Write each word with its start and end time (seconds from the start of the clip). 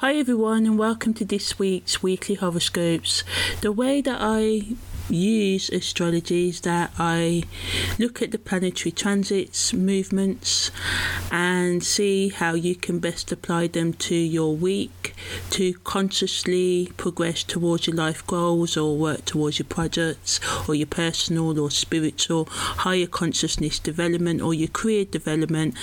Hi 0.00 0.16
everyone 0.16 0.66
and 0.66 0.78
welcome 0.78 1.14
to 1.14 1.24
this 1.24 1.58
week's 1.58 2.02
weekly 2.02 2.34
horoscopes. 2.34 3.24
The 3.62 3.72
way 3.72 4.02
that 4.02 4.18
I 4.20 4.76
use 5.08 5.70
is 5.70 5.92
that 6.62 6.90
I 6.98 7.42
look 7.98 8.22
at 8.22 8.30
the 8.30 8.38
planetary 8.38 8.92
transits, 8.92 9.72
movements, 9.72 10.70
and 11.30 11.82
see 11.82 12.28
how 12.28 12.54
you 12.54 12.74
can 12.74 12.98
best 12.98 13.32
apply 13.32 13.68
them 13.68 13.92
to 13.94 14.14
your 14.14 14.54
week 14.54 15.14
to 15.50 15.74
consciously 15.84 16.92
progress 16.96 17.42
towards 17.42 17.86
your 17.86 17.96
life 17.96 18.26
goals 18.26 18.76
or 18.76 18.96
work 18.96 19.24
towards 19.24 19.58
your 19.58 19.66
projects 19.66 20.40
or 20.68 20.74
your 20.74 20.86
personal 20.86 21.58
or 21.58 21.70
spiritual 21.70 22.48
higher 22.50 23.06
consciousness 23.06 23.78
development 23.78 24.40
or 24.40 24.54
your 24.54 24.68
career 24.68 25.04
development. 25.04 25.74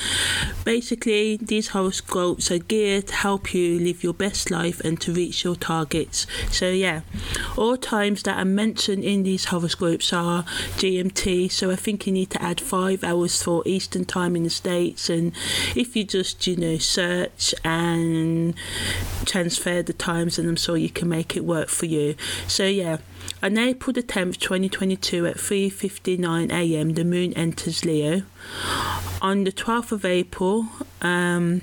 Basically, 0.64 1.38
these 1.38 1.70
horoscopes 1.70 2.52
are 2.52 2.60
geared 2.60 3.08
to 3.08 3.14
help 3.14 3.54
you 3.54 3.80
live 3.80 4.04
your 4.04 4.14
best 4.14 4.52
life 4.52 4.80
and 4.82 5.00
to 5.02 5.14
reach 5.14 5.44
your 5.44 5.55
targets. 5.55 6.27
So, 6.52 6.70
yeah, 6.70 7.02
all 7.58 7.77
times 7.77 8.24
that 8.24 8.38
are 8.38 8.46
mentioned 8.46 9.04
in 9.04 9.12
these 9.22 9.45
horoscopes 9.45 10.12
are 10.12 10.44
GMT, 10.77 11.52
so 11.52 11.70
I 11.70 11.76
think 11.76 12.08
you 12.08 12.13
need 12.13 12.31
to 12.31 12.41
add 12.41 12.59
five 12.59 13.04
hours 13.04 13.44
for 13.44 13.62
Eastern 13.67 14.05
time 14.05 14.35
in 14.35 14.44
the 14.44 14.49
States. 14.49 15.12
And 15.12 15.34
if 15.76 15.95
you 15.95 16.04
just, 16.04 16.48
you 16.48 16.55
know, 16.55 16.80
search 16.80 17.54
and 17.63 18.55
transfer 19.26 19.84
the 19.84 19.94
times, 19.94 20.40
and 20.40 20.49
I'm 20.49 20.55
sure 20.55 20.77
you 20.77 20.90
can 20.90 21.07
make 21.07 21.38
it 21.38 21.45
work 21.45 21.70
for 21.70 21.85
you. 21.85 22.16
So, 22.48 22.66
yeah. 22.66 22.98
On 23.41 23.57
April 23.57 23.94
the 23.94 24.04
10th, 24.04 24.40
2022, 24.40 25.27
at 25.27 25.38
3:59 25.38 26.52
a.m., 26.52 26.93
the 26.93 27.04
moon 27.04 27.34
enters 27.34 27.85
Leo. 27.85 28.23
On 29.21 29.43
the 29.43 29.52
12th 29.52 29.91
of 29.91 30.05
April, 30.05 30.68
um, 31.02 31.62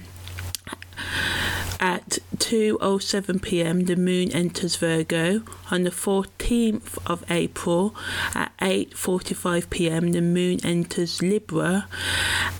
at 1.80 2.18
2:07 2.36 3.41
p.m. 3.41 3.84
the 3.86 3.96
moon 3.96 4.30
enters 4.32 4.77
Virgo. 4.77 5.42
On 5.70 5.84
the 5.84 5.91
14th 5.91 6.98
of 7.06 7.25
April 7.30 7.94
at 8.34 8.52
8:45 8.58 9.70
p.m. 9.70 10.12
the 10.12 10.20
moon 10.20 10.60
enters 10.64 11.22
Libra 11.22 11.86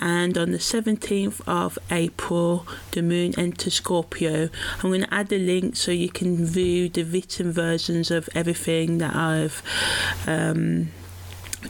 and 0.00 0.39
on 0.39 0.53
the 0.53 0.59
17th 0.59 1.41
of 1.47 1.78
April 1.91 2.67
the 2.92 3.03
moon 3.03 3.39
enters 3.39 3.75
Scorpio. 3.75 4.48
I'm 4.83 4.91
going 4.91 5.03
to 5.03 5.15
add 5.15 5.33
a 5.33 5.39
link 5.39 5.77
so 5.77 5.93
you 5.93 6.09
can 6.09 6.47
view 6.47 6.89
the 6.89 7.03
written 7.03 7.53
versions 7.53 8.11
of 8.11 8.28
everything 8.34 8.98
that 8.98 9.15
I've 9.15 9.62
um, 10.27 10.89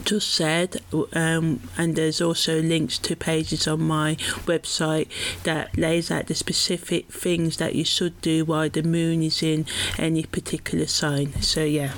just 0.03 0.33
said, 0.33 0.81
um, 1.13 1.61
and 1.77 1.95
there's 1.95 2.21
also 2.21 2.61
links 2.61 2.97
to 2.99 3.15
pages 3.15 3.67
on 3.67 3.81
my 3.81 4.15
website 4.45 5.07
that 5.43 5.77
lays 5.77 6.09
out 6.11 6.27
the 6.27 6.35
specific 6.35 7.11
things 7.11 7.57
that 7.57 7.75
you 7.75 7.83
should 7.83 8.19
do 8.21 8.45
while 8.45 8.69
the 8.69 8.83
moon 8.83 9.21
is 9.23 9.43
in 9.43 9.65
any 9.97 10.23
particular 10.23 10.87
sign. 10.87 11.33
So, 11.41 11.63
yeah. 11.63 11.93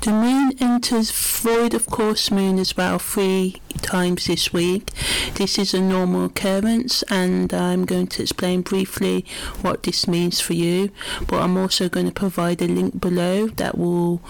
The 0.00 0.12
moon 0.12 0.52
enters 0.60 1.10
void 1.10 1.72
of 1.72 1.86
course 1.86 2.30
moon 2.30 2.58
as 2.58 2.76
well 2.76 2.98
three 2.98 3.62
times 3.82 4.26
this 4.26 4.52
week. 4.52 4.90
This 5.34 5.58
is 5.58 5.74
a 5.74 5.80
normal 5.80 6.26
occurrence 6.26 7.02
and 7.04 7.52
I'm 7.52 7.84
going 7.84 8.06
to 8.08 8.22
explain 8.22 8.62
briefly 8.62 9.24
what 9.62 9.82
this 9.82 10.06
means 10.06 10.40
for 10.40 10.54
you. 10.54 10.90
But 11.26 11.42
I'm 11.42 11.56
also 11.56 11.88
going 11.88 12.06
to 12.06 12.12
provide 12.12 12.62
a 12.62 12.66
link 12.66 13.00
below 13.00 13.48
that 13.48 13.76
will 13.78 14.20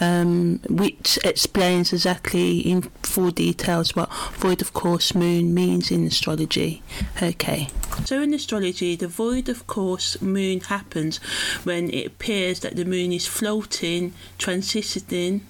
um, 0.00 0.60
which 0.68 1.18
explains 1.24 1.92
exactly 1.92 2.58
in 2.60 2.82
full 3.02 3.30
details 3.30 3.94
what 3.96 4.12
void 4.34 4.60
of 4.60 4.72
course 4.72 5.14
moon 5.14 5.54
means 5.54 5.90
in 5.90 6.06
astrology. 6.06 6.82
Okay. 7.22 7.68
So 8.04 8.22
in 8.22 8.34
astrology 8.34 8.96
the 8.96 9.08
void 9.08 9.48
of 9.48 9.66
course 9.66 10.20
moon 10.20 10.60
happens 10.60 11.18
when 11.64 11.90
it 11.90 12.06
appears 12.06 12.60
that 12.60 12.76
the 12.76 12.84
moon 12.84 13.12
is 13.12 13.26
floating, 13.26 14.14
transiting 14.38 15.42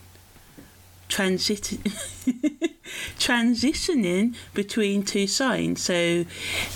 transit 1.10 1.76
transitioning 3.18 4.34
between 4.54 5.02
two 5.02 5.26
signs. 5.26 5.82
So 5.82 6.24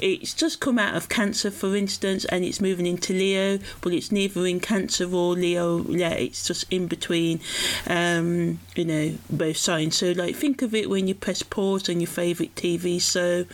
it's 0.00 0.34
just 0.34 0.60
come 0.60 0.78
out 0.78 0.94
of 0.97 1.09
Cancer, 1.09 1.50
for 1.50 1.75
instance, 1.75 2.25
and 2.26 2.44
it's 2.44 2.60
moving 2.60 2.86
into 2.86 3.12
Leo, 3.12 3.59
but 3.81 3.92
it's 3.92 4.12
neither 4.12 4.47
in 4.47 4.60
Cancer 4.60 5.12
or 5.12 5.34
Leo. 5.34 5.84
Yeah, 5.84 6.10
it's 6.10 6.47
just 6.47 6.70
in 6.70 6.86
between, 6.86 7.41
um, 7.86 8.60
you 8.75 8.84
know, 8.84 9.14
both 9.31 9.56
signs. 9.56 9.97
So 9.97 10.12
like, 10.12 10.36
think 10.36 10.60
of 10.62 10.75
it 10.75 10.91
when 10.91 11.09
you 11.09 11.14
press 11.14 11.42
pause 11.42 11.88
on 11.88 12.00
your 12.00 12.09
favorite 12.09 12.54
TV 12.54 13.00
show, 13.00 13.47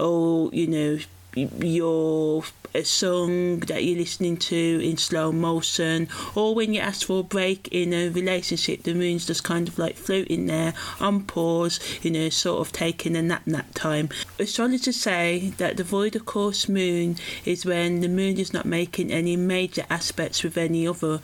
or 0.00 0.50
you 0.52 0.66
know, 0.66 0.98
your 1.34 2.44
a 2.74 2.84
song 2.84 3.60
that 3.60 3.84
you're 3.84 3.98
listening 3.98 4.36
to 4.36 4.80
in 4.82 4.96
slow 4.96 5.30
motion, 5.32 6.08
or 6.34 6.54
when 6.54 6.74
you 6.74 6.80
ask 6.80 7.06
for 7.06 7.20
a 7.20 7.22
break 7.22 7.68
in 7.68 7.92
a 7.92 8.08
relationship, 8.08 8.82
the 8.82 8.94
moon's 8.94 9.26
just 9.26 9.44
kind 9.44 9.68
of 9.68 9.78
like 9.78 9.96
floating 9.96 10.46
there 10.46 10.74
on 11.00 11.22
pause, 11.24 11.78
you 12.02 12.10
know, 12.10 12.28
sort 12.28 12.60
of 12.60 12.72
taking 12.72 13.16
a 13.16 13.22
nap 13.22 13.46
nap 13.46 13.66
time. 13.74 14.08
Astrologers 14.38 14.96
say 14.96 15.52
that 15.58 15.76
the 15.76 15.84
void 15.84 16.16
of 16.16 16.26
course 16.26 16.68
moon 16.68 17.16
is 17.44 17.64
when 17.64 18.00
the 18.00 18.08
moon 18.08 18.38
is 18.38 18.52
not 18.52 18.66
making 18.66 19.10
any 19.10 19.36
major 19.36 19.84
aspects 19.90 20.42
with 20.42 20.56
any 20.56 20.86
other 20.86 21.20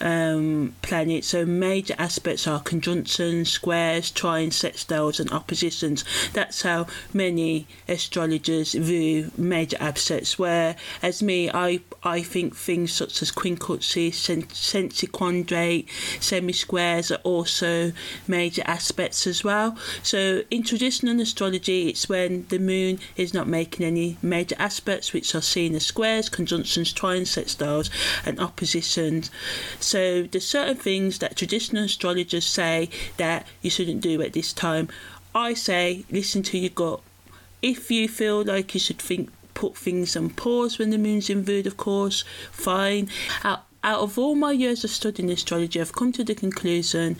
um, 0.00 0.74
planet. 0.82 1.24
So 1.24 1.46
major 1.46 1.94
aspects 1.98 2.46
are 2.46 2.60
conjunctions, 2.60 3.50
squares, 3.50 4.10
trines, 4.10 4.52
sextiles, 4.52 5.20
and 5.20 5.30
oppositions. 5.32 6.04
That's 6.32 6.62
how 6.62 6.86
many 7.12 7.66
astrologers 7.88 8.74
view 8.74 9.30
major 9.36 9.76
aspects. 9.80 10.38
Where 10.38 10.76
as 11.02 11.22
me, 11.22 11.50
I 11.50 11.80
I 12.02 12.22
think 12.22 12.56
things 12.56 12.92
such 12.92 13.20
as 13.20 13.30
quincunxes, 13.30 14.14
semiquadrate, 14.14 15.86
semi-squares 16.20 17.10
are 17.10 17.20
also 17.24 17.92
major 18.26 18.62
aspects 18.64 19.26
as 19.26 19.44
well. 19.44 19.76
So 20.02 20.42
in 20.50 20.62
traditional 20.62 21.20
astrology, 21.20 21.88
it's 21.88 22.08
when 22.08 22.46
the 22.48 22.58
moon 22.58 23.00
is 23.16 23.34
not 23.34 23.48
making 23.48 23.84
any 23.84 24.16
major 24.22 24.56
aspects, 24.58 25.12
which 25.12 25.34
are 25.34 25.42
seen 25.42 25.74
as 25.74 25.84
squares, 25.84 26.28
conjunctions, 26.30 26.94
trines, 26.94 27.28
sextiles, 27.28 27.90
and 28.24 28.40
oppositions. 28.40 29.30
So 29.78 30.22
there's 30.22 30.46
certain 30.46 30.76
things 30.76 31.18
that 31.18 31.36
traditional 31.36 31.84
astrologers 31.84 32.46
say 32.46 32.88
that 33.18 33.46
you 33.60 33.70
shouldn't 33.70 34.00
do 34.00 34.22
at 34.22 34.32
this 34.32 34.52
time. 34.52 34.88
I 35.34 35.54
say 35.54 36.04
listen 36.10 36.42
to 36.44 36.58
your 36.58 36.70
gut. 36.70 37.00
If 37.62 37.90
you 37.90 38.08
feel 38.08 38.42
like 38.42 38.72
you 38.72 38.80
should 38.80 38.98
think 38.98 39.30
put 39.60 39.76
things 39.76 40.16
on 40.16 40.30
pause 40.30 40.78
when 40.78 40.88
the 40.88 40.96
moon's 40.96 41.28
in 41.28 41.40
of 41.66 41.76
course, 41.76 42.24
fine. 42.50 43.10
Out, 43.44 43.66
out 43.84 44.00
of 44.00 44.18
all 44.18 44.34
my 44.34 44.52
years 44.52 44.84
of 44.84 44.90
studying 44.90 45.30
astrology, 45.30 45.78
I've 45.78 45.92
come 45.92 46.12
to 46.12 46.24
the 46.24 46.34
conclusion 46.34 47.18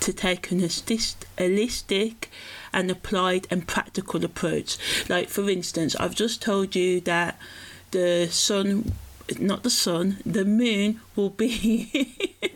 to 0.00 0.12
take 0.12 0.50
an 0.50 0.60
holistic 0.60 2.26
and 2.74 2.90
applied 2.90 3.46
and 3.50 3.66
practical 3.66 4.22
approach. 4.22 4.76
Like, 5.08 5.30
for 5.30 5.48
instance, 5.48 5.96
I've 5.96 6.14
just 6.14 6.42
told 6.42 6.76
you 6.76 7.00
that 7.02 7.40
the 7.92 8.28
sun 8.30 8.92
not 9.38 9.62
the 9.62 9.70
sun, 9.70 10.18
the 10.24 10.44
moon 10.44 11.00
will 11.14 11.30
be 11.30 11.90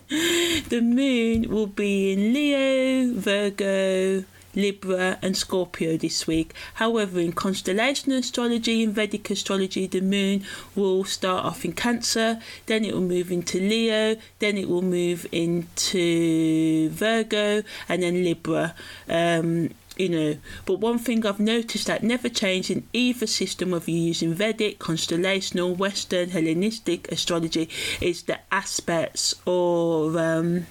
the 0.68 0.80
moon 0.82 1.50
will 1.50 1.66
be 1.66 2.12
in 2.12 2.32
Leo, 2.34 3.14
Virgo, 3.14 4.24
Libra, 4.54 5.18
and 5.22 5.36
Scorpio 5.36 5.96
this 5.96 6.26
week. 6.26 6.54
However, 6.74 7.20
in 7.20 7.32
constellation 7.32 8.12
astrology, 8.12 8.82
in 8.82 8.92
Vedic 8.92 9.30
astrology, 9.30 9.86
the 9.86 10.00
moon 10.00 10.44
will 10.74 11.04
start 11.04 11.44
off 11.44 11.64
in 11.64 11.72
Cancer, 11.72 12.40
then 12.66 12.84
it 12.84 12.94
will 12.94 13.00
move 13.00 13.30
into 13.30 13.58
Leo, 13.58 14.16
then 14.38 14.56
it 14.56 14.68
will 14.68 14.82
move 14.82 15.26
into 15.32 16.90
Virgo, 16.90 17.62
and 17.88 18.02
then 18.02 18.24
Libra. 18.24 18.74
Um, 19.08 19.70
you 19.96 20.08
know 20.08 20.36
but 20.64 20.80
one 20.80 20.98
thing 20.98 21.24
i've 21.26 21.38
noticed 21.38 21.86
that 21.86 22.02
never 22.02 22.28
changed 22.28 22.70
in 22.70 22.86
either 22.92 23.26
system 23.26 23.72
whether 23.72 23.90
you're 23.90 24.06
using 24.06 24.32
vedic 24.32 24.78
constellational 24.78 25.76
western 25.76 26.30
hellenistic 26.30 27.10
astrology 27.12 27.68
is 28.00 28.22
the 28.22 28.38
aspects 28.50 29.34
or 29.44 30.18
um, 30.18 30.66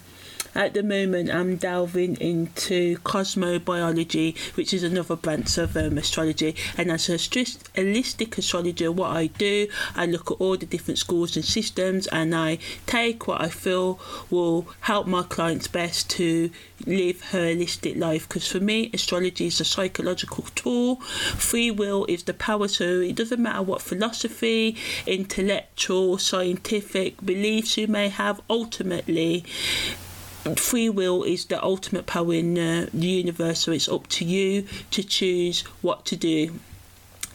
at 0.56 0.74
the 0.74 0.84
moment, 0.84 1.30
I'm 1.30 1.56
delving 1.56 2.16
into 2.18 2.98
cosmobiology, 3.00 4.38
which 4.56 4.74
is 4.74 4.84
another 4.84 5.16
branch 5.16 5.58
of 5.58 5.78
um, 5.78 5.98
astrology. 5.98 6.56
And 6.78 6.92
as 6.92 7.10
a 7.10 7.14
holistic 7.14 8.38
astrologer, 8.38 8.92
what 8.92 9.16
I 9.16 9.28
do, 9.28 9.68
I 9.96 10.06
look 10.06 10.32
at 10.32 10.38
all 10.40 10.58
the 10.58 10.66
different 10.66 10.98
schools 10.98 11.36
and 11.36 11.46
systems, 11.46 12.08
and 12.08 12.36
I 12.36 12.58
take 12.86 13.28
what 13.28 13.42
I 13.42 13.50
feel 13.50 14.00
will 14.30 14.68
help 14.82 15.08
my 15.08 15.24
clients 15.24 15.68
best 15.68 16.10
to 16.12 16.52
live 16.86 17.22
her 17.32 17.42
holistic 17.54 17.98
life. 17.98 18.28
Because 18.28 18.48
for 18.48 18.60
me, 18.60 18.90
astrology 18.94 19.48
is 19.48 19.60
a 19.62 19.66
psychological 19.66 20.46
tool. 20.56 20.98
Free 20.98 21.72
will 21.72 22.06
is 22.06 22.24
the 22.24 22.34
power. 22.34 22.68
So 22.68 23.00
it 23.02 23.16
doesn't 23.16 23.42
matter 23.42 23.62
what 23.62 23.82
philosophy, 23.82 24.76
intellectual, 25.06 26.18
scientific 26.18 27.24
beliefs 27.26 27.78
you 27.78 27.88
may 27.88 28.10
have. 28.10 28.42
Ultimately, 28.50 29.46
free 30.56 30.90
will 30.90 31.24
is 31.24 31.46
the 31.46 31.64
ultimate 31.64 32.06
power 32.06 32.34
in 32.34 32.56
the 32.56 32.90
universe, 32.94 33.60
so 33.60 33.72
it's 33.72 33.90
up 33.90 34.08
to 34.08 34.26
you 34.26 34.66
to 34.92 35.04
choose 35.04 35.62
what 35.82 36.06
to 36.06 36.16
do. 36.16 36.60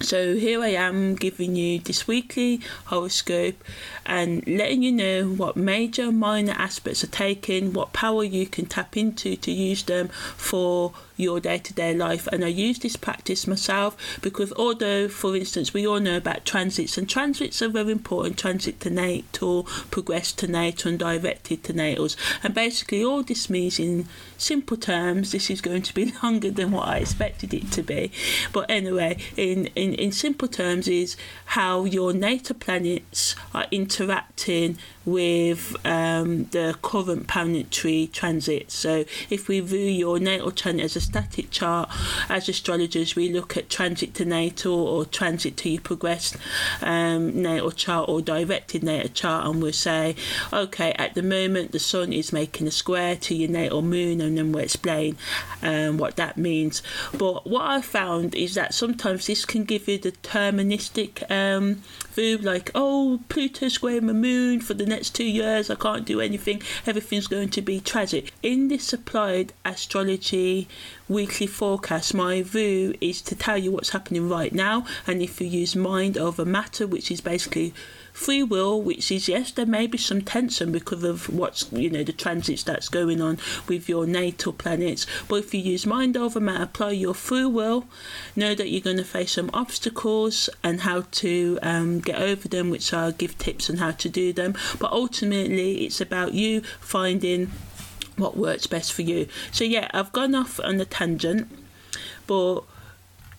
So 0.01 0.35
here 0.37 0.63
I 0.63 0.69
am 0.69 1.15
giving 1.15 1.57
you 1.57 1.79
this 1.79 2.07
weekly 2.07 2.61
horoscope 2.87 3.63
and 4.05 4.47
letting 4.47 4.83
you 4.83 4.93
know 4.93 5.27
what 5.27 5.57
major 5.57 6.13
minor 6.13 6.53
aspects 6.53 7.03
are 7.03 7.09
taken, 7.09 7.73
what 7.73 7.93
power 7.93 8.23
you 8.23 8.47
can 8.47 8.67
tap 8.67 8.97
into 8.97 9.37
to 9.37 9.51
use 9.51 9.83
them 9.83 10.09
for 10.09 10.93
your 11.17 11.41
day 11.41 11.59
to 11.59 11.73
day 11.73 11.95
life. 11.95 12.27
And 12.29 12.45
I 12.45 12.49
use 12.49 12.79
this 12.79 12.97
practice 12.97 13.47
myself 13.47 13.97
because, 14.21 14.53
although, 14.53 15.09
for 15.09 15.35
instance, 15.35 15.73
we 15.73 15.87
all 15.87 16.01
know 16.01 16.19
about 16.19 16.45
transits, 16.45 16.99
and 16.99 17.09
transits 17.09 17.63
are 17.63 17.69
very 17.69 17.93
important 17.93 18.39
transit 18.39 18.81
to 18.81 18.91
natal, 18.91 19.65
progress 19.91 20.33
to 20.33 20.47
natal, 20.47 20.91
and 20.91 20.99
directed 20.99 21.65
to 21.65 21.73
natals. 21.73 22.17
And 22.43 22.55
basically, 22.55 23.03
all 23.03 23.23
this 23.23 23.51
means 23.51 23.79
in 23.79 24.07
simple 24.37 24.77
terms, 24.77 25.33
this 25.33 25.51
is 25.51 25.61
going 25.61 25.83
to 25.83 25.95
be 25.95 26.13
longer 26.23 26.51
than 26.51 26.71
what 26.71 26.89
I 26.89 26.99
expected 26.99 27.55
it 27.55 27.73
to 27.73 27.83
be. 27.83 28.13
But 28.53 28.71
anyway, 28.71 29.19
in, 29.37 29.67
in, 29.75 29.86
in 29.95 30.13
simple 30.13 30.49
terms, 30.49 30.89
is 30.89 31.17
how 31.47 31.85
your 31.85 32.13
natal 32.13 32.57
planets 32.57 33.35
are 33.55 33.67
interacting 33.71 34.79
with 35.07 35.77
um, 35.87 36.45
the 36.47 36.77
current 36.83 37.29
planetary 37.29 38.11
transit. 38.13 38.71
So, 38.71 39.05
if 39.31 39.49
we 39.49 39.61
view 39.61 39.79
your 39.79 40.19
natal 40.19 40.51
planet 40.51 40.85
as 40.85 40.97
a 40.97 41.01
static 41.01 41.51
chart, 41.51 41.89
as 42.29 42.49
astrologers, 42.49 43.15
we 43.15 43.33
look 43.33 43.57
at 43.57 43.71
transit 43.71 44.15
to 44.15 44.25
natal 44.25 44.75
or 44.75 45.05
transit 45.05 45.57
to 45.59 45.71
your 45.71 45.81
progressed 45.81 46.37
um, 46.83 47.41
natal 47.41 47.71
chart 47.71 48.09
or 48.09 48.21
directed 48.21 48.83
natal 48.83 49.11
chart, 49.11 49.47
and 49.47 49.63
we'll 49.63 49.73
say, 49.73 50.17
okay, 50.53 50.93
at 50.95 51.15
the 51.15 51.23
moment 51.23 51.73
the 51.73 51.79
sun 51.79 52.13
is 52.13 52.33
making 52.33 52.67
a 52.67 52.71
square 52.71 53.17
to 53.17 53.35
your 53.35 53.49
natal 53.49 53.83
moon, 53.83 54.21
and 54.21 54.37
then 54.37 54.51
we'll 54.51 54.65
explain 54.65 55.17
um, 55.63 55.99
what 55.99 56.17
that 56.17 56.37
means. 56.37 56.83
But 57.17 57.47
what 57.47 57.63
I 57.63 57.81
found 57.81 58.35
is 58.35 58.55
that 58.55 58.75
sometimes 58.75 59.27
this 59.27 59.45
can 59.45 59.65
give 59.65 59.76
you 59.77 59.99
deterministic 59.99 61.31
um, 61.31 61.83
view, 62.13 62.39
like, 62.39 62.71
oh, 62.75 63.21
Pluto 63.29 63.69
square 63.69 64.01
my 64.01 64.13
moon 64.13 64.61
for 64.61 64.75
the 64.75 64.87
next 64.87 65.15
two 65.15 65.25
years, 65.25 65.71
I 65.71 65.75
can't 65.75 66.05
do 66.05 66.21
anything, 66.21 66.63
everything's 66.87 67.27
going 67.27 67.51
to 67.51 67.63
be 67.63 67.81
tragic. 67.81 68.33
In 68.43 68.69
this 68.69 68.93
applied 68.93 69.53
astrology 69.65 70.69
weekly 71.09 71.47
forecast, 71.47 72.15
my 72.15 72.43
view 72.43 72.95
is 73.01 73.23
to 73.23 73.35
tell 73.35 73.59
you 73.59 73.73
what's 73.73 73.91
happening 73.91 74.29
right 74.29 74.53
now, 74.53 74.87
and 75.07 75.23
if 75.23 75.41
you 75.41 75.47
use 75.47 75.77
mind 75.77 76.17
over 76.17 76.45
matter, 76.45 76.87
which 76.87 77.11
is 77.11 77.21
basically 77.21 77.75
free 78.17 78.43
will, 78.43 78.81
which 78.81 79.13
is 79.13 79.29
yes, 79.29 79.53
there 79.53 79.67
may 79.67 79.87
be 79.87 79.99
some 79.99 80.23
tension 80.23 80.73
because 80.73 81.05
of 81.05 81.29
what's 81.29 81.71
you 81.71 81.91
know 81.91 82.03
the 82.03 82.13
transits 82.13 82.63
that's 82.63 82.89
going 82.89 83.21
on 83.21 83.39
with 83.69 83.89
your 83.89 84.07
natal 84.07 84.55
planets. 84.55 85.07
But 85.29 85.37
if 85.37 85.55
you 85.55 85.61
use 85.61 85.87
mind 85.87 86.17
over 86.17 86.41
matter, 86.41 86.65
apply 86.65 86.93
your 86.93 87.15
free 87.15 87.45
will, 87.45 87.87
know 88.35 88.55
that 88.55 88.71
you're 88.71 88.81
going 88.81 88.97
to 88.97 89.05
face 89.05 89.33
some 89.33 89.51
obstacles 89.53 90.49
and 90.65 90.81
how 90.81 91.05
to 91.23 91.59
um, 91.63 92.01
get 92.01 92.21
over 92.21 92.49
them, 92.49 92.71
which 92.71 92.93
I'll 92.93 93.13
give 93.13 93.37
tips 93.37 93.69
on 93.69 93.77
how 93.77 93.91
to 93.93 94.09
do 94.09 94.33
them. 94.33 94.55
But 94.81 94.93
ultimately, 94.93 95.85
it's 95.85 96.01
about 96.01 96.33
you 96.33 96.63
finding 96.81 97.51
what 98.17 98.35
works 98.37 98.67
best 98.67 98.95
for 98.95 99.03
you. 99.03 99.29
So 99.53 99.63
yeah, 99.63 99.91
I've 99.93 100.13
gone 100.13 100.35
off 100.35 100.59
on 100.61 100.81
a 100.81 100.87
tangent, 100.87 101.49
but 102.27 102.63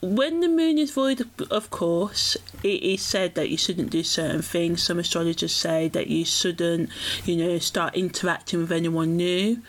when 0.01 0.41
the 0.41 0.47
moon 0.47 0.77
is 0.77 0.91
void, 0.91 1.27
of 1.49 1.69
course, 1.69 2.37
it 2.63 2.83
is 2.83 3.01
said 3.01 3.35
that 3.35 3.49
you 3.49 3.57
shouldn't 3.57 3.89
do 3.89 4.03
certain 4.03 4.41
things. 4.41 4.83
Some 4.83 4.99
astrologers 4.99 5.53
say 5.53 5.87
that 5.89 6.07
you 6.07 6.23
shouldn't, 6.23 6.89
you 7.25 7.35
know, 7.35 7.57
start 7.57 7.95
interacting 7.95 8.59
with 8.59 8.71
anyone 8.71 9.17
new. 9.17 9.61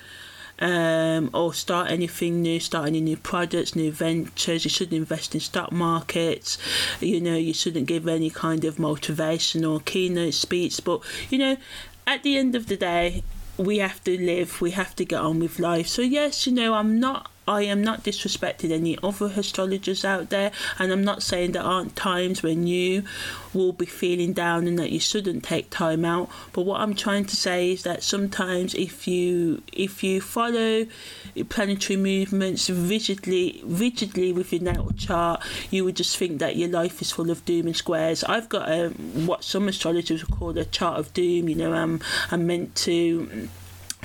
Um, 0.61 1.31
or 1.35 1.55
start 1.55 1.89
anything 1.89 2.43
new, 2.43 2.59
start 2.59 2.89
any 2.89 3.01
new 3.01 3.17
products, 3.17 3.77
new 3.77 3.93
ventures. 3.93 4.65
You 4.65 4.71
shouldn't 4.71 4.97
invest 4.97 5.37
in 5.37 5.41
stock 5.41 5.71
markets. 5.71 6.59
You 7.01 7.21
know, 7.21 7.37
you 7.37 7.55
shouldn't 7.55 7.87
give 7.87 8.09
any 8.09 8.29
kind 8.29 8.65
of 8.65 8.75
motivational 8.75 9.85
keynote 9.85 10.35
speech. 10.35 10.81
But 10.85 11.03
you 11.31 11.39
know, 11.39 11.57
at 12.09 12.25
the 12.25 12.37
end 12.37 12.57
of 12.57 12.67
the 12.67 12.77
day, 12.77 13.23
we 13.57 13.79
have 13.79 14.03
to 14.03 14.19
live. 14.19 14.61
We 14.61 14.73
have 14.73 14.97
to 14.97 15.05
get 15.05 15.21
on 15.21 15.39
with 15.39 15.61
life. 15.61 15.87
So 15.87 16.03
yes, 16.03 16.45
you 16.45 16.53
know, 16.53 16.75
I'm 16.75 16.99
not 16.99 17.31
I 17.49 17.63
am 17.63 17.83
not 17.83 18.05
disrespecting 18.05 18.71
any 18.71 18.99
other 19.03 19.33
astrologers 19.35 20.05
out 20.05 20.29
there, 20.29 20.53
and 20.79 20.93
I'm 20.93 21.03
not 21.03 21.23
saying 21.23 21.53
there 21.53 21.63
aren't 21.63 21.97
times 21.97 22.43
when 22.43 22.67
you 22.67 23.05
will 23.55 23.73
be 23.73 23.87
feeling 23.87 24.35
down 24.35 24.67
and 24.67 24.79
that 24.79 24.93
you 24.93 25.01
shouldn't 25.01 25.45
take 25.45 25.71
time 25.71 26.05
out. 26.05 26.29
But 26.53 26.63
what 26.63 26.83
I'm 26.83 26.95
trying 26.95 27.25
to 27.25 27.37
say 27.37 27.73
is 27.73 27.85
that 27.85 28.03
sometimes 28.03 28.75
if 28.75 29.09
you 29.09 29.63
if 29.73 30.05
you 30.05 30.21
follow 30.21 30.87
planetary 31.49 31.97
movements 31.97 32.69
rigidly 32.69 33.63
rigidly 33.65 34.31
with 34.31 34.53
your 34.53 34.63
natal 34.63 34.93
chart, 34.93 35.43
you 35.71 35.85
would 35.85 35.97
just 35.97 36.19
think 36.19 36.41
that 36.41 36.57
your 36.57 36.69
life 36.69 37.01
is 37.01 37.11
full 37.11 37.31
of 37.31 37.45
doom 37.47 37.67
and 37.67 37.77
squares. 37.77 38.23
I've 38.25 38.51
got 38.51 38.69
a 38.69 38.91
what 38.91 39.43
some 39.43 39.69
astrologers 39.69 40.23
would 40.23 40.39
call 40.39 40.59
a 40.59 40.67
chart 40.67 40.99
of 40.99 41.15
doom. 41.15 41.49
You 41.49 41.55
know, 41.55 41.73
I'm 41.73 42.01
I'm 42.31 42.47
meant 42.47 42.75
to 42.87 43.49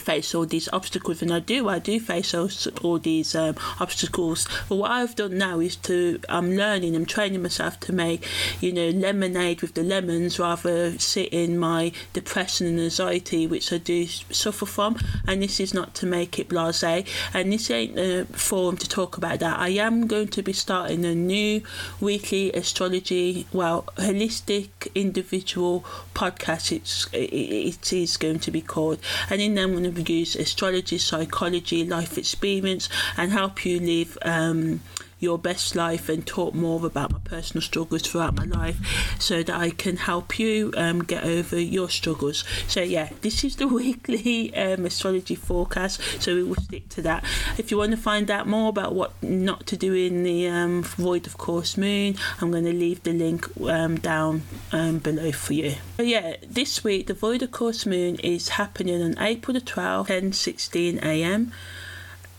face 0.04 0.36
all 0.36 0.46
these 0.46 0.70
obstacles 0.74 1.22
and 1.22 1.34
I 1.34 1.40
do 1.40 1.70
I 1.70 1.80
do 1.80 2.00
face 2.00 2.34
all, 2.34 2.50
all 2.84 3.00
these 3.00 3.36
um, 3.36 3.56
obstacles. 3.80 4.48
But 4.70 4.76
what 4.76 4.92
I've 4.92 5.16
done 5.16 5.38
now 5.38 5.60
is 5.60 5.76
to 5.88 6.20
I'm 6.30 6.56
learning 6.56 6.96
I'm 6.96 7.06
training 7.06 7.42
myself 7.42 7.80
to 7.82 7.94
make 7.94 8.28
you 8.62 8.72
know 8.72 8.90
lemonade 8.90 9.62
with 9.62 9.74
the 9.74 9.84
lemons 9.84 10.40
rather 10.40 10.98
sit 11.00 11.30
in 11.30 11.58
my 11.58 11.92
depression 12.14 12.68
and 12.68 12.80
anxiety 12.80 13.48
which 13.48 13.72
I 13.72 13.78
do 13.78 14.06
suffer 14.08 14.66
from. 14.66 14.98
And 15.28 15.42
this 15.42 15.60
is 15.60 15.74
not 15.74 15.96
to 15.96 16.06
make 16.06 16.40
it 16.40 16.50
blase 16.50 16.84
and 16.84 17.52
this 17.52 17.72
ain't 17.72 17.96
the 17.96 18.28
forum 18.32 18.78
to 18.78 18.90
talk 18.90 19.18
about 19.18 19.40
that. 19.40 19.60
I 19.60 19.70
am 19.70 20.08
going 20.08 20.28
to 20.30 20.42
be 20.42 20.54
starting 20.54 21.06
a 21.06 21.16
new 21.16 21.62
weekly 22.00 22.52
astrology 22.52 23.48
well 23.54 23.86
holistic 23.98 24.70
individual 24.96 25.86
podcast. 26.14 26.72
It's 26.72 27.08
it, 27.14 27.34
it 27.34 27.94
is 27.94 28.18
going 28.18 28.40
to 28.40 28.52
be 28.52 28.62
called. 28.62 29.00
And 29.30 29.42
in 29.42 29.56
them 29.56 29.72
going 29.72 29.84
to 29.84 29.92
use 30.00 30.36
astrology, 30.36 30.98
psychology, 30.98 31.86
life 31.86 32.18
experience, 32.18 32.90
and 33.18 33.32
help 33.32 33.66
you 33.66 33.80
live 33.80 34.18
um, 34.24 34.82
your 35.24 35.40
best 35.40 35.76
life 35.76 36.10
and 36.10 36.28
talk 36.28 36.54
more 36.54 36.86
about 36.86 37.12
my 37.12 37.20
personal 37.24 37.62
struggles 37.62 38.04
throughout 38.04 38.36
my 38.36 38.44
life 38.44 38.78
so 39.20 39.42
that 39.42 39.56
I 39.56 39.70
can 39.70 39.98
help 39.98 40.38
you 40.38 40.74
um, 40.76 41.04
get 41.04 41.24
over 41.24 41.58
your 41.60 41.90
struggles. 41.90 42.44
So, 42.68 42.82
yeah, 42.82 43.10
this 43.22 43.44
is 43.44 43.56
the 43.56 43.68
weekly 43.80 44.54
um, 44.56 44.86
astrology 44.86 45.36
forecast, 45.36 46.02
so 46.22 46.36
we 46.36 46.44
will 46.44 46.56
stick 46.56 46.90
to 46.90 47.02
that. 47.04 47.24
If 47.58 47.72
you 47.72 47.78
want 47.78 47.92
to 47.92 47.98
find 47.98 48.30
out 48.30 48.48
more 48.48 48.70
about 48.70 48.94
what 48.94 49.12
not 49.24 49.66
to 49.68 49.78
do 49.78 49.94
in 49.94 50.24
the 50.24 50.48
um, 50.48 50.84
void 50.84 51.26
of 51.26 51.38
course 51.38 51.78
moon, 51.78 52.16
I'm 52.42 52.52
going 52.52 52.66
to 52.66 52.74
leave 52.74 53.02
the 53.04 53.14
link 53.14 53.48
um, 53.62 53.98
down 53.98 54.44
um, 54.72 55.00
below 55.00 55.32
for 55.32 55.54
you. 55.54 55.76
So, 55.98 56.04
yeah, 56.04 56.36
this 56.46 56.84
week 56.84 57.08
the 57.08 57.14
void 57.14 57.42
of 57.42 57.52
course 57.52 57.86
moon 57.86 58.16
is 58.18 58.50
happening 58.50 59.02
on 59.02 59.18
April 59.18 59.54
the 59.54 59.62
12th, 59.62 60.08
10 60.08 60.34
16 60.34 61.00
a.m 61.02 61.54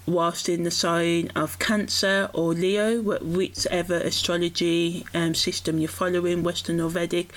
whilst 0.07 0.49
in 0.49 0.65
the 0.65 0.71
sign 0.71 1.31
of 1.35 1.59
Cancer 1.59 2.29
or 2.33 2.53
Leo, 2.53 3.01
whichever 3.01 3.95
astrology 3.95 5.07
um, 5.15 5.35
system 5.35 5.79
you're 5.79 5.89
following, 5.89 6.43
Western 6.43 6.81
or 6.81 6.91
Vedic. 6.91 7.33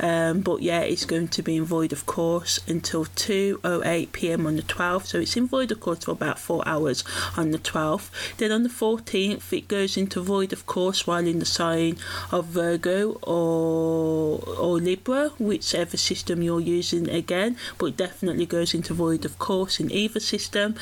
Um, 0.00 0.40
but 0.40 0.62
yeah, 0.62 0.80
it's 0.80 1.04
going 1.04 1.28
to 1.28 1.42
be 1.42 1.56
in 1.56 1.64
void, 1.64 1.92
of 1.92 2.06
course, 2.06 2.60
until 2.68 3.06
2:08 3.06 4.12
p.m. 4.12 4.46
on 4.46 4.56
the 4.56 4.62
12th. 4.62 5.06
So 5.06 5.20
it's 5.20 5.36
in 5.36 5.46
void, 5.46 5.72
of 5.72 5.80
course, 5.80 6.04
for 6.04 6.12
about 6.12 6.38
four 6.38 6.66
hours 6.66 7.04
on 7.36 7.50
the 7.50 7.58
12th. 7.58 8.10
Then 8.36 8.52
on 8.52 8.62
the 8.62 8.68
14th, 8.68 9.52
it 9.52 9.68
goes 9.68 9.96
into 9.96 10.20
void, 10.20 10.52
of 10.52 10.66
course, 10.66 11.06
while 11.06 11.26
in 11.26 11.38
the 11.38 11.46
sign 11.46 11.96
of 12.30 12.46
Virgo 12.46 13.12
or 13.22 14.40
or 14.58 14.78
Libra, 14.78 15.30
whichever 15.38 15.96
system 15.96 16.42
you're 16.42 16.60
using 16.60 17.08
again. 17.08 17.56
But 17.78 17.96
definitely 17.96 18.46
goes 18.46 18.74
into 18.74 18.94
void, 18.94 19.24
of 19.24 19.38
course, 19.38 19.80
in 19.80 19.90
either 19.90 20.20
system. 20.20 20.74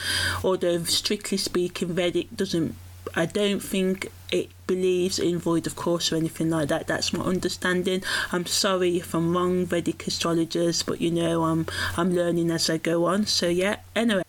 Although 0.43 0.85
strictly 0.85 1.28
strictly 1.29 1.69
speaking, 1.69 1.95
Vedic 1.95 2.35
doesn't. 2.35 2.75
I 3.15 3.27
don't 3.27 3.61
think 3.61 4.11
it 4.31 4.49
believes 4.67 5.19
in 5.19 5.39
void 5.39 5.67
of 5.67 5.77
course 5.77 6.13
or 6.13 6.17
anything 6.17 6.51
like 6.51 6.69
that. 6.69 6.87
That's 6.87 7.13
my 7.13 7.23
understanding. 7.25 8.03
I'm 8.33 8.47
sorry 8.47 8.97
if 8.97 9.15
I'm 9.15 9.37
wrong, 9.37 9.67
Vedic 9.67 10.07
astrologers, 10.07 10.83
but 10.83 11.01
you 11.01 11.11
know 11.11 11.45
I'm 11.45 11.67
I'm 11.99 12.15
learning 12.15 12.51
as 12.51 12.71
I 12.71 12.79
go 12.79 13.05
on. 13.05 13.27
So 13.27 13.49
yeah. 13.49 13.77
Anyway. 13.95 14.23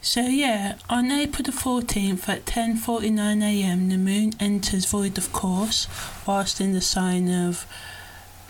So 0.00 0.22
yeah, 0.22 0.78
on 0.88 1.12
April 1.12 1.44
the 1.44 1.52
14th 1.52 2.28
at 2.28 2.44
10:49 2.44 3.42
a.m. 3.42 3.88
the 3.88 3.98
moon 3.98 4.32
enters 4.40 4.86
void 4.86 5.16
of 5.16 5.32
course, 5.32 5.86
whilst 6.26 6.60
in 6.60 6.72
the 6.72 6.80
sign 6.80 7.28
of 7.28 7.66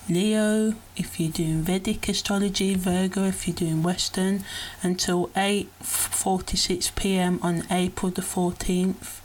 Leo 0.08 0.74
if 0.96 1.20
you're 1.20 1.30
doing 1.30 1.62
Vedic 1.62 2.08
astrology, 2.08 2.74
Virgo 2.74 3.24
if 3.24 3.46
you're 3.46 3.54
doing 3.54 3.82
Western, 3.82 4.44
until 4.82 5.28
8:46 5.28 6.94
p.m. 6.94 7.38
on 7.42 7.64
April 7.70 8.10
the 8.10 8.22
14th, 8.22 9.20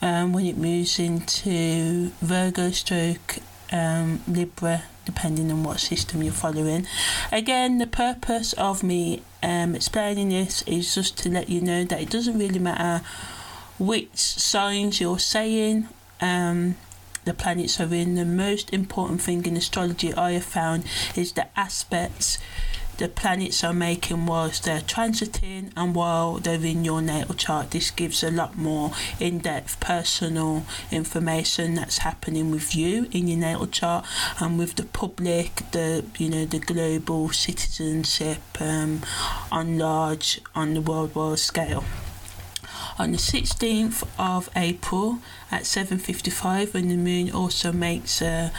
um, 0.00 0.32
when 0.32 0.46
it 0.46 0.56
moves 0.56 0.98
into 0.98 2.10
Virgo 2.20 2.70
stroke 2.70 3.38
um, 3.72 4.22
Libra, 4.28 4.84
depending 5.04 5.50
on 5.50 5.64
what 5.64 5.80
system 5.80 6.22
you're 6.22 6.32
following. 6.32 6.86
Again, 7.32 7.78
the 7.78 7.86
purpose 7.86 8.52
of 8.54 8.82
me 8.82 9.22
um, 9.42 9.74
explaining 9.74 10.28
this 10.30 10.62
is 10.62 10.94
just 10.94 11.18
to 11.18 11.30
let 11.30 11.48
you 11.48 11.60
know 11.60 11.84
that 11.84 12.00
it 12.00 12.10
doesn't 12.10 12.38
really 12.38 12.58
matter 12.58 13.04
which 13.78 14.16
signs 14.16 15.00
you're 15.00 15.18
saying 15.18 15.88
um, 16.20 16.76
the 17.24 17.34
planets 17.34 17.80
are 17.80 17.92
in. 17.92 18.14
The 18.14 18.24
most 18.24 18.72
important 18.72 19.22
thing 19.22 19.44
in 19.46 19.56
astrology 19.56 20.14
I 20.14 20.32
have 20.32 20.44
found 20.44 20.84
is 21.16 21.32
the 21.32 21.46
aspects 21.58 22.38
the 22.96 23.08
planets 23.08 23.64
are 23.64 23.74
making 23.74 24.26
whilst 24.26 24.64
they're 24.64 24.80
transiting 24.80 25.72
and 25.76 25.94
while 25.94 26.34
they're 26.34 26.64
in 26.64 26.84
your 26.84 27.02
natal 27.02 27.34
chart. 27.34 27.72
This 27.72 27.90
gives 27.90 28.22
a 28.22 28.30
lot 28.30 28.56
more 28.56 28.92
in 29.18 29.38
depth 29.38 29.80
personal 29.80 30.64
information 30.92 31.74
that's 31.74 31.98
happening 31.98 32.52
with 32.52 32.76
you 32.76 33.08
in 33.10 33.26
your 33.26 33.38
natal 33.38 33.66
chart 33.66 34.06
and 34.38 34.58
with 34.58 34.76
the 34.76 34.84
public, 34.84 35.62
the 35.72 36.04
you 36.18 36.30
know, 36.30 36.44
the 36.44 36.60
global 36.60 37.30
citizenship 37.30 38.42
um, 38.60 39.02
on 39.50 39.76
large 39.78 40.40
on 40.54 40.74
the 40.74 40.80
worldwide 40.80 41.38
scale 41.38 41.84
on 42.98 43.12
the 43.12 43.18
16th 43.18 44.04
of 44.18 44.48
April 44.54 45.18
at 45.50 45.62
7:55 45.62 46.74
when 46.74 46.88
the 46.88 46.96
moon 46.96 47.30
also 47.30 47.72
makes 47.72 48.22
a 48.22 48.52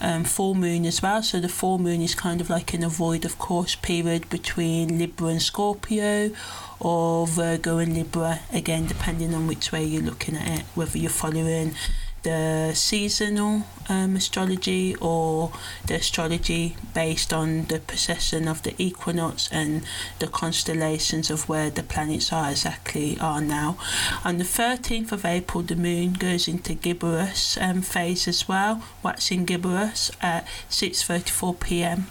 um, 0.00 0.24
full 0.24 0.54
moon 0.54 0.86
as 0.86 1.02
well. 1.02 1.22
So 1.22 1.40
the 1.40 1.48
full 1.48 1.78
moon 1.78 2.00
is 2.00 2.14
kind 2.14 2.40
of 2.40 2.50
like 2.50 2.74
in 2.74 2.82
a 2.82 2.88
void 2.88 3.24
of 3.24 3.38
course 3.38 3.74
period 3.76 4.28
between 4.30 4.98
Libra 4.98 5.28
and 5.28 5.42
Scorpio 5.42 6.30
or 6.78 7.26
Virgo 7.26 7.78
and 7.78 7.94
Libra, 7.94 8.40
again, 8.52 8.86
depending 8.86 9.34
on 9.34 9.46
which 9.46 9.70
way 9.70 9.84
you're 9.84 10.02
looking 10.02 10.36
at 10.36 10.60
it, 10.60 10.64
whether 10.74 10.96
you're 10.96 11.10
following 11.10 11.74
the 12.22 12.72
seasonal 12.74 13.62
um, 13.88 14.16
astrology 14.16 14.94
or 15.00 15.52
the 15.86 15.94
astrology 15.94 16.76
based 16.94 17.32
on 17.32 17.64
the 17.66 17.80
precession 17.80 18.46
of 18.46 18.62
the 18.62 18.74
equinox 18.78 19.48
and 19.50 19.82
the 20.18 20.26
constellations 20.26 21.30
of 21.30 21.48
where 21.48 21.70
the 21.70 21.82
planets 21.82 22.32
are 22.32 22.50
exactly 22.50 23.18
are 23.20 23.40
now. 23.40 23.76
On 24.24 24.38
the 24.38 24.44
13th 24.44 25.12
of 25.12 25.24
April, 25.24 25.62
the 25.62 25.76
moon 25.76 26.12
goes 26.12 26.46
into 26.46 26.74
gibbous 26.74 27.56
um, 27.58 27.82
phase 27.82 28.28
as 28.28 28.46
well, 28.48 28.82
waxing 29.02 29.44
gibbous 29.44 30.10
at 30.20 30.46
6:34 30.68 31.60
p.m 31.60 32.06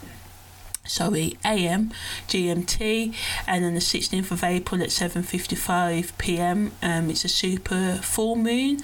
sorry, 0.89 1.37
AM 1.45 1.91
GMT, 2.27 3.13
and 3.47 3.63
on 3.63 3.73
the 3.75 3.79
16th 3.79 4.31
of 4.31 4.43
April 4.43 4.81
at 4.81 4.89
7:55 4.89 6.17
p.m. 6.17 6.71
Um, 6.81 7.09
it's 7.09 7.23
a 7.23 7.29
super 7.29 7.99
full 8.01 8.35
moon, 8.35 8.79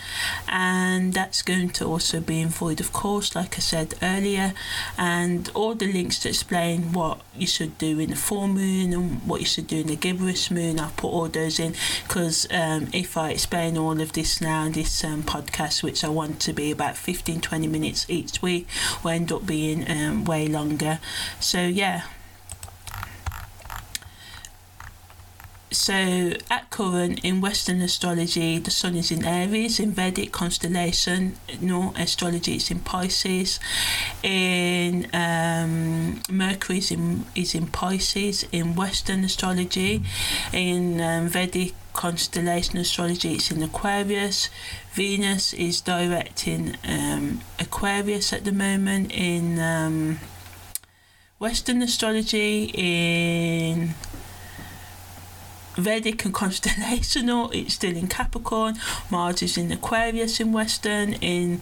and 0.48 1.14
that's 1.14 1.42
going 1.42 1.72
to 1.72 1.86
also 1.86 2.22
be 2.22 2.40
in 2.42 2.50
void, 2.50 2.80
of 2.80 2.94
course, 2.94 3.36
like 3.36 3.56
I 3.58 3.60
said 3.60 3.96
earlier, 4.02 4.54
and 4.98 5.50
all 5.56 5.74
the 5.74 5.92
links 5.92 6.20
to 6.20 6.30
explain 6.30 6.94
what 6.94 7.22
you 7.36 7.48
should 7.48 7.78
do 7.78 8.00
in 8.00 8.12
the 8.12 8.16
full 8.16 8.48
moon 8.48 8.94
and 8.94 9.22
what 9.28 9.40
you 9.40 9.46
should 9.46 9.68
do 9.68 9.80
in 9.80 9.88
the 9.88 9.96
gibbous 9.96 10.52
moon. 10.52 10.80
I'll 10.80 10.92
put 10.96 11.10
all 11.10 11.28
those 11.28 11.60
in 11.60 11.74
because 12.08 12.48
um, 12.52 12.88
if 12.94 13.18
I 13.18 13.32
explain 13.32 13.78
all 13.78 14.00
of 14.00 14.14
this 14.14 14.40
now, 14.42 14.70
this 14.70 15.04
um, 15.04 15.24
podcast, 15.24 15.82
which 15.82 16.04
I 16.04 16.10
want 16.10 16.40
to 16.42 16.54
be 16.54 16.72
about 16.72 16.96
15-20 16.96 17.70
minutes 17.70 18.06
each 18.08 18.42
week, 18.42 18.68
will 19.04 19.12
end 19.12 19.32
up 19.32 19.46
being 19.46 19.90
um, 19.90 20.26
way 20.26 20.48
longer. 20.48 21.00
So 21.40 21.66
yeah 21.66 21.95
So, 25.76 26.32
at 26.50 26.70
current 26.70 27.20
in 27.24 27.42
Western 27.42 27.82
astrology, 27.82 28.60
the 28.60 28.72
Sun 28.72 28.96
is 28.96 29.12
in 29.12 29.26
Aries, 29.26 29.78
in 29.78 29.92
Vedic 29.92 30.32
constellation. 30.32 31.36
No 31.60 31.94
astrology, 31.98 32.56
it's 32.56 32.72
in 32.72 32.80
Pisces. 32.80 33.60
In 34.24 35.08
um, 35.14 36.22
Mercury 36.32 36.78
is 36.78 36.92
in, 36.92 37.26
is 37.36 37.54
in 37.54 37.68
Pisces. 37.68 38.46
In 38.54 38.76
Western 38.76 39.26
astrology, 39.26 40.02
in 40.54 41.02
um, 41.02 41.28
Vedic 41.28 41.74
constellation 41.92 42.78
astrology, 42.78 43.34
it's 43.34 43.52
in 43.52 43.62
Aquarius. 43.62 44.50
Venus 44.94 45.54
is 45.54 45.82
direct 45.82 46.48
in 46.48 46.78
um, 46.88 47.42
Aquarius 47.60 48.32
at 48.32 48.46
the 48.46 48.54
moment. 48.54 49.12
In 49.12 49.60
um, 49.60 50.20
Western 51.38 51.82
astrology, 51.82 52.72
in 52.74 53.94
Vedic 55.78 56.26
and 56.26 56.34
constellational, 56.34 57.54
it's 57.54 57.76
still 57.76 57.96
in 57.96 58.08
Capricorn. 58.08 58.76
Mars 59.10 59.42
is 59.42 59.58
in 59.58 59.72
Aquarius 59.72 60.40
in 60.40 60.52
Western. 60.52 61.14
In 61.14 61.62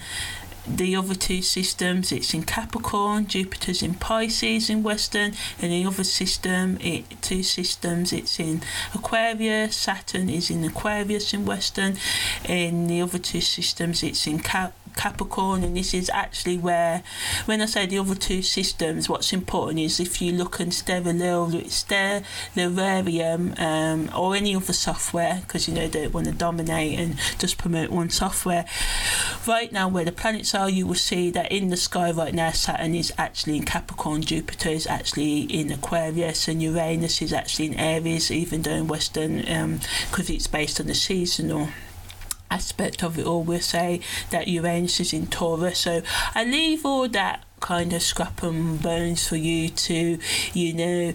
the 0.65 0.95
other 0.95 1.15
two 1.15 1.41
systems, 1.41 2.11
it's 2.11 2.33
in 2.33 2.43
Capricorn. 2.43 3.27
Jupiter's 3.27 3.83
in 3.83 3.95
Pisces 3.95 4.69
in 4.69 4.83
Western. 4.83 5.33
In 5.59 5.71
the 5.71 5.85
other 5.85 6.03
system, 6.03 6.77
it 6.79 7.05
two 7.21 7.43
systems, 7.43 8.13
it's 8.13 8.39
in 8.39 8.61
Aquarius. 8.93 9.75
Saturn 9.75 10.29
is 10.29 10.49
in 10.49 10.63
Aquarius 10.63 11.33
in 11.33 11.45
Western. 11.45 11.97
In 12.47 12.87
the 12.87 13.01
other 13.01 13.19
two 13.19 13.41
systems, 13.41 14.03
it's 14.03 14.25
in 14.25 14.39
Cap 14.39 14.73
Capricorn, 14.95 15.63
and 15.63 15.75
this 15.75 15.93
is 15.93 16.09
actually 16.09 16.57
where, 16.57 17.03
when 17.45 17.61
I 17.61 17.65
say 17.65 17.85
the 17.85 17.99
other 17.99 18.15
two 18.15 18.41
systems, 18.41 19.09
what's 19.09 19.33
important 19.33 19.79
is 19.79 19.99
if 19.99 20.21
you 20.21 20.31
look 20.31 20.59
in 20.59 20.69
Stellarium, 20.69 21.63
um, 23.59 24.09
or 24.15 24.35
any 24.35 24.55
other 24.55 24.73
software, 24.73 25.41
because 25.41 25.67
you 25.67 25.73
know 25.73 25.87
they 25.87 26.07
want 26.07 26.27
to 26.27 26.33
dominate 26.33 26.99
and 26.99 27.15
just 27.39 27.57
promote 27.57 27.89
one 27.89 28.09
software. 28.09 28.65
Right 29.47 29.71
now, 29.71 29.87
where 29.87 30.05
the 30.05 30.11
planets 30.11 30.55
are, 30.55 30.69
you 30.69 30.87
will 30.87 30.95
see 30.95 31.29
that 31.31 31.51
in 31.51 31.69
the 31.69 31.77
sky 31.77 32.11
right 32.11 32.33
now, 32.33 32.51
Saturn 32.51 32.95
is 32.95 33.13
actually 33.17 33.57
in 33.57 33.65
Capricorn, 33.65 34.21
Jupiter 34.21 34.69
is 34.69 34.87
actually 34.87 35.41
in 35.41 35.71
Aquarius, 35.71 36.47
and 36.47 36.61
Uranus 36.61 37.21
is 37.21 37.33
actually 37.33 37.67
in 37.67 37.75
Aries, 37.75 38.31
even 38.31 38.61
though 38.61 38.71
in 38.71 38.87
Western, 38.87 39.37
because 39.37 40.29
um, 40.29 40.35
it's 40.35 40.47
based 40.47 40.79
on 40.79 40.87
the 40.87 40.95
seasonal 40.95 41.69
aspect 42.53 43.03
of 43.03 43.17
it 43.17 43.25
all 43.25 43.43
will 43.43 43.59
say 43.59 43.99
that 44.29 44.47
Uranus 44.47 44.99
is 44.99 45.13
in 45.13 45.27
Taurus. 45.27 45.79
So 45.79 46.01
I 46.35 46.43
leave 46.45 46.85
all 46.85 47.07
that 47.09 47.43
kind 47.59 47.93
of 47.93 48.01
scrap 48.01 48.43
and 48.43 48.81
bones 48.81 49.27
for 49.27 49.37
you 49.37 49.69
to, 49.69 50.19
you 50.53 50.73
know, 50.73 51.13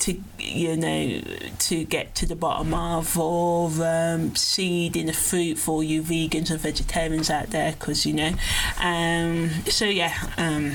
to 0.00 0.20
you 0.38 0.76
know 0.76 1.20
to 1.58 1.84
get 1.84 2.14
to 2.16 2.26
the 2.26 2.36
bottom 2.36 2.74
of 2.74 3.18
or 3.18 3.70
um, 3.82 4.34
seed 4.34 4.96
in 4.96 5.06
the 5.06 5.12
fruit 5.12 5.56
for 5.56 5.82
you 5.82 6.02
vegans 6.02 6.50
and 6.50 6.60
vegetarians 6.60 7.30
out 7.30 7.50
there 7.50 7.72
because 7.72 8.04
you 8.04 8.12
know 8.12 8.32
um 8.80 9.48
so 9.66 9.84
yeah 9.84 10.14
um 10.36 10.72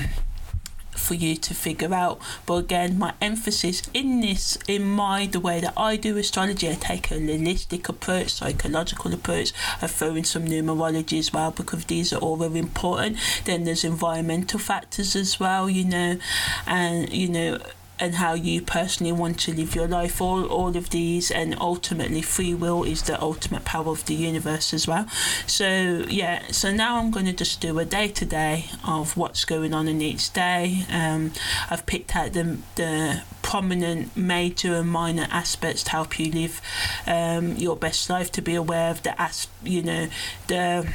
for 1.00 1.14
you 1.14 1.36
to 1.36 1.54
figure 1.54 1.92
out. 1.92 2.20
But 2.46 2.54
again, 2.54 2.98
my 2.98 3.14
emphasis 3.20 3.82
in 3.94 4.20
this, 4.20 4.58
in 4.68 4.84
my 4.84 5.26
the 5.26 5.40
way 5.40 5.60
that 5.60 5.72
I 5.76 5.96
do 5.96 6.16
astrology, 6.16 6.68
I 6.68 6.74
take 6.74 7.10
a 7.10 7.14
holistic 7.14 7.88
approach, 7.88 8.34
psychological 8.34 9.12
approach. 9.12 9.52
I 9.80 9.86
throw 9.86 10.14
in 10.14 10.24
some 10.24 10.44
numerology 10.44 11.18
as 11.18 11.32
well 11.32 11.50
because 11.50 11.86
these 11.86 12.12
are 12.12 12.18
all 12.18 12.36
very 12.36 12.58
important. 12.58 13.16
Then 13.44 13.64
there's 13.64 13.84
environmental 13.84 14.58
factors 14.58 15.16
as 15.16 15.40
well, 15.40 15.68
you 15.68 15.84
know, 15.84 16.18
and 16.66 17.12
you 17.12 17.28
know 17.28 17.58
and 18.00 18.16
how 18.16 18.34
you 18.34 18.62
personally 18.62 19.12
want 19.12 19.38
to 19.40 19.52
live 19.52 19.74
your 19.74 19.88
life. 19.88 20.20
All 20.20 20.46
all 20.46 20.76
of 20.76 20.90
these 20.90 21.30
and 21.30 21.56
ultimately 21.60 22.22
free 22.22 22.54
will 22.54 22.84
is 22.84 23.02
the 23.02 23.20
ultimate 23.20 23.64
power 23.64 23.90
of 23.92 24.04
the 24.06 24.14
universe 24.14 24.72
as 24.74 24.86
well. 24.86 25.06
So 25.46 26.04
yeah 26.08 26.42
so 26.50 26.72
now 26.72 26.98
i'm 26.98 27.10
going 27.10 27.26
to 27.26 27.32
just 27.32 27.60
do 27.60 27.78
a 27.78 27.84
day 27.84 28.08
to 28.08 28.24
day 28.24 28.66
of 28.86 29.16
what's 29.16 29.44
going 29.44 29.74
on 29.74 29.88
in 29.88 30.00
each 30.00 30.32
day. 30.32 30.84
Um, 30.90 31.32
i've 31.70 31.86
picked 31.86 32.16
out 32.16 32.32
the 32.32 32.58
the 32.76 33.22
prominent 33.42 34.16
major 34.16 34.74
and 34.74 34.88
minor 34.88 35.26
aspects 35.30 35.82
to 35.84 35.90
help 35.90 36.18
you 36.18 36.30
live 36.30 36.60
um, 37.06 37.56
your 37.56 37.76
best 37.76 38.08
life 38.08 38.30
to 38.32 38.42
be 38.42 38.54
aware 38.54 38.90
of 38.90 39.02
the 39.02 39.20
as 39.20 39.48
you 39.64 39.82
know 39.82 40.08
the 40.46 40.86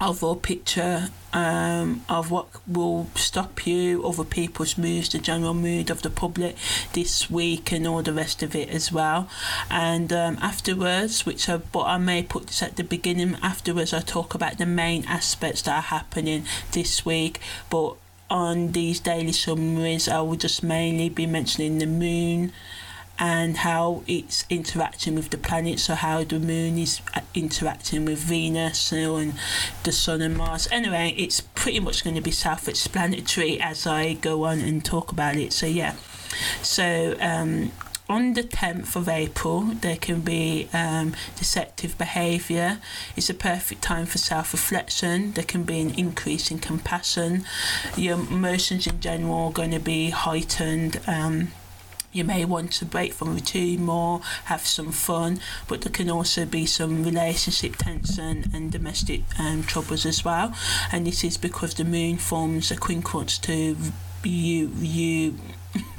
overall 0.00 0.36
picture 0.36 1.08
um, 1.32 2.04
of 2.08 2.30
what 2.30 2.48
will 2.66 3.08
stop 3.14 3.66
you, 3.66 4.04
other 4.04 4.24
people's 4.24 4.78
moods, 4.78 5.10
the 5.10 5.18
general 5.18 5.54
mood 5.54 5.90
of 5.90 6.02
the 6.02 6.10
public 6.10 6.56
this 6.92 7.30
week, 7.30 7.72
and 7.72 7.86
all 7.86 8.02
the 8.02 8.12
rest 8.12 8.42
of 8.42 8.54
it 8.54 8.68
as 8.68 8.92
well. 8.92 9.28
And 9.70 10.12
um, 10.12 10.38
afterwards, 10.40 11.26
which 11.26 11.48
I, 11.48 11.58
but 11.58 11.84
I 11.84 11.98
may 11.98 12.22
put 12.22 12.46
this 12.46 12.62
at 12.62 12.76
the 12.76 12.84
beginning. 12.84 13.36
Afterwards, 13.42 13.92
I 13.92 14.00
talk 14.00 14.34
about 14.34 14.58
the 14.58 14.66
main 14.66 15.04
aspects 15.06 15.62
that 15.62 15.76
are 15.76 15.82
happening 15.82 16.44
this 16.72 17.04
week, 17.04 17.40
but 17.68 17.96
on 18.30 18.72
these 18.72 19.00
daily 19.00 19.32
summaries, 19.32 20.08
I 20.08 20.20
will 20.20 20.36
just 20.36 20.62
mainly 20.62 21.08
be 21.08 21.26
mentioning 21.26 21.78
the 21.78 21.86
moon 21.86 22.52
and 23.18 23.58
how 23.58 24.02
it's 24.06 24.44
interacting 24.48 25.14
with 25.14 25.30
the 25.30 25.38
planets, 25.38 25.84
so 25.84 25.94
how 25.94 26.22
the 26.24 26.38
moon 26.38 26.78
is 26.78 27.00
uh, 27.14 27.20
interacting 27.34 28.04
with 28.04 28.18
Venus 28.18 28.92
and 28.92 29.34
the 29.82 29.92
sun 29.92 30.22
and 30.22 30.36
Mars. 30.36 30.68
Anyway, 30.70 31.14
it's 31.16 31.40
pretty 31.40 31.80
much 31.80 32.04
going 32.04 32.16
to 32.16 32.22
be 32.22 32.30
self 32.30 32.68
explanatory 32.68 33.60
as 33.60 33.86
I 33.86 34.14
go 34.14 34.44
on 34.44 34.60
and 34.60 34.84
talk 34.84 35.10
about 35.10 35.36
it. 35.36 35.52
So, 35.52 35.66
yeah. 35.66 35.96
So, 36.62 37.16
um, 37.20 37.72
on 38.08 38.32
the 38.32 38.42
10th 38.42 38.96
of 38.96 39.08
April, 39.08 39.60
there 39.60 39.96
can 39.96 40.20
be 40.22 40.68
um, 40.72 41.14
deceptive 41.36 41.98
behaviour. 41.98 42.78
It's 43.16 43.28
a 43.28 43.34
perfect 43.34 43.82
time 43.82 44.06
for 44.06 44.18
self 44.18 44.52
reflection. 44.52 45.32
There 45.32 45.44
can 45.44 45.64
be 45.64 45.80
an 45.80 45.90
increase 45.90 46.50
in 46.50 46.58
compassion. 46.58 47.44
Your 47.96 48.14
emotions 48.14 48.86
in 48.86 49.00
general 49.00 49.48
are 49.48 49.52
going 49.52 49.72
to 49.72 49.80
be 49.80 50.10
heightened. 50.10 51.00
Um, 51.06 51.48
you 52.12 52.24
may 52.24 52.44
want 52.44 52.72
to 52.72 52.84
break 52.84 53.12
from 53.12 53.34
routine 53.34 53.84
more, 53.84 54.20
have 54.44 54.66
some 54.66 54.92
fun, 54.92 55.40
but 55.66 55.82
there 55.82 55.92
can 55.92 56.10
also 56.10 56.44
be 56.44 56.66
some 56.66 57.04
relationship 57.04 57.76
tension 57.76 58.50
and 58.52 58.72
domestic 58.72 59.22
um, 59.38 59.62
troubles 59.62 60.06
as 60.06 60.24
well. 60.24 60.54
And 60.90 61.06
this 61.06 61.22
is 61.24 61.36
because 61.36 61.74
the 61.74 61.84
moon 61.84 62.16
forms 62.16 62.70
a 62.70 62.76
quincunx 62.76 63.40
to 63.42 63.76
you 64.24 64.68
you 64.78 65.38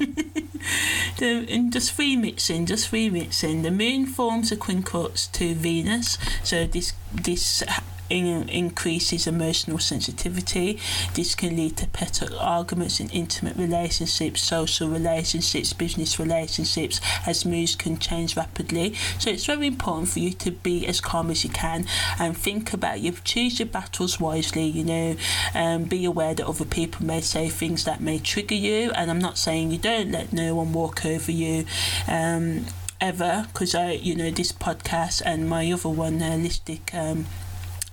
the, 1.18 1.46
and 1.48 1.72
just 1.72 1.96
remixing, 1.96 2.66
just 2.66 2.90
remixing. 2.92 3.62
The 3.62 3.70
moon 3.70 4.06
forms 4.06 4.52
a 4.52 4.56
quincunx 4.56 5.30
to 5.32 5.54
Venus, 5.54 6.18
so 6.42 6.66
this 6.66 6.92
this 7.12 7.62
in, 8.10 8.48
increases 8.48 9.26
emotional 9.26 9.78
sensitivity. 9.78 10.78
This 11.14 11.34
can 11.34 11.56
lead 11.56 11.76
to 11.78 11.86
petty 11.88 12.26
arguments 12.38 13.00
in 13.00 13.08
intimate 13.10 13.56
relationships, 13.56 14.42
social 14.42 14.88
relationships, 14.88 15.72
business 15.72 16.18
relationships, 16.18 17.00
as 17.26 17.44
moods 17.44 17.76
can 17.76 17.98
change 17.98 18.36
rapidly. 18.36 18.94
So 19.18 19.30
it's 19.30 19.46
very 19.46 19.66
important 19.66 20.08
for 20.08 20.18
you 20.18 20.32
to 20.34 20.50
be 20.50 20.86
as 20.86 21.00
calm 21.00 21.30
as 21.30 21.44
you 21.44 21.50
can 21.50 21.86
and 22.18 22.36
think 22.36 22.72
about 22.72 23.00
you 23.00 23.12
choose 23.24 23.58
your 23.58 23.68
battles 23.68 24.20
wisely. 24.20 24.64
You 24.64 24.84
know, 24.84 25.16
um, 25.54 25.84
be 25.84 26.04
aware 26.04 26.34
that 26.34 26.46
other 26.46 26.64
people 26.64 27.06
may 27.06 27.20
say 27.20 27.48
things 27.48 27.84
that 27.84 28.00
may 28.00 28.18
trigger 28.18 28.54
you, 28.54 28.90
and 28.92 29.10
I'm 29.10 29.18
not 29.18 29.38
saying 29.38 29.70
you 29.70 29.78
don't 29.78 30.10
let 30.10 30.32
no 30.32 30.54
one 30.56 30.72
walk 30.72 31.04
over 31.06 31.32
you. 31.32 31.64
Um, 32.08 32.66
ever 33.00 33.46
because 33.52 33.74
I, 33.74 33.92
you 33.92 34.14
know, 34.14 34.30
this 34.30 34.52
podcast 34.52 35.22
and 35.24 35.48
my 35.48 35.72
other 35.72 35.88
one, 35.88 36.20
holistic 36.20 36.94
um, 36.94 37.26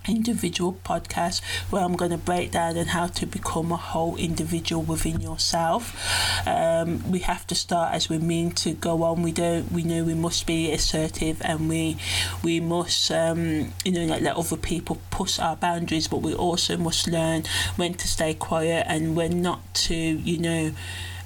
individual 0.07 0.77
podcast 0.83 1.41
where 1.69 1.83
I'm 1.83 1.95
going 1.95 2.11
to 2.11 2.17
break 2.17 2.51
down 2.51 2.77
on 2.77 2.87
how 2.87 3.07
to 3.07 3.25
become 3.25 3.71
a 3.71 3.77
whole 3.77 4.15
individual 4.17 4.81
within 4.81 5.21
yourself. 5.21 5.95
Um, 6.47 7.09
we 7.09 7.19
have 7.19 7.45
to 7.47 7.55
start 7.55 7.93
as 7.93 8.09
we 8.09 8.17
mean 8.17 8.51
to 8.51 8.73
go 8.73 9.03
on. 9.03 9.23
We 9.23 9.31
don't. 9.31 9.71
We 9.71 9.83
know 9.83 10.03
we 10.03 10.13
must 10.13 10.45
be 10.45 10.71
assertive 10.71 11.41
and 11.41 11.69
we 11.69 11.97
we 12.43 12.59
must 12.59 13.11
um, 13.11 13.73
you 13.83 13.91
know 13.91 14.05
let, 14.05 14.21
let 14.21 14.35
other 14.35 14.57
people 14.57 14.99
push 15.11 15.39
our 15.39 15.55
boundaries, 15.55 16.07
but 16.07 16.21
we 16.21 16.33
also 16.33 16.77
must 16.77 17.07
learn 17.07 17.43
when 17.75 17.93
to 17.95 18.07
stay 18.07 18.33
quiet 18.33 18.85
and 18.87 19.15
when 19.15 19.41
not 19.41 19.73
to 19.73 19.95
you 19.95 20.37
know 20.37 20.71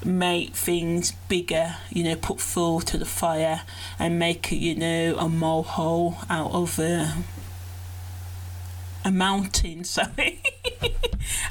make 0.03 0.55
things 0.55 1.11
bigger, 1.29 1.75
you 1.89 2.03
know, 2.03 2.15
put 2.15 2.41
fuel 2.41 2.81
to 2.81 2.97
the 2.97 3.05
fire 3.05 3.61
and 3.99 4.17
make 4.17 4.51
you 4.51 4.75
know, 4.75 5.15
a 5.17 5.29
molehill 5.29 6.17
out 6.29 6.51
of 6.51 6.79
a 6.79 7.13
a 9.03 9.11
mountain, 9.11 9.83
sorry, 9.97 10.41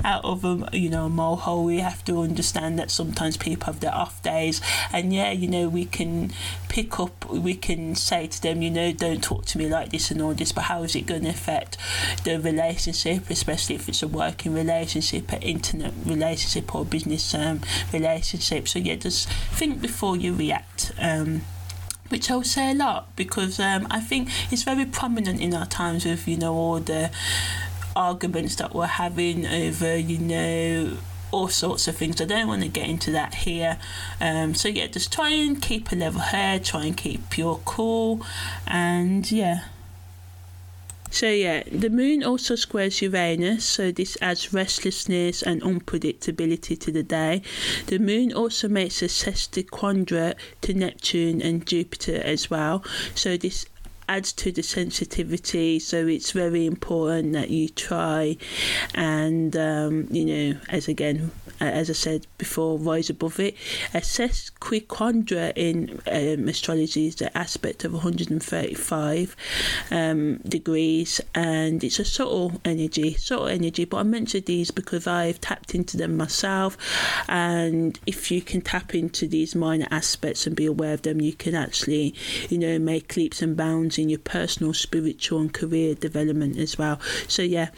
out 0.04 0.25
of 0.25 0.45
a 0.45 0.69
you 0.73 0.90
know 0.90 1.07
a 1.07 1.09
molehill. 1.09 1.64
We 1.64 1.80
have 1.80 2.04
to 2.07 2.21
understand 2.21 2.78
that 2.78 2.90
sometimes 2.90 3.37
people 3.37 3.66
have 3.66 3.80
their 3.80 3.95
off 3.95 4.23
days, 4.23 4.61
and 4.92 5.12
yeah, 5.12 5.33
you 5.33 5.49
know 5.49 5.69
we 5.69 5.85
can 5.85 6.33
pick 6.69 7.00
up, 7.00 7.28
we 7.28 7.54
can 7.54 7.95
say 7.97 8.28
to 8.28 8.40
them, 8.42 8.62
you 8.62 8.71
know, 8.71 8.92
don't 8.92 9.23
talk 9.23 9.45
to 9.45 9.59
me 9.59 9.69
like 9.69 9.90
this 9.90 10.11
and 10.11 10.23
all 10.23 10.33
this, 10.33 10.52
but 10.52 10.62
how 10.62 10.85
is 10.85 10.95
it 10.95 11.04
going 11.04 11.25
to 11.25 11.28
affect 11.28 11.76
the 12.25 12.38
relationship, 12.38 13.28
especially 13.28 13.75
if 13.75 13.88
it's 13.88 14.02
a 14.02 14.09
working 14.09 14.54
relationship, 14.54 15.33
an 15.33 15.42
internet 15.42 15.92
relationship, 16.04 16.73
or 16.75 16.85
business 16.85 17.35
um, 17.35 17.61
relationship? 17.92 18.69
So 18.69 18.78
yeah, 18.78 18.95
just 18.95 19.28
think 19.28 19.80
before 19.80 20.16
you 20.16 20.35
react. 20.35 20.92
Um, 20.99 21.42
which 22.10 22.30
I'll 22.30 22.42
say 22.42 22.72
a 22.72 22.74
lot 22.74 23.14
because 23.16 23.58
um, 23.58 23.86
I 23.90 24.00
think 24.00 24.28
it's 24.52 24.62
very 24.62 24.84
prominent 24.84 25.40
in 25.40 25.54
our 25.54 25.66
times 25.66 26.04
with 26.04 26.26
you 26.28 26.36
know 26.36 26.54
all 26.54 26.80
the 26.80 27.10
arguments 27.96 28.56
that 28.56 28.74
we're 28.74 28.86
having 28.86 29.46
over 29.46 29.96
you 29.96 30.18
know 30.18 30.96
all 31.30 31.48
sorts 31.48 31.86
of 31.88 31.96
things. 31.96 32.20
I 32.20 32.24
don't 32.24 32.48
want 32.48 32.62
to 32.62 32.68
get 32.68 32.88
into 32.88 33.12
that 33.12 33.34
here. 33.34 33.78
Um, 34.20 34.54
so 34.54 34.68
yeah, 34.68 34.86
just 34.88 35.12
try 35.12 35.30
and 35.30 35.60
keep 35.60 35.92
a 35.92 35.94
level 35.94 36.20
head, 36.20 36.64
try 36.64 36.84
and 36.86 36.96
keep 36.96 37.38
your 37.38 37.60
cool, 37.64 38.24
and 38.66 39.30
yeah. 39.30 39.64
So 41.10 41.28
yeah, 41.28 41.64
the 41.70 41.90
moon 41.90 42.22
also 42.22 42.54
squares 42.54 43.02
Uranus, 43.02 43.64
so 43.64 43.90
this 43.90 44.16
adds 44.20 44.52
restlessness 44.52 45.42
and 45.42 45.60
unpredictability 45.62 46.78
to 46.80 46.92
the 46.92 47.02
day. 47.02 47.42
The 47.86 47.98
moon 47.98 48.32
also 48.32 48.68
makes 48.68 49.02
a 49.02 49.06
sesquiquadrate 49.06 50.36
to 50.62 50.75
Neptune 50.75 51.42
and 51.42 51.66
Jupiter 51.66 52.23
as 52.23 52.49
well, 52.49 52.84
so 53.14 53.36
this 53.36 53.66
adds 54.10 54.32
to 54.32 54.50
the 54.50 54.62
sensitivity. 54.62 55.78
So 55.78 56.06
it's 56.06 56.32
very 56.32 56.66
important 56.66 57.32
that 57.34 57.50
you 57.50 57.68
try 57.68 58.36
and, 58.94 59.56
um, 59.56 60.08
you 60.10 60.25
know, 60.25 60.60
as 60.68 60.88
again, 60.88 61.30
as 61.60 61.90
I 61.90 61.94
said 61.94 62.26
before, 62.38 62.78
rise 62.78 63.10
above 63.10 63.38
it. 63.38 63.56
A 63.94 63.99
sesquiquadrate 63.99 65.52
in 65.56 66.00
um, 66.06 66.49
astrology 66.49 67.06
is 67.06 67.16
the 67.16 67.36
aspect 67.36 67.84
of 67.84 67.92
135 67.92 69.36
um, 69.90 70.36
degrees, 70.38 71.20
and 71.34 71.82
it's 71.84 71.99
a 71.99 72.04
subtle 72.04 72.60
energy, 72.64 73.14
subtle 73.14 73.49
energy. 73.49 73.84
But 73.84 73.99
I 73.99 74.02
mentioned 74.04 74.46
these 74.46 74.70
because 74.70 75.06
I've 75.06 75.40
tapped 75.40 75.75
into 75.75 75.96
them 75.96 76.16
myself, 76.16 76.76
and 77.28 77.99
if 78.06 78.30
you 78.30 78.40
can 78.40 78.60
tap 78.60 78.94
into 78.94 79.28
these 79.28 79.54
minor 79.54 79.86
aspects 79.90 80.46
and 80.46 80.56
be 80.56 80.66
aware 80.66 80.94
of 80.94 81.02
them, 81.02 81.20
you 81.20 81.32
can 81.32 81.54
actually, 81.54 82.14
you 82.49 82.58
know, 82.58 82.78
make 82.78 83.16
leaps 83.16 83.42
and 83.42 83.56
bounds 83.56 83.99
in 83.99 84.08
your 84.08 84.18
personal, 84.18 84.73
spiritual, 84.73 85.40
and 85.40 85.52
career 85.52 85.94
development 85.94 86.56
as 86.56 86.78
well. 86.78 87.00
So, 87.28 87.42
yeah, 87.42 87.70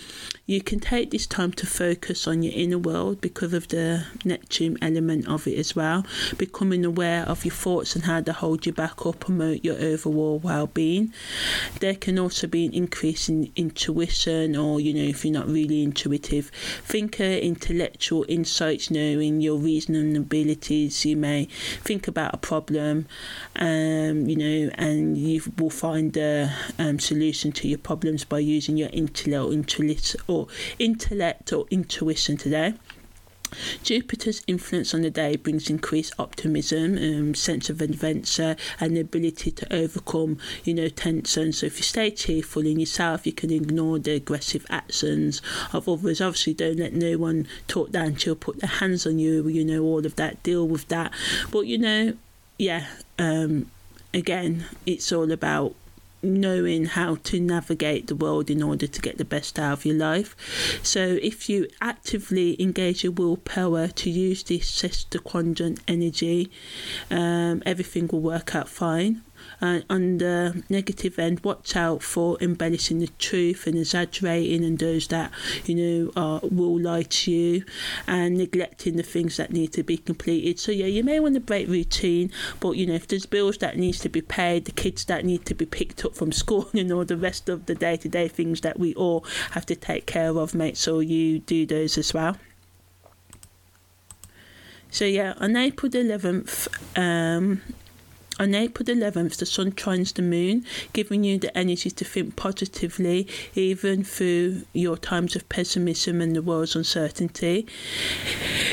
you 0.44 0.60
can 0.60 0.80
take 0.80 1.10
this 1.12 1.26
time 1.26 1.52
to 1.52 1.66
focus 1.66 2.26
on 2.26 2.42
your 2.42 2.52
inner 2.54 2.78
world 2.78 3.20
because 3.20 3.52
of 3.52 3.68
the 3.68 4.04
Neptune 4.24 4.76
element 4.82 5.28
of 5.28 5.46
it 5.46 5.56
as 5.56 5.76
well. 5.76 6.04
Becoming 6.36 6.84
aware 6.84 7.22
of 7.22 7.44
your 7.44 7.54
thoughts 7.54 7.94
and 7.94 8.04
how 8.04 8.20
they 8.20 8.32
hold 8.32 8.66
you 8.66 8.72
back 8.72 9.06
or 9.06 9.14
promote 9.14 9.64
your 9.64 9.76
overall 9.78 10.40
well 10.40 10.66
being. 10.66 11.12
There 11.78 11.94
can 11.94 12.18
also 12.18 12.48
be 12.48 12.66
an 12.66 12.72
increase 12.72 13.28
in 13.28 13.52
intuition, 13.54 14.56
or 14.56 14.80
you 14.80 14.92
know, 14.92 15.02
if 15.02 15.24
you're 15.24 15.32
not 15.32 15.46
really 15.46 15.84
intuitive, 15.84 16.50
thinker, 16.84 17.22
intellectual 17.22 18.24
insights, 18.28 18.90
knowing 18.90 19.40
your 19.40 19.58
reasoning 19.58 20.16
abilities. 20.16 21.04
You 21.04 21.16
may 21.16 21.44
think 21.84 22.08
about 22.08 22.34
a 22.34 22.38
problem, 22.38 23.06
um, 23.56 24.28
you 24.28 24.36
know, 24.36 24.70
and 24.74 25.16
you 25.16 25.40
will 25.56 25.70
find 25.70 26.16
a 26.16 26.52
um, 26.80 26.98
solution 26.98 27.52
to 27.52 27.68
your 27.68 27.78
problems 27.78 28.24
by 28.24 28.40
using 28.40 28.76
your 28.76 28.90
intellect, 28.92 29.52
intellect 29.52 30.16
or 30.32 30.48
intellect 30.78 31.52
or 31.52 31.66
intuition 31.70 32.36
today. 32.36 32.74
Jupiter's 33.82 34.42
influence 34.46 34.94
on 34.94 35.02
the 35.02 35.10
day 35.10 35.36
brings 35.36 35.68
increased 35.68 36.14
optimism, 36.18 36.96
um, 36.96 37.34
sense 37.34 37.68
of 37.68 37.80
adventure, 37.80 38.56
and 38.80 38.96
the 38.96 39.00
ability 39.00 39.50
to 39.50 39.72
overcome, 39.74 40.38
you 40.64 40.74
know, 40.74 40.88
tension. 40.88 41.52
So 41.52 41.66
if 41.66 41.76
you 41.76 41.82
stay 41.82 42.10
cheerful 42.10 42.66
in 42.66 42.80
yourself, 42.80 43.26
you 43.26 43.32
can 43.32 43.50
ignore 43.50 43.98
the 43.98 44.12
aggressive 44.12 44.66
actions 44.70 45.42
of 45.72 45.88
others. 45.88 46.20
Obviously, 46.20 46.54
don't 46.54 46.78
let 46.78 46.94
no 46.94 47.18
one 47.18 47.46
talk 47.68 47.90
down 47.90 48.14
to 48.16 48.30
you, 48.30 48.34
put 48.34 48.60
their 48.60 48.70
hands 48.70 49.06
on 49.06 49.18
you. 49.18 49.46
You 49.48 49.64
know, 49.64 49.82
all 49.82 50.04
of 50.04 50.16
that. 50.16 50.42
Deal 50.42 50.66
with 50.66 50.88
that. 50.88 51.12
But 51.50 51.66
you 51.66 51.78
know, 51.78 52.14
yeah. 52.58 52.86
Um, 53.18 53.70
again, 54.14 54.64
it's 54.86 55.12
all 55.12 55.30
about 55.30 55.74
knowing 56.22 56.86
how 56.86 57.16
to 57.16 57.40
navigate 57.40 58.06
the 58.06 58.16
world 58.16 58.50
in 58.50 58.62
order 58.62 58.86
to 58.86 59.00
get 59.00 59.18
the 59.18 59.24
best 59.24 59.58
out 59.58 59.72
of 59.72 59.84
your 59.84 59.96
life. 59.96 60.36
So, 60.82 61.18
if 61.22 61.48
you 61.48 61.68
actively 61.80 62.60
engage 62.62 63.04
your 63.04 63.12
willpower 63.12 63.88
to 63.88 64.10
use 64.10 64.42
this 64.42 64.70
sesquiquadrate 64.70 65.80
energy, 65.88 66.50
um, 67.10 67.62
everything 67.66 68.08
will 68.08 68.20
work 68.20 68.54
out 68.54 68.68
fine. 68.68 69.22
And 69.62 69.84
on 69.88 70.18
the 70.18 70.64
negative 70.68 71.20
end, 71.20 71.44
watch 71.44 71.76
out 71.76 72.02
for 72.02 72.36
embellishing 72.40 72.98
the 72.98 73.06
truth 73.20 73.68
and 73.68 73.78
exaggerating, 73.78 74.64
and 74.64 74.76
those 74.76 75.06
that 75.08 75.30
you 75.64 75.76
know 76.14 76.40
will 76.42 76.80
lie 76.80 77.04
to 77.04 77.30
you, 77.30 77.64
and 78.08 78.36
neglecting 78.36 78.96
the 78.96 79.04
things 79.04 79.36
that 79.36 79.52
need 79.52 79.72
to 79.74 79.84
be 79.84 79.96
completed. 79.96 80.58
So 80.58 80.72
yeah, 80.72 80.86
you 80.86 81.04
may 81.04 81.20
want 81.20 81.34
to 81.34 81.40
break 81.40 81.68
routine, 81.68 82.32
but 82.58 82.72
you 82.72 82.86
know 82.86 82.94
if 82.94 83.06
there's 83.06 83.24
bills 83.24 83.58
that 83.58 83.78
needs 83.78 84.00
to 84.00 84.08
be 84.08 84.20
paid, 84.20 84.64
the 84.64 84.72
kids 84.72 85.04
that 85.04 85.24
need 85.24 85.46
to 85.46 85.54
be 85.54 85.64
picked 85.64 86.04
up 86.04 86.16
from 86.16 86.32
school, 86.42 86.68
and 86.74 86.90
all 86.92 87.04
the 87.04 87.16
rest 87.16 87.48
of 87.48 87.66
the 87.66 87.76
day-to-day 87.76 88.26
things 88.26 88.62
that 88.62 88.80
we 88.80 88.94
all 88.94 89.24
have 89.52 89.64
to 89.66 89.76
take 89.76 90.06
care 90.06 90.36
of, 90.36 90.56
make 90.56 90.76
sure 90.76 91.02
you 91.02 91.38
do 91.38 91.64
those 91.66 91.96
as 91.96 92.12
well. 92.12 92.36
So 94.90 95.04
yeah, 95.04 95.34
on 95.38 95.56
April 95.56 95.88
the 95.88 95.98
11th, 96.00 96.68
um, 96.98 97.62
on 98.42 98.56
April 98.56 98.84
11th, 98.84 99.36
the 99.36 99.46
sun 99.46 99.70
trines 99.70 100.12
the 100.14 100.20
moon, 100.20 100.64
giving 100.92 101.22
you 101.22 101.38
the 101.38 101.56
energy 101.56 101.92
to 101.92 102.04
think 102.04 102.34
positively, 102.34 103.28
even 103.54 104.02
through 104.02 104.62
your 104.72 104.96
times 104.96 105.36
of 105.36 105.48
pessimism 105.48 106.20
and 106.20 106.34
the 106.34 106.42
world's 106.42 106.74
uncertainty. 106.74 107.68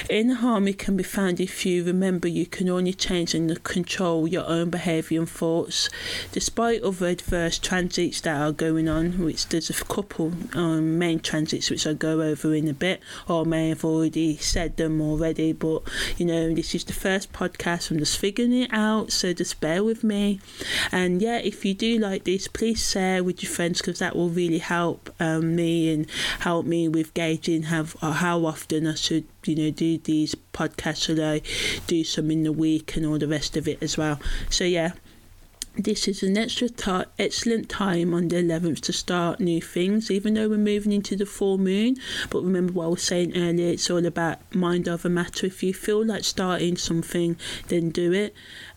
Inner 0.10 0.34
harmony 0.34 0.74
can 0.74 0.98
be 0.98 1.04
found 1.04 1.40
if 1.40 1.68
you 1.68 1.84
remember 1.84 2.28
you 2.28 2.48
can 2.48 2.68
only 2.68 2.94
change 2.94 3.36
and 3.36 3.64
control 3.64 4.28
your 4.28 4.48
own 4.48 4.72
behaviour 4.72 5.20
and 5.20 5.30
thoughts. 5.30 5.88
Despite 6.32 6.82
other 6.82 7.10
adverse 7.10 7.60
transits 7.60 8.20
that 8.22 8.42
are 8.42 8.52
going 8.52 8.90
on, 8.90 9.24
which 9.24 9.50
there's 9.50 9.70
a 9.70 9.86
couple 9.86 10.34
um, 10.54 10.98
main 10.98 11.20
transits 11.20 11.70
which 11.70 11.86
I'll 11.86 11.94
go 11.94 12.22
over 12.22 12.56
in 12.56 12.68
a 12.68 12.74
bit, 12.74 13.02
or 13.28 13.46
may 13.46 13.70
have 13.70 13.86
already 13.86 14.36
said 14.38 14.78
them 14.78 15.00
already, 15.00 15.54
but 15.54 15.84
you 16.18 16.26
know, 16.26 16.56
this 16.56 16.74
is 16.74 16.84
the 16.86 16.94
first 16.94 17.32
podcast, 17.32 17.92
I'm 17.92 18.00
just 18.00 18.18
figuring 18.18 18.54
it 18.54 18.74
out, 18.74 19.12
so 19.12 19.32
just 19.32 19.62
bear 19.62 19.84
with 19.84 20.04
me. 20.04 20.40
And 20.92 21.22
yeah, 21.22 21.38
if 21.38 21.64
you 21.64 21.76
do 21.76 22.00
like 22.00 22.24
this, 22.24 22.48
please 22.48 22.90
share 22.90 23.24
with 23.24 23.44
your 23.44 23.52
friends 23.52 23.80
because 23.80 24.00
that 24.00 24.16
will 24.16 24.30
really 24.30 24.58
help 24.58 25.14
um, 25.20 25.56
me 25.56 25.94
and 25.94 26.10
help 26.40 26.66
me 26.66 26.88
with 26.88 27.14
gauging 27.14 27.64
how, 27.64 27.86
how 28.02 28.46
often 28.46 28.88
I 28.88 28.96
should 28.96 29.26
you 29.46 29.56
know 29.56 29.72
do 29.72 29.98
these 29.98 30.36
podcasts 30.54 31.04
should 31.04 31.20
I 31.20 31.42
do 31.88 32.04
some 32.04 32.32
in 32.32 32.44
the 32.44 32.52
week 32.52 32.96
and 32.96 33.06
all 33.06 33.18
the 33.18 33.28
rest 33.28 33.58
of 33.58 33.68
it 33.68 33.82
as 33.82 33.98
well. 33.98 34.20
So 34.50 34.64
yeah 34.64 34.94
this 35.84 36.10
is 36.10 36.24
an 36.24 36.38
extra 36.38 36.68
excellent 37.18 37.70
time 37.70 38.14
on 38.14 38.28
the 38.28 38.36
11th 38.36 38.82
to 38.82 38.92
start 38.92 39.40
new 39.40 39.62
things, 39.62 40.12
even 40.12 40.34
though 40.34 40.50
we're 40.50 40.58
moving 40.58 40.92
into 40.92 41.16
the 41.16 41.26
full 41.26 41.58
moon. 41.58 41.96
But 42.30 42.44
remember 42.44 42.74
what 42.74 42.86
I 42.86 42.88
was 42.90 43.04
saying 43.04 43.38
earlier, 43.38 43.72
it's 43.72 43.90
all 43.90 44.06
about 44.06 44.40
mind 44.54 44.90
over 44.90 45.08
matter. 45.08 45.48
If 45.48 45.64
you 45.64 45.74
feel 45.74 46.06
like 46.06 46.26
starting 46.26 46.76
something, 46.76 47.38
then 47.70 47.92
do 47.92 48.12
it. 48.12 48.34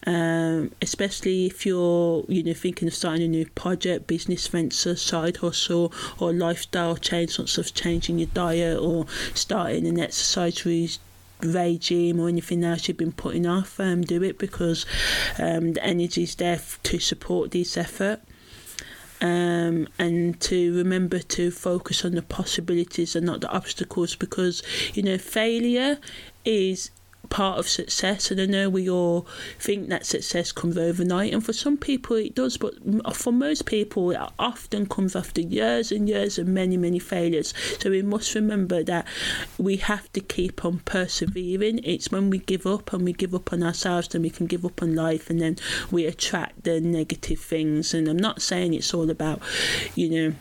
Um, 0.07 0.73
especially 0.81 1.47
if 1.47 1.67
you're, 1.67 2.25
you 2.29 2.45
know, 2.45 2.55
thinking 2.55 2.87
of 2.87 2.95
starting 2.95 3.25
a 3.25 3.29
new 3.29 3.47
project, 3.47 4.07
business 4.07 4.47
venture, 4.47 4.95
side 4.95 5.39
hustle, 5.39 5.93
or 6.19 6.33
lifestyle 6.33 6.97
change, 6.97 7.31
sorts 7.31 7.59
of 7.59 7.75
changing 7.75 8.19
your 8.19 8.29
diet, 8.33 8.79
or 8.79 9.07
starting 9.35 9.87
an 9.89 9.99
exercise 9.99 10.65
routine 10.65 10.99
regime 11.45 12.21
or 12.21 12.29
anything 12.29 12.65
else 12.65 12.89
you've 12.89 12.97
been 12.97 13.13
putting 13.13 13.47
off, 13.47 13.79
um, 13.81 14.03
do 14.03 14.23
it 14.23 14.39
because 14.39 14.87
um, 15.39 15.73
the 15.73 15.85
energy 15.85 16.23
is 16.25 16.35
there 16.35 16.61
to 16.83 16.99
support 16.99 17.51
this 17.51 17.77
effort. 17.77 18.21
Um, 19.21 19.87
and 20.01 20.41
to 20.41 20.77
remember 20.77 21.21
to 21.21 21.53
focus 21.53 22.05
on 22.05 22.17
the 22.17 22.23
possibilities 22.23 23.15
and 23.15 23.25
not 23.25 23.41
the 23.41 23.49
obstacles 23.53 24.17
because 24.17 24.65
you 24.95 25.03
know 25.05 25.17
failure 25.17 25.99
is 26.45 26.91
part 27.33 27.59
of 27.59 27.67
success. 27.67 28.31
And 28.31 28.39
I 28.41 28.47
know 28.47 28.69
we 28.69 28.89
all 28.91 29.27
think 29.59 29.89
that 29.89 30.05
success 30.05 30.53
comes 30.53 30.77
overnight, 30.77 31.33
and 31.33 31.45
for 31.45 31.55
some 31.55 31.79
people 31.79 32.17
it 32.17 32.35
does, 32.35 32.59
but 32.59 32.75
for 33.17 33.33
most 33.33 33.65
people 33.65 34.11
it 34.11 34.21
often 34.39 34.87
comes 34.87 35.17
after 35.17 35.41
years 35.41 35.91
and 35.91 36.09
years 36.09 36.39
of 36.39 36.47
many, 36.47 36.77
many 36.77 36.99
failures. 36.99 37.55
So 37.81 37.91
we 37.91 38.03
must 38.03 38.35
remember 38.35 38.85
that 38.85 39.07
we 39.59 39.79
have 39.79 40.13
to 40.13 40.21
keep 40.21 40.65
on 40.65 40.81
persevering. 40.81 41.81
It's 41.85 42.13
when 42.13 42.29
we 42.29 42.39
give 42.39 42.67
up 42.67 42.93
and 42.93 43.03
we 43.03 43.15
give 43.15 43.35
up 43.35 43.53
on 43.53 43.63
ourselves, 43.63 44.09
then 44.09 44.23
we 44.23 44.31
can 44.31 44.47
give 44.47 44.67
up 44.67 44.83
on 44.83 44.95
life, 44.95 45.31
and 45.31 45.41
then 45.41 45.57
we 45.91 46.05
attract 46.05 46.65
the 46.65 46.81
negative 46.81 47.41
things. 47.41 47.95
And 47.95 48.09
I'm 48.09 48.19
not 48.19 48.43
saying 48.43 48.75
it's 48.75 48.93
all 48.93 49.09
about, 49.09 49.41
you 49.95 50.11
know, 50.11 50.35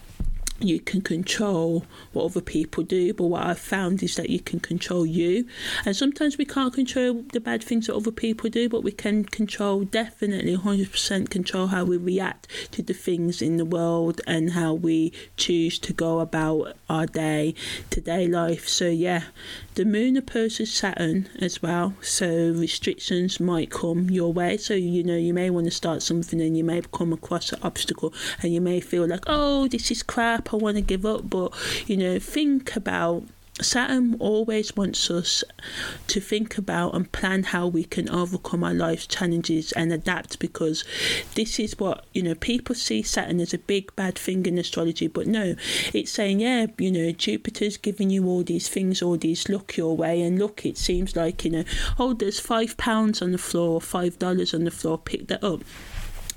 you 0.64 0.80
can 0.80 1.02
control 1.02 1.86
what 2.14 2.26
other 2.26 2.42
people 2.42 2.84
do, 2.84 3.14
but 3.14 3.26
what 3.26 3.46
I've 3.46 3.60
found 3.60 4.04
is 4.04 4.16
that 4.16 4.30
you 4.30 4.40
can 4.40 4.60
control 4.60 5.06
you. 5.06 5.48
And 5.86 5.96
sometimes 5.96 6.38
we 6.38 6.46
can't 6.46 6.74
control 6.74 7.24
the 7.34 7.40
bad 7.40 7.64
things 7.64 7.88
that 7.88 7.96
other 7.96 8.12
people 8.12 8.50
do, 8.50 8.70
but 8.70 8.84
we 8.84 8.92
can 8.92 9.24
control, 9.26 9.84
definitely 9.84 10.58
100% 10.58 11.30
control 11.30 11.68
how 11.68 11.86
we 11.86 11.98
react 11.98 12.48
to 12.72 12.82
the 12.82 12.94
things 12.94 13.42
in 13.42 13.58
the 13.58 13.66
world 13.66 14.22
and 14.28 14.52
how 14.52 14.74
we 14.74 15.14
choose 15.38 15.80
to 15.80 15.94
go 15.94 16.20
about 16.20 16.76
our 16.90 17.06
day 17.06 17.56
to 17.90 18.02
day 18.02 18.28
life. 18.28 18.68
So, 18.68 18.88
yeah, 18.88 19.24
the 19.76 19.86
moon 19.86 20.18
opposes 20.18 20.74
Saturn 20.74 21.30
as 21.40 21.62
well, 21.62 21.94
so 22.02 22.28
restrictions 22.56 23.40
might 23.40 23.70
come 23.70 24.10
your 24.10 24.34
way. 24.34 24.58
So, 24.58 24.74
you 24.74 25.04
know, 25.04 25.16
you 25.16 25.34
may 25.34 25.50
want 25.50 25.66
to 25.66 25.72
start 25.72 26.02
something 26.02 26.42
and 26.42 26.58
you 26.58 26.64
may 26.64 26.82
come 26.92 27.14
across 27.14 27.52
an 27.52 27.60
obstacle 27.64 28.14
and 28.42 28.54
you 28.54 28.62
may 28.62 28.80
feel 28.80 29.08
like, 29.08 29.24
oh, 29.28 29.68
this 29.68 29.92
is 29.92 30.04
crap, 30.04 30.51
I 30.54 30.58
want 30.58 30.78
to 30.78 30.82
give 30.82 31.06
up. 31.06 31.30
But, 31.30 31.54
you 31.88 31.98
know, 31.98 32.20
think 32.20 32.76
about 32.76 33.24
Saturn 33.62 34.16
always 34.20 34.76
wants 34.76 35.12
us 35.12 35.44
to 36.08 36.20
think 36.20 36.58
about 36.58 36.96
and 36.96 37.12
plan 37.12 37.44
how 37.44 37.68
we 37.68 37.84
can 37.84 38.10
overcome 38.10 38.64
our 38.64 38.74
life's 38.74 39.06
challenges 39.06 39.72
and 39.74 39.92
adapt 39.92 40.40
because 40.40 40.84
this 41.36 41.60
is 41.60 41.78
what, 41.78 42.06
you 42.14 42.24
know, 42.24 42.34
people 42.34 42.74
see 42.74 43.04
Saturn 43.04 43.40
as 43.40 43.54
a 43.54 43.60
big 43.60 43.96
bad 43.96 44.18
thing 44.18 44.46
in 44.46 44.58
astrology, 44.58 45.08
but 45.08 45.28
no, 45.28 45.56
it's 45.94 46.12
saying, 46.12 46.40
yeah, 46.40 46.68
you 46.78 46.92
know, 46.92 47.12
Jupiter's 47.12 47.78
giving 47.78 48.10
you 48.10 48.26
all 48.26 48.44
these 48.44 48.68
things, 48.68 49.02
all 49.02 49.18
these 49.18 49.48
luck 49.50 49.78
your 49.78 49.96
way, 49.96 50.22
and 50.22 50.40
look, 50.40 50.66
it 50.66 50.78
seems 50.78 51.16
like, 51.16 51.44
you 51.46 51.52
know, 51.52 51.64
oh, 52.00 52.14
there's 52.14 52.40
five 52.40 52.78
pounds 52.78 53.22
on 53.22 53.32
the 53.32 53.38
floor, 53.38 53.82
five 53.82 54.18
dollars 54.18 54.54
on 54.54 54.64
the 54.64 54.72
floor, 54.72 54.98
pick 54.98 55.28
that 55.28 55.44
up 55.44 55.62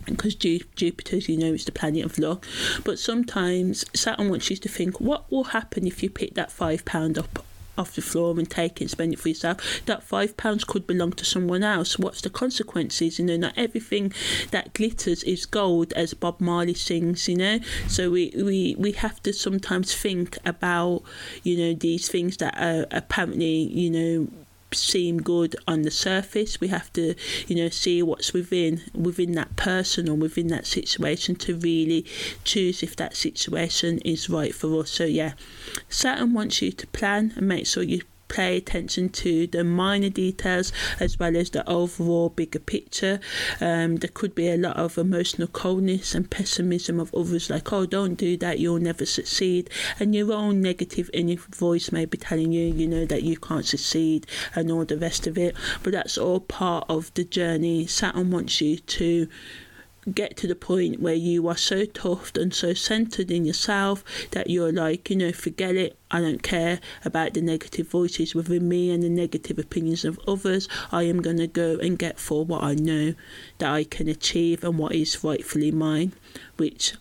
because 0.07 0.35
Jupiter, 0.35 1.17
you 1.17 1.37
know, 1.37 1.53
is 1.53 1.65
the 1.65 1.73
planet 1.73 2.05
of 2.05 2.19
luck. 2.19 2.47
But 2.85 2.99
sometimes 2.99 3.85
Saturn 3.95 4.31
wants 4.31 4.51
you 4.51 4.57
to 4.57 4.69
think, 4.69 5.01
what 5.01 5.31
will 5.31 5.45
happen 5.45 5.87
if 5.87 6.03
you 6.03 6.11
pick 6.11 6.35
that 6.35 6.51
five 6.53 6.85
pound 6.85 7.19
up 7.19 7.45
off 7.77 7.97
the 7.97 8.03
floor 8.03 8.39
and 8.39 8.49
take 8.49 8.77
it 8.77 8.83
and 8.83 8.91
spend 8.91 9.13
it 9.13 9.19
for 9.19 9.29
yourself? 9.29 9.83
That 9.87 10.03
five 10.03 10.37
pounds 10.37 10.65
could 10.65 10.87
belong 10.87 11.13
to 11.13 11.25
someone 11.25 11.63
else. 11.63 11.99
What's 11.99 12.21
the 12.21 12.31
consequences? 12.31 13.19
You 13.19 13.27
know, 13.27 13.37
not 13.37 13.55
everything 13.57 14.13
that 14.51 14.75
glitters 14.75 15.23
is 15.25 15.47
gold, 15.47 15.93
as 15.95 16.15
Bob 16.15 16.41
Marley 16.41 16.75
sings. 16.75 17.29
You 17.29 17.37
know, 17.37 17.59
so 17.89 18.11
we 18.11 18.33
we 18.37 18.77
we 18.79 18.93
have 18.93 19.23
to 19.25 19.33
sometimes 19.33 19.95
think 19.95 20.39
about 20.45 21.03
you 21.43 21.57
know 21.57 21.75
these 21.75 22.09
things 22.09 22.37
that 22.39 22.57
are 22.59 22.87
apparently 22.91 23.63
you 23.65 23.91
know 23.91 24.29
seem 24.75 25.23
good 25.23 25.57
on 25.67 25.83
the 25.83 25.91
surface. 25.91 26.61
We 26.61 26.69
have 26.69 26.93
to, 26.95 27.15
you 27.47 27.57
know, 27.57 27.69
see 27.69 28.03
what's 28.03 28.33
within 28.33 28.83
within 28.95 29.33
that 29.33 29.57
person 29.57 30.09
or 30.09 30.15
within 30.15 30.49
that 30.49 30.67
situation 30.67 31.37
to 31.37 31.57
really 31.57 32.05
choose 32.45 32.83
if 32.83 32.97
that 32.97 33.17
situation 33.17 33.99
is 34.01 34.31
right 34.31 34.55
for 34.55 34.81
us. 34.81 34.91
So 34.91 35.05
yeah, 35.05 35.35
Saturn 35.89 36.33
wants 36.33 36.63
you 36.63 36.73
to 36.73 36.87
plan 36.89 37.33
and 37.37 37.49
make 37.49 37.67
sure 37.67 37.83
you 37.83 38.03
pay 38.29 38.57
attention 38.57 39.09
to 39.09 39.47
the 39.47 39.65
minor 39.65 40.09
details 40.09 40.73
as 41.01 41.19
well 41.19 41.37
as 41.37 41.51
the 41.51 41.69
overall 41.69 42.29
bigger 42.31 42.59
picture. 42.59 43.21
Um, 43.61 43.97
there 43.97 44.11
could 44.13 44.35
be 44.35 44.49
a 44.49 44.57
lot 44.57 44.77
of 44.77 44.99
emotional 44.99 45.49
coldness 45.49 46.15
and 46.15 46.31
pessimism 46.31 47.01
of 47.01 47.15
others, 47.15 47.51
like, 47.51 47.73
oh, 47.73 47.87
don't 47.87 48.15
do 48.15 48.37
that, 48.39 48.59
you'll 48.59 48.79
never 48.79 49.07
succeed. 49.07 49.71
And 49.99 50.15
your 50.15 50.33
own 50.33 50.61
negative 50.61 51.11
inner 51.13 51.37
voice 51.37 51.93
may 51.93 52.05
be 52.05 52.19
telling 52.19 52.53
you, 52.53 52.73
you 52.73 52.87
know, 52.87 53.05
that 53.07 53.23
you 53.23 53.37
can't 53.37 53.67
succeed 53.67 54.27
and 54.55 54.71
all 54.71 54.85
the 54.85 54.99
rest 54.99 55.27
of 55.27 55.39
it. 55.39 55.55
But 55.83 55.93
that's 55.93 56.19
all 56.19 56.41
part 56.41 56.87
of 56.89 57.13
the 57.15 57.25
journey. 57.25 57.87
Saturn 57.87 58.31
wants 58.31 58.61
you 58.61 58.79
to 58.79 59.29
get 60.13 60.37
to 60.39 60.47
the 60.47 60.55
point 60.55 61.01
where 61.01 61.15
you 61.15 61.49
are 61.49 61.57
so 61.57 61.85
tough 61.85 62.35
and 62.35 62.53
so 62.53 62.75
centered 62.75 63.31
in 63.31 63.45
yourself 63.45 64.05
that 64.33 64.51
you're 64.51 64.73
like, 64.73 65.09
you 65.11 65.17
know, 65.17 65.33
forget 65.33 65.77
it. 65.77 65.97
I 66.11 66.21
don't 66.21 66.43
care 66.43 66.81
about 67.05 67.35
the 67.35 67.41
negative 67.41 67.89
voices 67.89 68.35
within 68.35 68.69
me 68.69 68.91
and 68.91 69.03
the 69.03 69.09
negative 69.09 69.59
opinions 69.59 70.05
of 70.05 70.21
others. 70.29 70.69
I 70.93 71.05
am 71.05 71.23
going 71.23 71.39
to 71.39 71.47
go 71.47 71.79
and 71.79 71.99
get 71.99 72.19
for 72.19 72.45
what 72.45 72.63
I 72.63 72.75
know 72.75 73.15
that 73.59 73.73
I 73.73 73.85
can 73.85 74.09
achieve 74.09 74.63
and 74.63 74.79
what 74.79 74.95
is 74.95 75.25
rightfully 75.25 75.71
mine, 75.71 76.13
which 76.57 76.95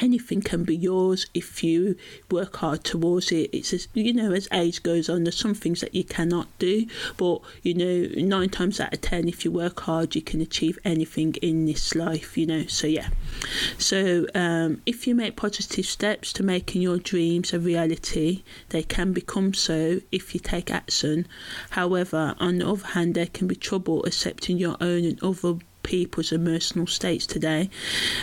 anything 0.00 0.40
can 0.40 0.64
be 0.64 0.76
yours 0.76 1.26
if 1.34 1.62
you 1.62 1.96
work 2.30 2.56
hard 2.56 2.84
towards 2.84 3.32
it. 3.32 3.50
It's 3.52 3.70
just, 3.70 3.88
you 3.94 4.12
know, 4.12 4.32
as 4.32 4.48
age 4.52 4.82
goes 4.82 5.08
on, 5.08 5.24
there's 5.24 5.38
some 5.38 5.54
things 5.54 5.80
that 5.80 5.94
you 5.94 6.04
cannot 6.04 6.48
do, 6.58 6.86
but 7.16 7.40
you 7.62 7.74
know, 7.74 8.08
nine 8.16 8.50
times 8.50 8.80
out 8.80 8.92
of 8.92 9.00
ten, 9.00 9.28
if 9.28 9.44
you 9.44 9.50
work 9.50 9.80
hard, 9.80 10.14
you 10.14 10.22
can 10.22 10.40
achieve 10.40 10.78
anything 10.84 11.34
in 11.36 11.66
this 11.66 11.94
life, 11.94 12.36
you 12.36 12.46
know. 12.46 12.66
So, 12.66 12.86
yeah. 12.86 13.08
So, 13.78 14.26
um, 14.34 14.82
if 14.86 15.06
you 15.06 15.14
make 15.14 15.36
positive 15.36 15.86
steps 15.86 16.32
to 16.34 16.42
making 16.42 16.82
your 16.82 16.98
dreams 16.98 17.52
a 17.52 17.58
reality, 17.58 18.42
they 18.70 18.82
can 18.82 19.12
become 19.12 19.54
so 19.54 20.00
if 20.12 20.34
you 20.34 20.40
take 20.40 20.70
action. 20.70 21.26
However, 21.70 22.34
on 22.38 22.58
the 22.58 22.68
other 22.68 22.86
hand, 22.88 23.14
there 23.14 23.26
can 23.26 23.46
be 23.46 23.56
trouble 23.56 24.04
accepting 24.04 24.58
your 24.58 24.76
own 24.80 25.04
and 25.04 25.22
other 25.22 25.58
people's 25.86 26.32
emotional 26.32 26.86
states 26.86 27.26
today, 27.26 27.70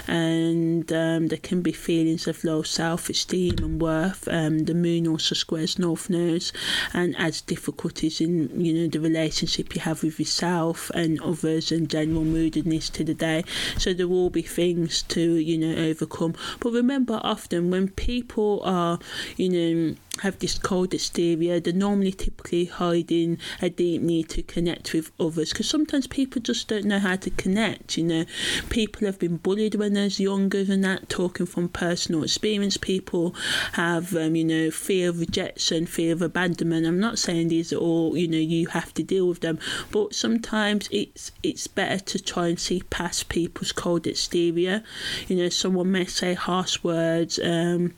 and 0.05 0.91
um, 0.91 1.27
there 1.27 1.39
can 1.39 1.61
be 1.61 1.71
feelings 1.71 2.27
of 2.27 2.43
low 2.43 2.61
self 2.61 3.09
esteem 3.09 3.55
and 3.59 3.81
worth. 3.81 4.27
Um, 4.27 4.65
the 4.65 4.75
moon 4.75 5.07
also 5.07 5.33
squares 5.33 5.79
North 5.79 6.09
Nodes 6.09 6.51
and 6.93 7.15
adds 7.17 7.41
difficulties 7.41 8.19
in 8.19 8.33
you 8.59 8.73
know 8.73 8.87
the 8.87 8.99
relationship 8.99 9.73
you 9.73 9.81
have 9.81 10.03
with 10.03 10.19
yourself 10.19 10.91
and 10.93 11.21
others 11.21 11.71
and 11.71 11.89
general 11.89 12.25
moodiness 12.25 12.89
to 12.91 13.03
the 13.03 13.13
day. 13.13 13.43
So 13.77 13.93
there 13.93 14.09
will 14.09 14.29
be 14.29 14.41
things 14.41 15.01
to 15.15 15.35
you 15.35 15.57
know 15.57 15.75
overcome. 15.89 16.35
But 16.59 16.73
remember, 16.73 17.21
often 17.23 17.71
when 17.71 17.87
people 17.87 18.61
are 18.65 18.99
you 19.37 19.49
know 19.49 19.95
have 20.21 20.37
this 20.39 20.59
cold 20.59 20.93
exterior. 20.93 21.59
They're 21.59 21.73
normally 21.73 22.11
typically 22.11 22.65
hiding 22.65 23.39
a 23.61 23.69
deep 23.69 24.01
need 24.01 24.29
to 24.29 24.43
connect 24.43 24.93
with 24.93 25.11
others 25.19 25.51
because 25.51 25.67
sometimes 25.67 26.05
people 26.05 26.41
just 26.41 26.67
don't 26.67 26.85
know 26.85 26.99
how 26.99 27.15
to 27.15 27.29
connect. 27.31 27.97
You 27.97 28.03
know, 28.03 28.25
people 28.69 29.07
have 29.07 29.17
been 29.17 29.37
bullied 29.37 29.75
when 29.75 29.93
they're 29.93 30.05
younger 30.05 30.63
than 30.63 30.81
that. 30.81 31.09
Talking 31.09 31.47
from 31.47 31.67
personal 31.67 32.23
experience, 32.23 32.77
people 32.77 33.35
have, 33.73 34.15
um, 34.15 34.35
you 34.35 34.43
know, 34.43 34.69
fear 34.69 35.09
of 35.09 35.19
rejection, 35.19 35.87
fear 35.87 36.13
of 36.13 36.21
abandonment. 36.21 36.85
I'm 36.85 36.99
not 36.99 37.17
saying 37.17 37.47
these 37.47 37.73
are 37.73 37.77
all, 37.77 38.15
you 38.15 38.27
know, 38.27 38.37
you 38.37 38.67
have 38.67 38.93
to 38.93 39.03
deal 39.03 39.27
with 39.27 39.39
them, 39.39 39.57
but 39.91 40.13
sometimes 40.13 40.87
it's 40.91 41.31
it's 41.41 41.65
better 41.67 41.99
to 41.99 42.19
try 42.19 42.47
and 42.47 42.59
see 42.59 42.83
past 42.89 43.29
people's 43.29 43.71
cold 43.71 44.05
exterior. 44.05 44.83
You 45.27 45.37
know, 45.37 45.49
someone 45.49 45.91
may 45.91 46.05
say 46.05 46.35
harsh 46.35 46.83
words. 46.83 47.39
Um, 47.39 47.95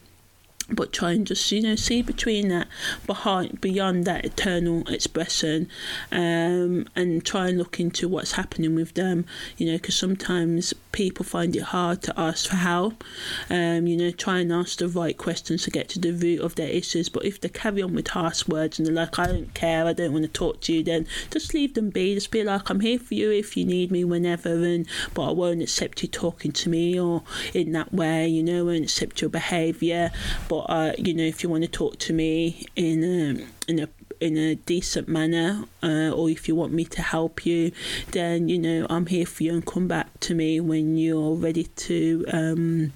but 0.69 0.91
try 0.91 1.12
and 1.12 1.28
just 1.28 1.51
you 1.51 1.62
know 1.62 1.75
see 1.75 2.01
between 2.01 2.47
that 2.47 2.67
behind 3.06 3.62
beyond 3.62 4.06
that 4.06 4.25
eternal 4.25 4.88
expression 4.88 5.69
um, 6.12 6.88
and 6.95 7.23
try 7.23 7.47
and 7.47 7.58
look 7.58 7.80
into 7.80 8.08
what's 8.08 8.32
happening 8.34 8.73
with 8.73 8.93
them 8.95 9.25
you 9.58 9.67
know 9.67 9.78
because 9.78 9.95
sometimes 9.95 10.73
people 10.91 11.23
find 11.23 11.56
it 11.56 11.62
hard 11.62 12.01
to 12.01 12.19
ask 12.19 12.49
for 12.49 12.56
help 12.56 13.04
um, 13.49 13.86
you 13.86 13.95
know 13.95 14.10
try 14.10 14.39
and 14.39 14.51
ask 14.51 14.80
the 14.80 14.88
right 14.88 15.17
questions 15.17 15.63
to 15.63 15.69
get 15.69 15.88
to 15.89 15.99
the 15.99 16.12
root 16.12 16.41
of 16.41 16.56
their 16.56 16.69
issues 16.69 17.10
but 17.10 17.25
if 17.25 17.39
they 17.41 17.49
carry 17.49 17.82
on 17.82 17.93
with 17.93 18.08
harsh 18.08 18.47
words 18.47 18.80
and 18.80 18.88
they're 18.88 18.95
like 18.95 19.19
I 19.19 19.28
don't 19.28 19.54
care 19.54 19.86
I 19.86 19.93
don't 19.93 20.13
want 20.13 20.25
to 20.25 20.32
talk 20.32 20.62
to 20.62 20.73
you 20.73 20.84
then 20.84 21.06
just 21.30 21.54
leave 21.54 21.73
them 21.73 21.89
be. 21.89 22.15
Just 22.15 22.32
be 22.32 22.43
like 22.43 22.69
I'm 22.69 22.80
here 22.80 22.97
for 22.97 23.13
you 23.13 23.32
if 23.32 23.56
you 23.56 23.65
need 23.65 23.91
me 23.91 24.04
whenever 24.04 24.63
and 24.63 24.88
but 25.13 25.30
I 25.30 25.32
won't 25.32 25.62
accept 25.62 26.01
you 26.01 26.08
talking 26.08 26.51
to 26.54 26.69
me 26.69 26.99
or 26.99 27.23
in 27.54 27.71
that 27.73 27.93
way 27.93 28.28
you 28.28 28.41
know 28.41 28.67
and 28.69 28.84
accept 28.84 29.21
your 29.21 29.30
behaviour 29.30 30.12
but 30.47 30.54
but 30.55 30.73
uh, 30.73 30.93
you 30.97 31.13
know, 31.13 31.23
if 31.23 31.43
you 31.43 31.49
want 31.49 31.63
to 31.63 31.69
talk 31.69 31.99
to 31.99 32.13
me 32.13 32.65
in 32.75 33.03
a, 33.03 33.71
in 33.71 33.79
a 33.79 33.89
in 34.21 34.37
a 34.37 34.55
decent 34.55 35.09
manner, 35.09 35.65
uh, 35.83 36.11
or 36.11 36.29
if 36.29 36.47
you 36.47 36.55
want 36.55 36.71
me 36.71 36.85
to 36.85 37.01
help 37.01 37.45
you, 37.45 37.71
then 38.11 38.47
you 38.47 38.57
know 38.57 38.87
I'm 38.89 39.07
here 39.07 39.25
for 39.25 39.43
you, 39.43 39.53
and 39.53 39.65
come 39.65 39.87
back 39.87 40.19
to 40.21 40.33
me 40.33 40.59
when 40.59 40.97
you're 40.97 41.35
ready 41.35 41.65
to. 41.65 42.25
Um, 42.31 42.93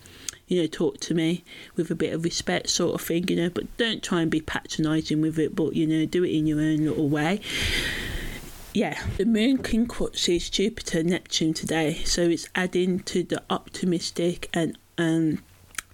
you 0.48 0.60
know, 0.60 0.66
talk 0.66 1.00
to 1.00 1.14
me 1.14 1.44
with 1.76 1.92
a 1.92 1.96
bit 1.96 2.12
of 2.12 2.24
respect, 2.24 2.70
sort 2.70 2.96
of 2.96 3.06
thing, 3.06 3.28
you 3.28 3.36
know, 3.36 3.52
but 3.52 3.78
don't 3.78 4.02
try 4.02 4.22
and 4.22 4.32
be 4.32 4.42
patronising 4.42 5.22
with 5.22 5.38
it, 5.38 5.56
but 5.56 5.76
you 5.76 5.86
know, 5.86 6.08
do 6.08 6.24
it 6.24 6.32
in 6.32 6.48
your 6.48 6.60
own 6.60 6.86
little 6.86 7.08
way 7.08 7.40
yeah, 8.74 9.00
the 9.18 9.26
moon 9.26 9.60
quincunxes 9.60 10.50
Jupiter 10.50 11.04
Neptune 11.04 11.54
today, 11.54 12.02
so 12.06 12.24
it's 12.24 12.48
adding 12.56 13.00
to 13.02 13.22
the 13.22 13.44
optimistic 13.52 14.50
and 14.52 14.76
um, 14.98 15.44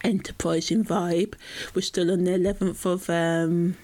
enterprising 0.06 0.84
vibe. 0.84 1.34
We're 1.74 1.82
still 1.82 2.12
on 2.12 2.24
the 2.24 2.32
11th 2.32 2.86
of 2.86 3.10
um, 3.10 3.78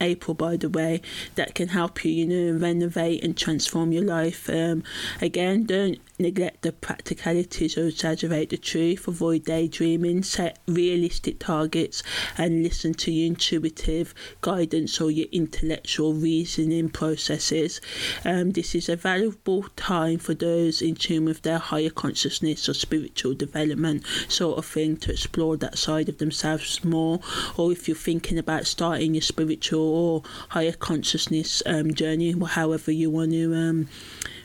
April, 0.00 0.34
by 0.34 0.56
the 0.56 0.68
way, 0.68 1.02
that 1.34 1.54
can 1.54 1.68
help 1.68 2.04
you, 2.04 2.12
you 2.12 2.26
know, 2.26 2.58
renovate 2.58 3.22
and 3.24 3.36
transform 3.36 3.92
your 3.92 4.04
life. 4.04 4.48
Um, 4.48 4.84
again, 5.20 5.64
don't 5.64 6.00
neglect 6.18 6.62
the 6.62 6.72
practicalities 6.72 7.76
or 7.78 7.86
exaggerate 7.86 8.50
the 8.50 8.56
truth, 8.56 9.06
avoid 9.06 9.44
daydreaming, 9.44 10.22
set 10.22 10.58
realistic 10.66 11.38
targets, 11.38 12.02
and 12.36 12.62
listen 12.62 12.94
to 12.94 13.10
your 13.12 13.26
intuitive 13.28 14.14
guidance 14.40 15.00
or 15.00 15.10
your 15.10 15.28
intellectual 15.32 16.14
reasoning 16.14 16.88
processes. 16.88 17.80
Um, 18.24 18.50
this 18.50 18.74
is 18.74 18.88
a 18.88 18.96
valuable 18.96 19.66
time 19.76 20.18
for 20.18 20.34
those 20.34 20.82
in 20.82 20.94
tune 20.94 21.24
with 21.24 21.42
their 21.42 21.58
higher 21.58 21.90
consciousness 21.90 22.68
or 22.68 22.74
spiritual 22.74 23.34
development, 23.34 24.04
sort 24.28 24.58
of 24.58 24.66
thing, 24.66 24.96
to 24.98 25.12
explore 25.12 25.56
that 25.56 25.78
side 25.78 26.08
of 26.08 26.18
themselves 26.18 26.84
more. 26.84 27.20
Or 27.56 27.72
if 27.72 27.88
you're 27.88 27.96
thinking 27.96 28.38
about 28.38 28.66
starting 28.66 29.14
your 29.14 29.22
spiritual 29.22 29.80
or 29.80 30.22
higher 30.50 30.72
consciousness 30.72 31.62
um, 31.66 31.94
journey, 31.94 32.34
however 32.46 32.90
you 32.90 33.10
want 33.10 33.32
to. 33.32 33.54
Um, 33.54 33.88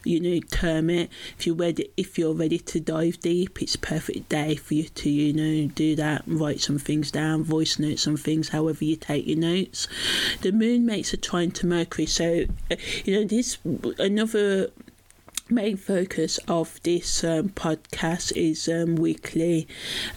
you 0.06 0.20
know 0.20 0.40
term 0.52 0.90
it. 0.90 1.10
If 1.38 1.48
you're 1.48 1.56
ready 1.56 1.92
if 1.98 2.18
you're 2.18 2.34
ready 2.34 2.60
to 2.60 2.80
dive 2.80 3.20
deep 3.20 3.62
it's 3.62 3.76
perfect 3.76 4.30
day 4.30 4.56
for 4.56 4.74
you 4.74 4.84
to 4.84 5.10
you 5.10 5.34
know 5.34 5.68
do 5.74 5.96
that. 5.96 6.24
Write 6.28 6.62
some 6.62 6.80
things 6.80 7.12
down 7.12 7.44
voice 7.44 7.80
note 7.80 8.00
some 8.00 8.18
things 8.18 8.50
however 8.50 8.84
you 8.84 8.96
take 8.96 9.28
your 9.28 9.38
notes. 9.38 9.88
The 10.42 10.52
moon 10.52 10.86
makes 10.86 11.14
a 11.14 11.18
trine 11.18 11.52
to 11.52 11.68
mercury 11.68 12.06
so 12.06 12.46
uh, 12.72 12.76
you 13.06 13.20
know 13.20 13.26
this 13.26 13.58
another 14.00 14.70
main 15.50 15.76
focus 15.76 16.38
of 16.48 16.82
this 16.84 17.22
um, 17.22 17.50
podcast 17.50 18.32
is 18.38 18.70
um, 18.70 18.96
weekly 18.96 19.68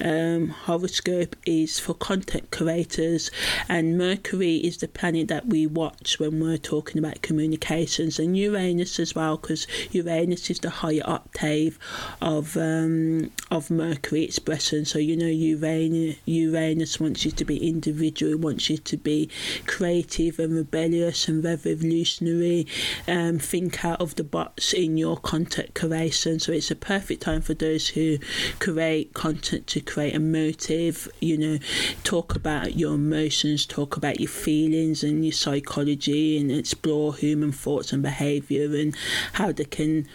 um, 0.01 0.49
horoscope 0.49 1.35
is 1.45 1.81
for 1.81 1.95
content 1.95 2.49
creators 2.53 3.29
and 3.69 3.99
mercury 3.99 4.57
is 4.59 4.77
the 4.77 4.87
planet 4.87 5.27
that 5.27 5.47
we 5.47 5.67
watch 5.67 6.21
when 6.21 6.39
we're 6.39 6.57
talking 6.57 7.01
about 7.01 7.21
communications 7.23 8.21
and 8.21 8.39
uranus 8.39 9.01
as 9.01 9.17
well 9.17 9.37
because 9.37 9.67
uranus 9.91 10.49
is 10.49 10.61
the 10.61 10.71
higher 10.71 11.03
octave 11.05 11.77
of 12.23 12.57
um, 12.57 13.29
of 13.51 13.69
mercury 13.69 14.23
expression 14.23 14.85
so 14.85 14.97
you 14.97 15.17
know 15.17 15.27
uranus 15.27 16.17
uranus 16.25 17.01
wants 17.01 17.25
you 17.25 17.33
to 17.33 17.45
be 17.45 17.69
individual 17.69 18.39
wants 18.39 18.71
you 18.71 18.79
to 18.79 18.97
be 18.97 19.29
creative 19.67 20.39
and 20.39 20.55
rebellious 20.55 21.27
and 21.27 21.43
revolutionary 21.43 22.65
um, 23.09 23.41
think 23.41 23.85
out 23.85 24.01
of 24.01 24.15
the 24.15 24.25
box 24.25 24.73
in 24.73 24.97
your 24.97 25.16
content 25.17 25.75
creation. 25.75 26.39
So 26.39 26.53
it's 26.53 26.71
a 26.71 26.77
perfect 26.77 27.23
time 27.23 27.41
for 27.41 27.55
those 27.55 27.89
who 27.89 28.19
create 28.59 29.15
content 29.15 29.67
to 29.69 29.81
create 29.81 30.15
a 30.15 30.21
motive, 30.21 31.09
you 31.21 31.39
know, 31.39 31.59
talk 32.05 32.35
about 32.35 32.77
your 32.77 32.95
emotions, 32.95 33.67
talk 33.67 33.97
about 33.97 34.21
your 34.21 34.29
feelings 34.29 35.03
and 35.03 35.25
your 35.25 35.33
psychology, 35.33 36.39
and 36.39 36.51
explore 36.51 37.15
human 37.15 37.53
thoughts 37.53 37.93
and 37.93 38.03
behavior 38.03 38.75
and 38.75 38.95
how 39.35 39.53
they 39.53 39.65
can 39.65 40.07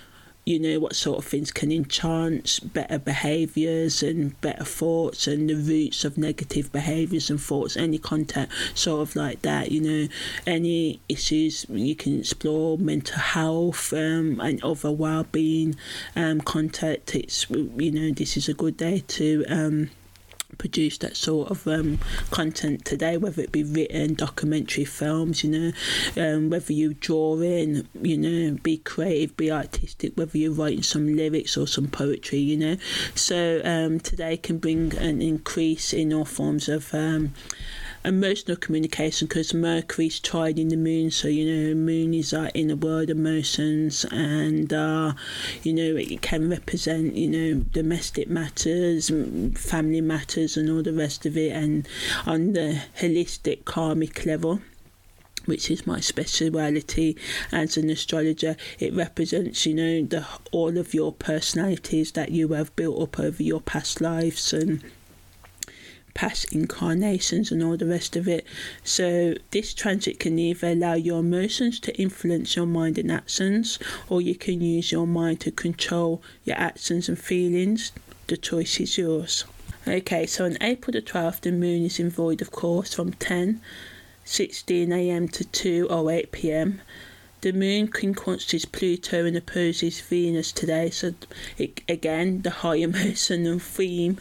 you 0.45 0.59
know 0.59 0.79
what 0.79 0.95
sort 0.95 1.19
of 1.19 1.25
things 1.25 1.51
can 1.51 1.71
enhance 1.71 2.59
better 2.59 2.97
behaviours 2.97 4.01
and 4.01 4.39
better 4.41 4.63
thoughts 4.63 5.27
and 5.27 5.49
the 5.49 5.55
roots 5.55 6.03
of 6.03 6.17
negative 6.17 6.71
behaviours 6.71 7.29
and 7.29 7.39
thoughts 7.39 7.77
any 7.77 7.97
content 7.97 8.49
sort 8.73 9.01
of 9.01 9.15
like 9.15 9.41
that 9.43 9.71
you 9.71 9.79
know 9.79 10.07
any 10.47 10.99
issues 11.07 11.65
you 11.69 11.95
can 11.95 12.19
explore 12.19 12.77
mental 12.77 13.19
health 13.19 13.93
um, 13.93 14.39
and 14.41 14.63
other 14.63 14.91
well-being 14.91 15.75
um, 16.15 16.41
content 16.41 17.15
it's 17.15 17.49
you 17.49 17.91
know 17.91 18.11
this 18.11 18.35
is 18.35 18.49
a 18.49 18.53
good 18.53 18.77
day 18.77 19.03
to 19.07 19.45
um, 19.47 19.89
produce 20.61 20.99
that 20.99 21.17
sort 21.17 21.49
of 21.49 21.67
um, 21.67 21.97
content 22.29 22.85
today, 22.85 23.17
whether 23.17 23.41
it 23.41 23.51
be 23.51 23.63
written, 23.63 24.13
documentary 24.13 24.85
films, 24.85 25.43
you 25.43 25.49
know, 25.49 25.71
um, 26.15 26.51
whether 26.51 26.71
you 26.71 26.93
draw 26.93 27.35
in, 27.39 27.87
you 27.99 28.15
know, 28.15 28.55
be 28.61 28.77
creative, 28.77 29.35
be 29.35 29.51
artistic, 29.51 30.13
whether 30.15 30.37
you're 30.37 30.51
writing 30.51 30.83
some 30.83 31.15
lyrics 31.15 31.57
or 31.57 31.65
some 31.65 31.87
poetry, 31.87 32.37
you 32.37 32.55
know. 32.55 32.77
So 33.15 33.59
um, 33.65 33.99
today 34.01 34.37
can 34.37 34.59
bring 34.59 34.95
an 34.97 35.19
increase 35.19 35.93
in 35.93 36.13
all 36.13 36.25
forms 36.25 36.69
of 36.69 36.93
um, 36.93 37.33
emotional 38.03 38.57
communication 38.57 39.27
because 39.27 39.53
Mercury's 39.53 40.19
trining 40.19 40.69
the 40.69 40.77
moon, 40.77 41.11
so 41.11 41.27
you 41.27 41.45
know, 41.45 41.75
moon 41.75 42.13
is 42.13 42.33
our 42.33 42.49
inner 42.53 42.75
world 42.75 43.09
of 43.09 43.17
emotions, 43.17 44.05
and 44.11 44.71
uh, 44.73 45.13
you 45.63 45.73
know, 45.73 45.95
it 45.95 46.21
can 46.21 46.49
represent 46.49 47.15
you 47.15 47.27
know 47.27 47.63
domestic 47.71 48.29
matters, 48.29 49.09
family 49.55 50.01
matters, 50.01 50.57
and 50.57 50.69
all 50.69 50.83
the 50.83 50.93
rest 50.93 51.25
of 51.25 51.37
it, 51.37 51.51
and 51.51 51.87
on 52.25 52.53
the 52.53 52.81
holistic 52.99 53.65
karmic 53.65 54.25
level 54.25 54.61
which 55.45 55.71
is 55.71 55.87
my 55.87 55.99
speciality 55.99 57.17
as 57.51 57.75
an 57.75 57.89
astrologer 57.89 58.55
it 58.77 58.93
represents 58.93 59.65
you 59.65 59.73
know 59.73 60.03
the 60.05 60.23
all 60.51 60.77
of 60.77 60.93
your 60.93 61.11
personalities 61.11 62.11
that 62.11 62.29
you 62.29 62.49
have 62.49 62.75
built 62.75 63.01
up 63.01 63.19
over 63.19 63.41
your 63.41 63.59
past 63.59 64.01
lives 64.01 64.53
and 64.53 64.83
past 66.13 66.51
incarnations 66.53 67.51
and 67.51 67.63
all 67.63 67.77
the 67.77 67.85
rest 67.85 68.15
of 68.15 68.27
it. 68.27 68.45
So, 68.83 69.35
this 69.51 69.73
transit 69.73 70.19
can 70.19 70.37
either 70.39 70.69
allow 70.69 70.93
your 70.93 71.19
emotions 71.19 71.79
to 71.81 71.95
influence 71.99 72.55
your 72.55 72.65
mind 72.65 72.97
and 72.97 73.11
actions, 73.11 73.79
or 74.09 74.21
you 74.21 74.35
can 74.35 74.61
use 74.61 74.91
your 74.91 75.07
mind 75.07 75.39
to 75.41 75.51
control 75.51 76.21
your 76.43 76.57
actions 76.57 77.09
and 77.09 77.17
feelings. 77.17 77.91
The 78.27 78.37
choice 78.37 78.79
is 78.79 78.97
yours. 78.97 79.45
Okay, 79.87 80.25
so 80.25 80.45
on 80.45 80.57
April 80.61 80.91
the 80.91 81.01
12th, 81.01 81.41
the 81.41 81.51
moon 81.51 81.83
is 81.85 81.99
in 81.99 82.09
void, 82.09 82.41
of 82.41 82.51
course, 82.51 82.93
from 82.93 83.13
10 83.13 83.61
16 84.23 84.91
am 84.93 85.27
to 85.27 85.43
2 85.43 85.87
pm 86.31 86.81
the 87.41 87.51
moon 87.51 87.87
quincunxes 87.87 88.71
Pluto 88.71 89.25
and 89.25 89.35
opposes 89.35 89.99
Venus 89.99 90.51
today. 90.51 90.91
So, 90.91 91.15
it, 91.57 91.81
again, 91.89 92.43
the 92.43 92.51
high 92.51 92.75
emotion 92.87 93.47
and 93.47 93.61
theme 93.61 94.19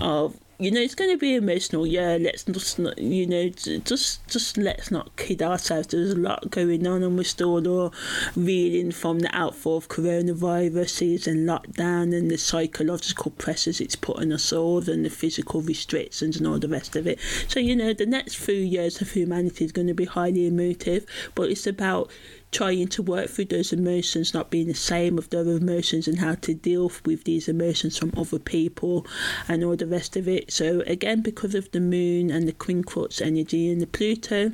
of 0.00 0.36
you 0.58 0.70
know, 0.70 0.80
it's 0.80 0.94
going 0.94 1.10
to 1.10 1.18
be 1.18 1.34
emotional. 1.34 1.86
Yeah, 1.86 2.16
let's 2.18 2.44
just 2.44 2.78
not, 2.78 2.96
you 2.98 3.26
know, 3.26 3.48
just 3.48 4.26
just 4.26 4.56
let's 4.56 4.90
not 4.90 5.14
kid 5.16 5.42
ourselves. 5.42 5.88
There's 5.88 6.12
a 6.12 6.16
lot 6.16 6.50
going 6.50 6.86
on, 6.86 7.02
and 7.02 7.16
we're 7.16 7.24
still 7.24 7.66
all 7.68 7.92
reeling 8.34 8.92
from 8.92 9.18
the 9.18 9.36
outfall 9.36 9.76
of 9.76 9.88
coronaviruses 9.88 11.26
and 11.26 11.46
lockdown 11.46 12.16
and 12.16 12.30
the 12.30 12.38
psychological 12.38 13.32
pressures 13.32 13.80
it's 13.80 13.96
putting 13.96 14.32
us 14.32 14.52
all, 14.52 14.88
and 14.88 15.04
the 15.04 15.10
physical 15.10 15.60
restrictions 15.60 16.38
and 16.38 16.46
all 16.46 16.58
the 16.58 16.68
rest 16.68 16.96
of 16.96 17.06
it. 17.06 17.18
So 17.48 17.60
you 17.60 17.76
know, 17.76 17.92
the 17.92 18.06
next 18.06 18.36
few 18.36 18.54
years 18.54 19.02
of 19.02 19.10
humanity 19.10 19.66
is 19.66 19.72
going 19.72 19.88
to 19.88 19.94
be 19.94 20.06
highly 20.06 20.46
emotive, 20.46 21.04
but 21.34 21.50
it's 21.50 21.66
about 21.66 22.10
trying 22.56 22.88
to 22.88 23.02
work 23.02 23.28
through 23.28 23.44
those 23.44 23.70
emotions, 23.70 24.32
not 24.32 24.48
being 24.48 24.66
the 24.66 24.72
same 24.72 25.18
of 25.18 25.28
those 25.28 25.46
emotions, 25.60 26.08
and 26.08 26.18
how 26.18 26.34
to 26.36 26.54
deal 26.54 26.90
with 27.04 27.24
these 27.24 27.48
emotions 27.48 27.98
from 27.98 28.10
other 28.16 28.38
people 28.38 29.06
and 29.46 29.62
all 29.62 29.76
the 29.76 29.86
rest 29.86 30.16
of 30.16 30.26
it. 30.26 30.50
So, 30.50 30.80
again, 30.86 31.20
because 31.20 31.54
of 31.54 31.70
the 31.72 31.80
moon 31.80 32.30
and 32.30 32.48
the 32.48 32.54
quincunx 32.54 33.20
energy 33.20 33.70
and 33.70 33.82
the 33.82 33.86
Pluto 33.86 34.52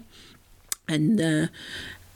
and 0.89 1.21
uh, 1.21 1.47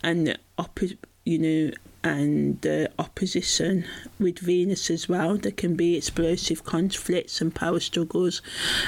and 0.03 0.27
the 0.27 0.37
opposite, 0.59 0.99
you 1.25 1.38
know, 1.38 1.70
and 2.07 2.61
the 2.61 2.88
opposition 3.01 3.85
with 4.21 4.38
Venus 4.38 4.90
as 4.90 5.09
well. 5.09 5.37
There 5.37 5.51
can 5.51 5.75
be 5.75 5.97
explosive 5.97 6.62
conflicts 6.62 7.40
and 7.40 7.53
power 7.53 7.81
struggles 7.81 8.42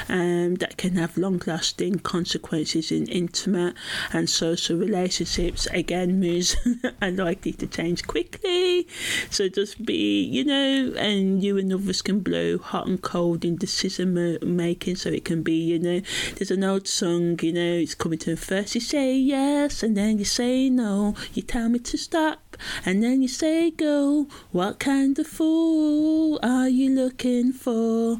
um, 0.07 0.55
that 0.55 0.77
can 0.77 0.95
have 0.95 1.17
long 1.17 1.41
lasting 1.45 1.99
consequences 1.99 2.91
in 2.91 3.07
intimate 3.07 3.75
and 4.13 4.29
social 4.29 4.77
relationships. 4.77 5.67
Again, 5.71 6.21
moves 6.21 6.55
are 7.01 7.11
likely 7.11 7.51
to 7.53 7.67
change 7.67 8.07
quickly. 8.07 8.87
So 9.29 9.49
just 9.49 9.85
be, 9.85 10.23
you 10.23 10.45
know, 10.45 10.93
and 10.97 11.43
you 11.43 11.57
and 11.57 11.73
others 11.73 12.01
can 12.01 12.21
blow 12.21 12.57
hot 12.57 12.87
and 12.87 13.01
cold 13.01 13.43
in 13.43 13.57
decision 13.57 14.37
making. 14.41 14.95
So 14.95 15.09
it 15.09 15.25
can 15.25 15.43
be, 15.43 15.55
you 15.55 15.79
know, 15.79 16.01
there's 16.35 16.51
an 16.51 16.63
old 16.63 16.87
song, 16.87 17.37
you 17.41 17.51
know, 17.51 17.73
it's 17.73 17.95
coming 17.95 18.19
to 18.19 18.37
first 18.37 18.75
you 18.75 18.81
say 18.81 19.13
yes 19.13 19.83
and 19.83 19.97
then 19.97 20.19
you 20.19 20.25
say 20.25 20.69
no. 20.69 21.15
You 21.33 21.41
tell 21.41 21.67
me 21.67 21.79
to 21.79 21.97
stop 21.97 22.55
and 22.85 23.03
then 23.03 23.08
you 23.13 23.27
say 23.27 23.71
go. 23.71 24.27
What 24.51 24.79
kind 24.79 25.17
of 25.17 25.27
fool 25.27 26.39
are 26.43 26.69
you 26.69 26.89
looking 26.89 27.51
for? 27.51 28.19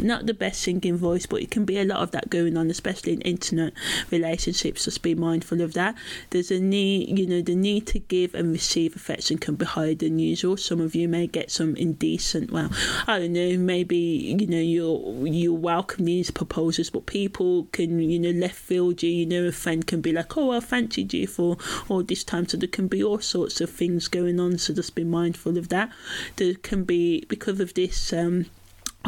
Not 0.00 0.26
the 0.26 0.34
best 0.34 0.60
singing 0.62 0.96
voice, 0.96 1.26
but 1.26 1.42
it 1.42 1.50
can 1.50 1.64
be 1.64 1.78
a 1.78 1.84
lot 1.84 2.00
of 2.00 2.10
that 2.12 2.30
going 2.30 2.56
on, 2.56 2.70
especially 2.70 3.12
in 3.14 3.20
intimate 3.22 3.74
relationships. 4.10 4.84
Just 4.84 5.02
be 5.02 5.14
mindful 5.14 5.60
of 5.60 5.74
that. 5.74 5.94
There's 6.30 6.50
a 6.50 6.60
need, 6.60 7.18
you 7.18 7.26
know, 7.26 7.42
the 7.42 7.54
need 7.54 7.86
to 7.88 7.98
give 7.98 8.34
and 8.34 8.52
receive 8.52 8.94
affection 8.96 9.38
can 9.38 9.54
be 9.54 9.64
higher 9.64 9.94
than 9.94 10.18
usual. 10.18 10.56
Some 10.56 10.80
of 10.80 10.94
you 10.94 11.08
may 11.08 11.26
get 11.26 11.50
some 11.50 11.76
indecent, 11.76 12.50
well, 12.50 12.70
I 13.06 13.18
don't 13.18 13.32
know, 13.32 13.56
maybe 13.58 13.96
you 13.96 14.46
know 14.46 14.58
you'll 14.58 15.26
you 15.26 15.52
welcome 15.52 16.04
these 16.04 16.30
proposals, 16.30 16.90
but 16.90 17.06
people 17.06 17.64
can 17.72 17.98
you 17.98 18.18
know 18.18 18.30
left 18.30 18.56
field 18.56 19.02
you. 19.02 19.10
You 19.10 19.26
know, 19.26 19.44
a 19.46 19.52
friend 19.52 19.86
can 19.86 20.00
be 20.00 20.12
like, 20.12 20.36
oh, 20.36 20.52
I 20.52 20.60
fancied 20.60 21.12
you 21.14 21.26
for 21.26 21.56
all 21.88 22.02
this 22.02 22.24
time, 22.24 22.48
so 22.48 22.56
there 22.56 22.68
can 22.68 22.88
be 22.88 23.02
all 23.02 23.20
sorts 23.20 23.60
of 23.60 23.70
things 23.70 24.08
going 24.08 24.38
on. 24.40 24.58
So 24.58 24.74
just 24.74 24.94
be 24.94 25.04
mindful 25.04 25.58
of 25.58 25.68
that. 25.68 25.90
There 26.36 26.54
can 26.54 26.84
be 26.84 27.24
because 27.28 27.60
of 27.60 27.74
this. 27.74 28.12
Um, 28.12 28.46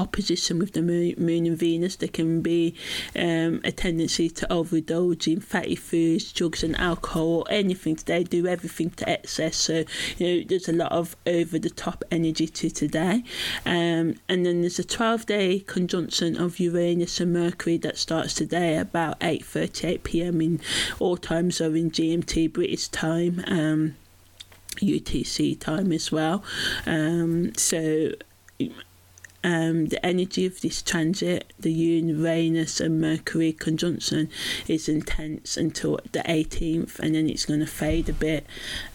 opposition 0.01 0.59
with 0.59 0.73
the 0.73 0.83
moon 0.83 1.47
and 1.47 1.57
Venus, 1.57 1.97
there 1.97 2.09
can 2.09 2.41
be 2.41 2.75
um, 3.15 3.61
a 3.65 3.73
tendency 3.73 4.29
to 4.31 4.47
overindulge 4.47 5.31
in 5.31 5.41
fatty 5.41 5.77
foods, 5.77 6.33
drugs, 6.33 6.65
and 6.65 6.77
alcohol, 6.79 7.47
anything. 7.51 7.99
They 8.07 8.25
do 8.25 8.47
everything 8.47 8.91
to 8.91 9.09
excess. 9.09 9.57
So, 9.57 9.85
you 10.17 10.27
know, 10.27 10.45
there's 10.49 10.69
a 10.69 10.73
lot 10.73 10.93
of 10.93 11.17
over 11.27 11.59
the 11.59 11.71
top 11.71 12.03
energy 12.11 12.47
to 12.47 12.71
today. 12.71 13.23
Um, 13.67 14.17
and 14.29 14.47
then 14.47 14.63
there's 14.63 14.79
a 14.79 14.85
12 14.85 15.27
day 15.27 15.61
conjunction 15.61 16.37
of 16.37 16.59
Uranus 16.59 17.21
and 17.21 17.33
Mercury 17.33 17.77
that 17.79 17.99
starts 17.99 18.35
today 18.35 18.77
about 18.77 19.21
8:38 19.21 20.03
p.m. 20.03 20.41
in 20.41 20.61
all 20.99 21.17
times 21.17 21.61
are 21.61 21.77
in 21.77 21.91
GMT 21.91 22.53
British 22.53 22.89
time. 22.89 23.45
Um, 23.47 23.97
UTC 24.77 25.59
time 25.59 25.93
as 25.93 26.11
well. 26.11 26.43
Um, 26.87 27.53
so 27.57 28.13
um, 29.43 29.87
the 29.87 30.05
energy 30.05 30.45
of 30.45 30.61
this 30.61 30.83
transit, 30.83 31.53
the 31.59 31.73
Uranus 31.73 32.81
and 32.81 33.01
Mercury 33.01 33.53
conjunction, 33.53 34.29
is 34.69 34.89
intense 34.89 35.57
until 35.57 35.99
the 36.13 36.21
18th, 36.21 36.99
and 36.99 37.15
then 37.15 37.29
it's 37.29 37.47
going 37.47 37.61
to 37.61 37.67
fade 37.67 38.09
a 38.09 38.13
bit. 38.13 38.47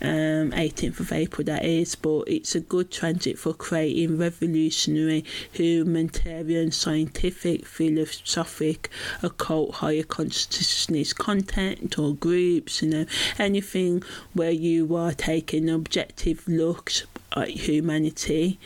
Um, 0.02 0.52
18th 0.52 1.00
of 1.00 1.12
April, 1.12 1.46
that 1.46 1.66
is, 1.66 1.96
but 1.96 2.24
it's 2.28 2.54
a 2.54 2.60
good 2.60 2.92
transit 2.92 3.40
for 3.40 3.54
creating 3.54 4.18
revolutionary, 4.18 5.26
humanitarian, 5.52 6.72
scientific, 6.72 7.66
philosophic, 7.66 8.90
occult, 9.24 9.76
higher 9.76 10.04
consciousness 10.04 11.14
content 11.14 11.98
or 11.98 12.14
groups. 12.14 12.82
You 12.82 12.90
know, 12.90 13.06
anything 13.40 14.04
where 14.34 14.52
you 14.52 14.96
are 14.96 15.12
taking 15.12 15.70
objective 15.70 16.48
looks 16.48 17.04
at 17.36 17.50
humanity 17.50 18.60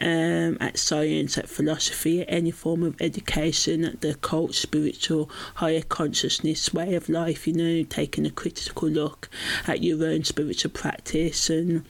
um, 0.00 0.56
at 0.60 0.78
science, 0.78 1.36
at 1.36 1.48
philosophy, 1.48 2.22
at 2.22 2.32
any 2.32 2.50
form 2.50 2.82
of 2.82 3.00
education, 3.00 3.84
at 3.84 4.00
the 4.00 4.10
occult, 4.10 4.54
spiritual, 4.54 5.30
higher 5.56 5.82
consciousness 5.82 6.72
way 6.72 6.94
of 6.94 7.08
life, 7.08 7.46
you 7.46 7.54
know, 7.54 7.82
taking 7.84 8.26
a 8.26 8.30
critical 8.30 8.88
look 8.88 9.28
at 9.66 9.82
your 9.82 10.04
own 10.06 10.24
spiritual 10.24 10.70
practice 10.70 11.50
and 11.50 11.84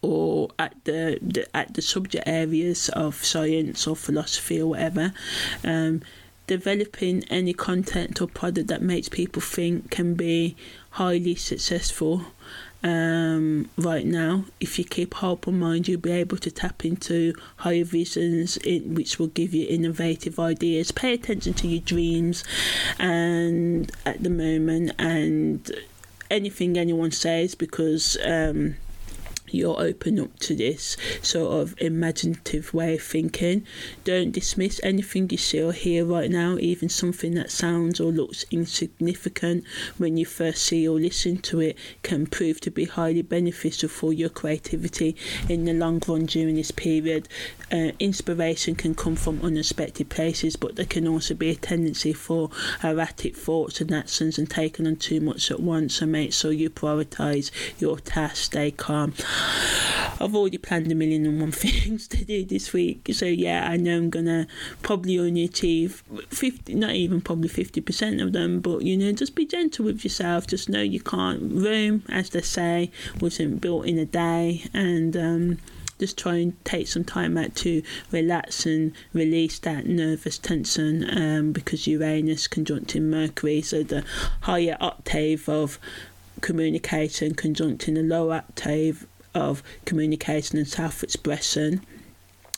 or 0.00 0.48
at 0.58 0.74
the, 0.84 1.18
the 1.20 1.56
at 1.56 1.74
the 1.74 1.82
subject 1.82 2.28
areas 2.28 2.88
of 2.90 3.24
science 3.24 3.86
or 3.86 3.96
philosophy 3.96 4.60
or 4.60 4.68
whatever. 4.70 5.12
Um, 5.64 6.02
developing 6.46 7.22
any 7.24 7.52
content 7.52 8.22
or 8.22 8.26
product 8.26 8.68
that 8.68 8.80
makes 8.80 9.08
people 9.08 9.42
think 9.42 9.90
can 9.90 10.14
be 10.14 10.56
highly 10.92 11.34
successful 11.34 12.24
um, 12.82 13.68
right 13.76 14.06
now. 14.06 14.44
If 14.60 14.78
you 14.78 14.84
keep 14.84 15.14
hope 15.14 15.48
in 15.48 15.58
mind, 15.58 15.88
you'll 15.88 16.00
be 16.00 16.12
able 16.12 16.36
to 16.38 16.50
tap 16.50 16.84
into 16.84 17.34
higher 17.56 17.84
visions, 17.84 18.56
in, 18.58 18.94
which 18.94 19.18
will 19.18 19.28
give 19.28 19.54
you 19.54 19.66
innovative 19.68 20.38
ideas. 20.38 20.92
Pay 20.92 21.14
attention 21.14 21.54
to 21.54 21.68
your 21.68 21.80
dreams, 21.80 22.44
and 22.98 23.90
at 24.06 24.22
the 24.22 24.30
moment, 24.30 24.92
and 24.98 25.70
anything 26.30 26.76
anyone 26.76 27.10
says, 27.10 27.54
because. 27.54 28.16
Um, 28.24 28.76
you're 29.54 29.80
open 29.80 30.18
up 30.18 30.38
to 30.40 30.54
this 30.54 30.96
sort 31.22 31.60
of 31.60 31.74
imaginative 31.78 32.72
way 32.74 32.94
of 32.94 33.02
thinking. 33.02 33.66
Don't 34.04 34.32
dismiss 34.32 34.80
anything 34.82 35.28
you 35.30 35.36
see 35.36 35.62
or 35.62 35.72
hear 35.72 36.04
right 36.04 36.30
now, 36.30 36.56
even 36.58 36.88
something 36.88 37.34
that 37.34 37.50
sounds 37.50 38.00
or 38.00 38.12
looks 38.12 38.44
insignificant 38.50 39.64
when 39.96 40.16
you 40.16 40.24
first 40.24 40.62
see 40.62 40.86
or 40.86 40.98
listen 40.98 41.38
to 41.38 41.60
it 41.60 41.76
can 42.02 42.26
prove 42.26 42.60
to 42.60 42.70
be 42.70 42.84
highly 42.84 43.22
beneficial 43.22 43.88
for 43.88 44.12
your 44.12 44.28
creativity 44.28 45.16
in 45.48 45.64
the 45.64 45.72
long 45.72 46.00
run 46.06 46.26
during 46.26 46.56
this 46.56 46.70
period. 46.70 47.28
Uh, 47.70 47.92
inspiration 47.98 48.74
can 48.74 48.94
come 48.94 49.16
from 49.16 49.40
unexpected 49.42 50.08
places, 50.08 50.56
but 50.56 50.76
there 50.76 50.86
can 50.86 51.06
also 51.06 51.34
be 51.34 51.50
a 51.50 51.54
tendency 51.54 52.12
for 52.12 52.50
erratic 52.82 53.36
thoughts 53.36 53.80
and 53.80 53.92
actions 53.92 54.38
and 54.38 54.48
taking 54.50 54.86
on 54.86 54.96
too 54.96 55.20
much 55.20 55.50
at 55.50 55.60
once. 55.60 55.96
So 55.96 56.06
make 56.06 56.32
sure 56.32 56.52
you 56.52 56.70
prioritize 56.70 57.50
your 57.78 57.98
tasks, 57.98 58.40
stay 58.40 58.70
calm. 58.70 59.14
I've 60.20 60.34
already 60.34 60.58
planned 60.58 60.90
a 60.90 60.94
million 60.94 61.26
and 61.26 61.40
one 61.40 61.52
things 61.52 62.08
to 62.08 62.24
do 62.24 62.44
this 62.44 62.72
week, 62.72 63.08
so 63.12 63.24
yeah, 63.24 63.68
I 63.68 63.76
know 63.76 63.96
I'm 63.96 64.10
gonna 64.10 64.46
probably 64.82 65.18
only 65.18 65.44
achieve 65.44 66.02
fifty, 66.28 66.74
not 66.74 66.90
even 66.90 67.20
probably 67.20 67.48
fifty 67.48 67.80
percent 67.80 68.20
of 68.20 68.32
them. 68.32 68.60
But 68.60 68.82
you 68.82 68.96
know, 68.96 69.12
just 69.12 69.34
be 69.34 69.46
gentle 69.46 69.84
with 69.84 70.04
yourself. 70.04 70.46
Just 70.46 70.68
know 70.68 70.82
you 70.82 71.00
can't. 71.00 71.52
Rome, 71.52 72.02
as 72.08 72.30
they 72.30 72.42
say, 72.42 72.90
wasn't 73.20 73.60
built 73.60 73.86
in 73.86 73.98
a 73.98 74.06
day, 74.06 74.64
and. 74.72 75.16
Um, 75.16 75.58
just 75.98 76.16
try 76.16 76.36
and 76.36 76.64
take 76.64 76.86
some 76.86 77.02
time 77.02 77.36
out 77.36 77.56
to 77.56 77.82
relax 78.12 78.64
and 78.66 78.92
release 79.12 79.58
that 79.58 79.84
nervous 79.84 80.38
tension 80.38 81.04
um, 81.10 81.50
because 81.50 81.88
Uranus 81.88 82.46
conjuncting 82.46 83.02
Mercury, 83.02 83.60
so 83.62 83.82
the 83.82 84.04
higher 84.42 84.76
octave 84.80 85.48
of 85.48 85.80
communication 86.40 87.34
conjuncting 87.34 87.96
the 87.96 88.02
lower 88.04 88.34
octave 88.34 89.08
of 89.34 89.62
communication 89.84 90.58
and 90.58 90.68
self 90.68 91.02
expression. 91.02 91.84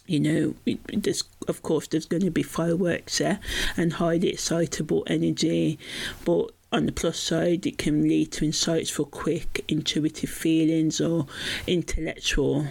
You 0.06 0.20
know, 0.20 0.76
there's, 0.92 1.22
of 1.46 1.62
course, 1.62 1.86
there's 1.86 2.06
going 2.06 2.24
to 2.24 2.32
be 2.32 2.42
fireworks 2.42 3.18
there 3.18 3.38
and 3.76 3.92
highly 3.92 4.30
excitable 4.30 5.04
energy, 5.06 5.78
but 6.24 6.50
on 6.72 6.86
the 6.86 6.92
plus 6.92 7.18
side, 7.18 7.66
it 7.66 7.78
can 7.78 8.02
lead 8.08 8.32
to 8.32 8.44
insights 8.44 8.90
for 8.90 9.04
quick, 9.04 9.64
intuitive 9.68 10.30
feelings 10.30 11.00
or 11.00 11.26
intellectual, 11.66 12.66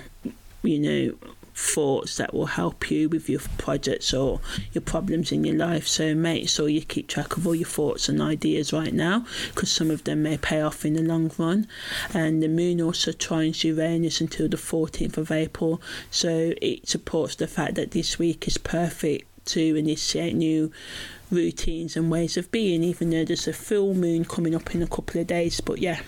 you 0.64 0.80
know, 0.80 1.30
thoughts 1.60 2.16
that 2.16 2.34
will 2.34 2.46
help 2.46 2.90
you 2.90 3.10
with 3.10 3.30
your 3.30 3.42
projects 3.58 4.14
or 4.14 4.40
your 4.72 4.82
problems 4.82 5.32
in 5.32 5.44
your 5.44 5.58
life. 5.58 5.88
So 5.88 6.16
make 6.16 6.48
sure 6.48 6.70
you 6.70 6.82
keep 6.82 7.08
track 7.08 7.36
of 7.36 7.46
all 7.46 7.54
your 7.54 7.68
thoughts 7.68 8.08
and 8.08 8.22
ideas 8.22 8.72
right 8.72 8.94
now 8.94 9.26
because 9.50 9.70
some 9.70 9.92
of 9.92 10.06
them 10.06 10.24
may 10.24 10.38
pay 10.38 10.62
off 10.62 10.86
in 10.86 10.94
the 10.94 11.04
long 11.04 11.30
run. 11.38 11.68
And 12.14 12.42
the 12.42 12.48
moon 12.48 12.82
also 12.82 13.12
trines 13.12 13.64
Uranus 13.64 14.22
until 14.22 14.48
the 14.48 14.58
14th 14.58 15.18
of 15.18 15.32
April. 15.32 15.82
So 16.10 16.54
it 16.62 16.88
supports 16.88 17.36
the 17.36 17.48
fact 17.48 17.76
that 17.76 17.92
this 17.92 18.18
week 18.18 18.48
is 18.48 18.58
perfect 18.58 19.26
to 19.48 19.76
initiate 19.76 20.36
new 20.36 20.72
routines 21.30 21.98
and 21.98 22.10
ways 22.10 22.38
of 22.38 22.52
being, 22.52 22.84
even 22.84 23.10
though 23.10 23.26
there's 23.26 23.48
a 23.48 23.54
full 23.54 23.94
moon 23.94 24.24
coming 24.24 24.56
up 24.56 24.74
in 24.74 24.82
a 24.82 24.88
couple 24.88 25.20
of 25.20 25.28
days. 25.28 25.60
But 25.60 25.80
yeah. 25.80 26.00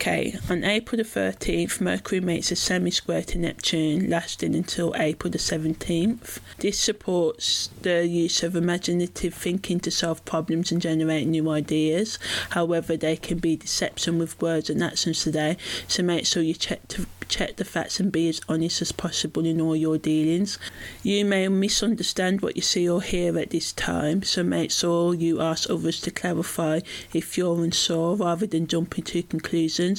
Okay, 0.00 0.34
on 0.48 0.64
April 0.64 0.96
the 0.96 1.04
13th, 1.04 1.78
Mercury 1.78 2.22
makes 2.22 2.50
a 2.50 2.56
semi 2.56 2.90
square 2.90 3.22
to 3.24 3.36
Neptune, 3.36 4.08
lasting 4.08 4.54
until 4.54 4.94
April 4.96 5.30
the 5.30 5.36
17th. 5.36 6.38
This 6.56 6.80
supports 6.80 7.68
the 7.82 8.06
use 8.06 8.42
of 8.42 8.56
imaginative 8.56 9.34
thinking 9.34 9.78
to 9.80 9.90
solve 9.90 10.24
problems 10.24 10.72
and 10.72 10.80
generate 10.80 11.26
new 11.26 11.50
ideas. 11.50 12.18
However, 12.48 12.96
they 12.96 13.14
can 13.16 13.40
be 13.40 13.56
deception 13.56 14.18
with 14.18 14.40
words 14.40 14.70
and 14.70 14.82
actions 14.82 15.22
today, 15.22 15.58
so 15.86 16.02
make 16.02 16.24
sure 16.24 16.42
you 16.42 16.54
check 16.54 16.88
to 16.88 17.04
check 17.30 17.56
the 17.56 17.64
facts 17.64 18.00
and 18.00 18.10
be 18.10 18.28
as 18.28 18.40
honest 18.48 18.82
as 18.82 18.90
possible 18.90 19.46
in 19.46 19.60
all 19.60 19.76
your 19.76 19.96
dealings. 19.96 20.58
You 21.02 21.24
may 21.24 21.46
misunderstand 21.48 22.40
what 22.40 22.56
you 22.56 22.62
see 22.62 22.88
or 22.88 23.00
hear 23.00 23.38
at 23.38 23.50
this 23.50 23.72
time, 23.72 24.22
so 24.24 24.42
make 24.42 24.72
sure 24.72 25.14
you 25.14 25.40
ask 25.40 25.70
others 25.70 26.00
to 26.00 26.10
clarify 26.10 26.80
if 27.12 27.38
you're 27.38 27.62
unsure 27.62 28.16
rather 28.16 28.46
than 28.46 28.66
jumping 28.66 29.04
to 29.04 29.22
conclusions. 29.22 29.89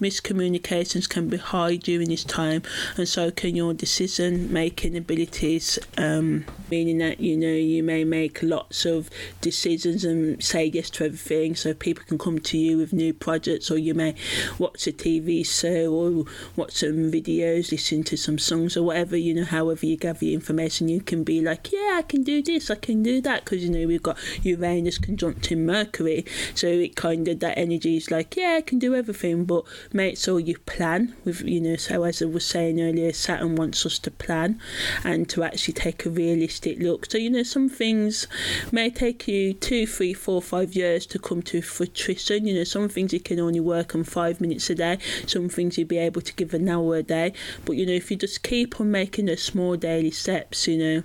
Miscommunications. 0.00 1.08
Can 1.08 1.28
be 1.28 1.36
high 1.36 1.76
during 1.76 2.08
this 2.08 2.24
time, 2.24 2.62
and 2.96 3.08
so 3.08 3.30
can 3.30 3.56
your 3.56 3.74
decision 3.74 4.52
making 4.52 4.96
abilities, 4.96 5.78
um, 5.96 6.44
meaning 6.70 6.98
that 6.98 7.20
you 7.20 7.36
know 7.36 7.48
you 7.48 7.82
may 7.82 8.04
make 8.04 8.42
lots 8.42 8.84
of 8.84 9.08
decisions 9.40 10.04
and 10.04 10.42
say 10.42 10.66
yes 10.66 10.90
to 10.90 11.04
everything, 11.04 11.54
so 11.54 11.74
people 11.74 12.04
can 12.06 12.18
come 12.18 12.38
to 12.38 12.58
you 12.58 12.78
with 12.78 12.92
new 12.92 13.12
projects, 13.12 13.70
or 13.70 13.78
you 13.78 13.94
may 13.94 14.14
watch 14.58 14.86
a 14.86 14.92
TV 14.92 15.46
show 15.46 15.92
or 15.92 16.24
watch 16.56 16.72
some 16.72 17.10
videos, 17.10 17.70
listen 17.70 18.02
to 18.04 18.16
some 18.16 18.38
songs 18.38 18.76
or 18.76 18.82
whatever, 18.82 19.16
you 19.16 19.34
know, 19.34 19.44
however 19.44 19.86
you 19.86 19.96
gather 19.96 20.24
your 20.24 20.34
information, 20.34 20.88
you 20.88 21.00
can 21.00 21.24
be 21.24 21.40
like, 21.40 21.72
yeah, 21.72 21.94
I 21.98 22.02
can 22.02 22.22
do 22.22 22.42
this, 22.42 22.70
I 22.70 22.74
can 22.76 23.02
do 23.02 23.20
that, 23.22 23.44
because, 23.44 23.64
you 23.64 23.70
know, 23.70 23.86
we've 23.86 24.02
got 24.02 24.18
Uranus 24.42 24.98
conjunct 24.98 25.52
in 25.52 25.66
Mercury, 25.66 26.24
so 26.54 26.66
it 26.66 26.96
kind 26.96 27.28
of, 27.28 27.40
that 27.40 27.58
energy 27.58 27.96
is 27.96 28.10
like, 28.10 28.36
yeah, 28.36 28.54
I 28.58 28.60
can 28.60 28.78
do 28.78 28.94
everything, 28.94 29.35
but 29.44 29.64
make 29.92 30.18
sure 30.18 30.40
you 30.40 30.58
plan 30.58 31.14
with, 31.24 31.42
you 31.42 31.60
know, 31.60 31.76
so 31.76 32.04
as 32.04 32.22
I 32.22 32.26
was 32.26 32.44
saying 32.46 32.80
earlier, 32.80 33.12
Saturn 33.12 33.56
wants 33.56 33.84
us 33.86 33.98
to 34.00 34.10
plan 34.10 34.60
and 35.04 35.28
to 35.30 35.42
actually 35.42 35.74
take 35.74 36.06
a 36.06 36.10
realistic 36.10 36.78
look. 36.78 37.10
So, 37.10 37.18
you 37.18 37.30
know, 37.30 37.42
some 37.42 37.68
things 37.68 38.26
may 38.72 38.90
take 38.90 39.28
you 39.28 39.54
two, 39.54 39.86
three, 39.86 40.14
four, 40.14 40.40
five 40.42 40.74
years 40.74 41.06
to 41.06 41.18
come 41.18 41.42
to 41.42 41.62
fruition. 41.62 42.46
You 42.46 42.54
know, 42.54 42.64
some 42.64 42.88
things 42.88 43.12
you 43.12 43.20
can 43.20 43.40
only 43.40 43.60
work 43.60 43.94
on 43.94 44.04
five 44.04 44.40
minutes 44.40 44.70
a 44.70 44.74
day, 44.74 44.98
some 45.26 45.48
things 45.48 45.78
you'll 45.78 45.88
be 45.88 45.98
able 45.98 46.22
to 46.22 46.34
give 46.34 46.54
an 46.54 46.68
hour 46.68 46.96
a 46.96 47.02
day. 47.02 47.32
But 47.64 47.76
you 47.76 47.86
know, 47.86 47.92
if 47.92 48.10
you 48.10 48.16
just 48.16 48.42
keep 48.42 48.80
on 48.80 48.90
making 48.90 49.26
those 49.26 49.42
small 49.42 49.76
daily 49.76 50.10
steps, 50.10 50.66
you 50.66 50.78
know, 50.78 51.02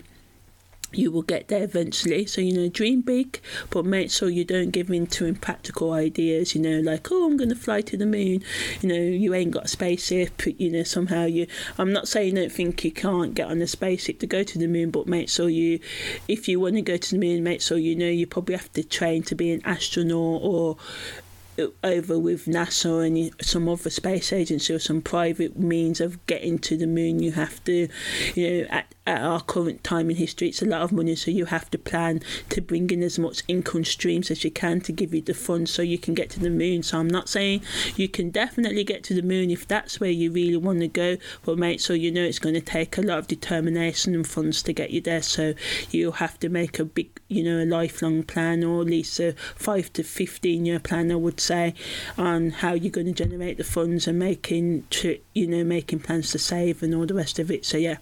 you 0.93 1.11
will 1.11 1.21
get 1.21 1.47
there 1.47 1.63
eventually. 1.63 2.25
So, 2.25 2.41
you 2.41 2.53
know, 2.53 2.69
dream 2.69 3.01
big, 3.01 3.41
but 3.69 3.85
make 3.85 4.11
sure 4.11 4.29
you 4.29 4.43
don't 4.43 4.71
give 4.71 4.89
in 4.89 5.07
to 5.07 5.25
impractical 5.25 5.93
ideas, 5.93 6.55
you 6.55 6.61
know, 6.61 6.79
like, 6.79 7.11
oh, 7.11 7.25
I'm 7.25 7.37
going 7.37 7.49
to 7.49 7.55
fly 7.55 7.81
to 7.81 7.97
the 7.97 8.05
moon. 8.05 8.43
You 8.81 8.89
know, 8.89 8.95
you 8.95 9.33
ain't 9.33 9.51
got 9.51 9.65
a 9.65 9.69
spaceship, 9.69 10.45
you 10.45 10.71
know, 10.71 10.83
somehow 10.83 11.25
you. 11.25 11.47
I'm 11.77 11.93
not 11.93 12.07
saying 12.07 12.35
don't 12.35 12.51
think 12.51 12.83
you 12.83 12.91
can't 12.91 13.33
get 13.33 13.49
on 13.49 13.61
a 13.61 13.67
spaceship 13.67 14.19
to 14.19 14.27
go 14.27 14.43
to 14.43 14.57
the 14.57 14.67
moon, 14.67 14.91
but 14.91 15.07
make 15.07 15.29
sure 15.29 15.49
you, 15.49 15.79
if 16.27 16.47
you 16.47 16.59
want 16.59 16.75
to 16.75 16.81
go 16.81 16.97
to 16.97 17.11
the 17.11 17.17
moon, 17.17 17.43
make 17.43 17.61
sure 17.61 17.77
you 17.77 17.95
know 17.95 18.07
you 18.07 18.27
probably 18.27 18.55
have 18.55 18.71
to 18.73 18.83
train 18.83 19.23
to 19.23 19.35
be 19.35 19.51
an 19.51 19.61
astronaut 19.65 20.41
or 20.43 20.77
uh, 21.59 21.67
over 21.83 22.17
with 22.17 22.45
NASA 22.45 23.05
and 23.05 23.43
some 23.43 23.67
other 23.67 23.89
space 23.89 24.31
agency 24.31 24.73
or 24.73 24.79
some 24.79 25.01
private 25.01 25.57
means 25.59 25.99
of 25.99 26.25
getting 26.25 26.57
to 26.59 26.77
the 26.77 26.87
moon. 26.87 27.21
You 27.21 27.33
have 27.33 27.63
to, 27.65 27.87
you 28.35 28.63
know, 28.63 28.81
at, 29.07 29.21
our 29.21 29.41
current 29.41 29.83
time 29.83 30.09
in 30.09 30.15
history, 30.15 30.49
it's 30.49 30.61
a 30.61 30.65
lot 30.65 30.81
of 30.81 30.91
money, 30.91 31.15
so 31.15 31.31
you 31.31 31.45
have 31.45 31.69
to 31.71 31.77
plan 31.77 32.21
to 32.49 32.61
bring 32.61 32.89
in 32.89 33.01
as 33.03 33.17
much 33.17 33.43
income 33.47 33.83
streams 33.83 34.29
as 34.29 34.43
you 34.43 34.51
can 34.51 34.81
to 34.81 34.91
give 34.91 35.13
you 35.13 35.21
the 35.21 35.33
funds 35.33 35.71
so 35.71 35.81
you 35.81 35.97
can 35.97 36.13
get 36.13 36.29
to 36.31 36.39
the 36.39 36.49
moon. 36.49 36.83
So 36.83 36.99
I'm 36.99 37.07
not 37.07 37.29
saying 37.29 37.61
you 37.95 38.07
can 38.07 38.29
definitely 38.29 38.83
get 38.83 39.03
to 39.05 39.13
the 39.13 39.21
moon 39.21 39.49
if 39.49 39.67
that's 39.67 39.99
where 39.99 40.11
you 40.11 40.31
really 40.31 40.57
want 40.57 40.79
to 40.81 40.87
go, 40.87 41.17
but 41.43 41.57
make 41.57 41.79
sure 41.79 41.95
you 41.95 42.11
know 42.11 42.23
it's 42.23 42.39
going 42.39 42.55
to 42.55 42.61
take 42.61 42.97
a 42.97 43.01
lot 43.01 43.19
of 43.19 43.27
determination 43.27 44.13
and 44.13 44.27
funds 44.27 44.61
to 44.63 44.73
get 44.73 44.91
you 44.91 45.01
there. 45.01 45.21
So 45.21 45.53
you'll 45.89 46.13
have 46.13 46.39
to 46.39 46.49
make 46.49 46.79
a 46.79 46.85
big, 46.85 47.09
you 47.27 47.43
know, 47.43 47.63
a 47.63 47.65
lifelong 47.65 48.23
plan 48.23 48.63
or 48.63 48.81
at 48.81 48.87
least 48.87 49.19
a 49.19 49.33
five 49.55 49.91
to 49.93 50.03
15 50.03 50.65
year 50.65 50.79
plan, 50.79 51.11
I 51.11 51.15
would 51.15 51.39
say, 51.39 51.73
on 52.17 52.51
how 52.51 52.73
you're 52.73 52.91
going 52.91 53.13
to 53.13 53.13
generate 53.13 53.57
the 53.57 53.63
funds 53.63 54.07
and 54.07 54.19
making, 54.19 54.83
to 54.91 55.19
you 55.33 55.47
know, 55.47 55.63
making 55.63 55.99
plans 56.01 56.31
to 56.31 56.39
save 56.39 56.83
and 56.83 56.93
all 56.93 57.05
the 57.05 57.13
rest 57.13 57.39
of 57.39 57.49
it. 57.49 57.65
So, 57.65 57.77
yeah. 57.77 57.97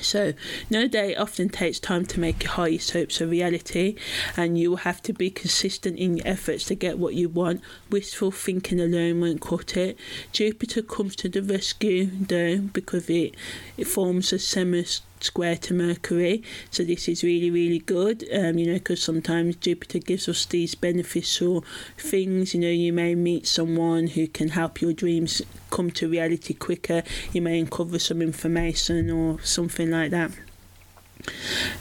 So, 0.00 0.34
no 0.70 0.86
day 0.86 1.14
often 1.14 1.48
takes 1.48 1.80
time 1.80 2.06
to 2.06 2.20
make 2.20 2.44
your 2.44 2.52
highest 2.52 2.92
hopes 2.92 3.20
a 3.20 3.26
reality, 3.26 3.96
and 4.36 4.58
you 4.58 4.70
will 4.70 4.78
have 4.78 5.02
to 5.02 5.12
be 5.12 5.30
consistent 5.30 5.98
in 5.98 6.16
your 6.16 6.26
efforts 6.26 6.64
to 6.66 6.74
get 6.74 6.98
what 6.98 7.14
you 7.14 7.28
want. 7.28 7.60
Wishful 7.90 8.30
thinking 8.30 8.80
alone 8.80 9.20
won't 9.20 9.40
cut 9.40 9.76
it. 9.76 9.98
Jupiter 10.32 10.82
comes 10.82 11.16
to 11.16 11.28
the 11.28 11.42
rescue, 11.42 12.06
though, 12.06 12.58
because 12.58 13.10
it, 13.10 13.34
it 13.76 13.86
forms 13.86 14.32
a 14.32 14.38
semi 14.38 14.84
square 15.22 15.56
to 15.56 15.74
Mercury. 15.74 16.42
So 16.70 16.84
this 16.84 17.08
is 17.08 17.22
really, 17.22 17.50
really 17.50 17.78
good, 17.78 18.24
um, 18.32 18.58
you 18.58 18.66
know, 18.66 18.74
because 18.74 19.02
sometimes 19.02 19.56
Jupiter 19.56 19.98
gives 19.98 20.28
us 20.28 20.46
these 20.46 20.74
beneficial 20.74 21.64
things. 21.96 22.54
You 22.54 22.60
know, 22.60 22.68
you 22.68 22.92
may 22.92 23.14
meet 23.14 23.46
someone 23.46 24.08
who 24.08 24.26
can 24.26 24.48
help 24.48 24.80
your 24.80 24.92
dreams 24.92 25.42
come 25.70 25.90
to 25.92 26.08
reality 26.08 26.54
quicker. 26.54 27.02
You 27.32 27.42
may 27.42 27.60
uncover 27.60 27.98
some 27.98 28.22
information 28.22 29.10
or 29.10 29.40
something 29.42 29.90
like 29.90 30.10
that. 30.10 30.32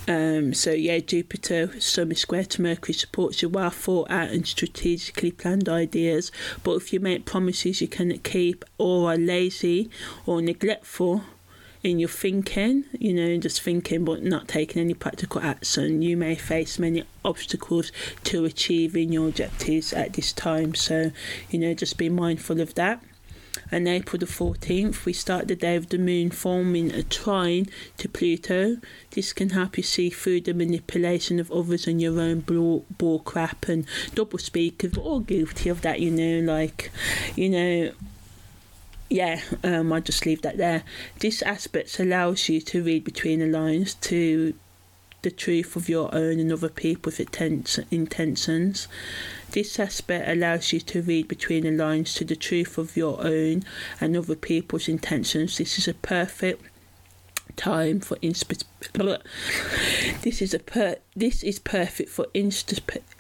Um, 0.08 0.54
so 0.54 0.72
yeah, 0.72 1.00
Jupiter 1.00 1.80
semi 1.80 2.16
square 2.16 2.46
to 2.46 2.62
Mercury 2.62 2.94
supports 2.94 3.42
your 3.42 3.52
well 3.52 3.70
thought 3.70 4.10
out 4.10 4.30
and 4.30 4.48
strategically 4.48 5.32
planned 5.32 5.70
ideas. 5.70 6.32
But 6.64 6.76
if 6.76 6.92
you 6.92 7.00
make 7.00 7.26
promises 7.26 7.82
you 7.82 7.88
cannot 7.88 8.24
keep, 8.24 8.66
or 8.78 9.12
are 9.12 9.18
lazy 9.18 9.90
or 10.26 10.42
neglectful, 10.42 11.24
in 11.88 12.00
your 12.00 12.10
thinking, 12.10 12.84
you 12.92 13.14
know, 13.14 13.38
just 13.38 13.62
thinking 13.62 14.04
but 14.04 14.22
not 14.22 14.48
taking 14.48 14.82
any 14.82 14.94
practical 14.94 15.42
action, 15.42 16.02
you 16.02 16.18
may 16.18 16.36
face 16.36 16.78
many 16.78 17.04
obstacles 17.24 17.92
to 18.26 18.44
achieving 18.44 19.14
your 19.14 19.30
objectives 19.30 19.94
at 19.94 20.14
this 20.14 20.34
time. 20.34 20.76
So, 20.76 21.12
you 21.50 21.60
know, 21.60 21.74
just 21.74 21.98
be 21.98 22.10
mindful 22.10 22.60
of 22.60 22.76
that. 22.76 23.02
And 23.72 23.88
April 23.88 24.20
the 24.20 24.26
14th, 24.26 25.06
we 25.06 25.14
start 25.14 25.48
the 25.48 25.56
day 25.56 25.76
of 25.76 25.90
the 25.90 25.98
moon 25.98 26.30
forming 26.30 26.92
a 26.92 27.04
trine 27.04 27.68
to 27.98 28.08
Pluto. 28.08 28.78
This 29.12 29.34
can 29.34 29.50
help 29.50 29.78
you 29.78 29.84
see 29.84 30.10
through 30.10 30.42
the 30.42 30.54
manipulation 30.54 31.40
of 31.40 31.52
others 31.52 31.88
and 31.88 32.02
your 32.02 32.20
own 32.20 32.42
ball 32.42 33.20
crap 33.20 33.68
and 33.68 33.86
double 34.14 34.40
speak. 34.40 34.84
We're 34.84 35.02
all 35.02 35.22
guilty 35.22 35.70
of 35.70 35.82
that, 35.82 36.00
you 36.00 36.12
know, 36.12 36.54
like, 36.54 36.92
you 37.36 37.50
know, 37.50 37.92
yeah, 39.10 39.42
um, 39.64 39.94
I'll 39.94 40.02
just 40.02 40.26
leave 40.26 40.42
that 40.42 40.58
there. 40.58 40.84
This 41.20 41.42
aspect 41.42 42.00
allows 42.00 42.50
you 42.50 42.62
to 42.62 42.84
read 42.84 43.04
between 43.04 43.40
the 43.40 43.48
lines 43.48 43.94
to 43.96 44.54
the 45.22 45.32
truth 45.32 45.76
of 45.76 45.90
your 45.90 46.14
own 46.14 46.40
and 46.40 46.52
other 46.52 46.70
people's 46.70 47.20
intentions. 47.20 48.88
This 49.52 49.80
aspect 49.80 50.30
allows 50.30 50.74
you 50.74 50.80
to 50.82 51.02
read 51.02 51.28
between 51.28 51.64
the 51.64 51.72
lines 51.72 52.14
to 52.16 52.26
the 52.26 52.36
truth 52.36 52.78
of 52.78 52.96
your 52.96 53.20
own 53.26 53.64
and 54.00 54.16
other 54.16 54.36
people's 54.36 54.88
intentions. 54.88 55.58
This 55.58 55.78
is 55.78 55.88
a 55.88 55.94
perfect 55.94 56.64
time 57.56 58.00
for 58.00 58.18
insp- 58.18 58.64
this 60.22 60.42
is 60.42 60.54
a 60.54 60.60
per 60.60 60.96
this 61.16 61.44
is 61.44 61.58
perfect 61.60 62.10
for 62.10 62.28
inst 62.34 62.68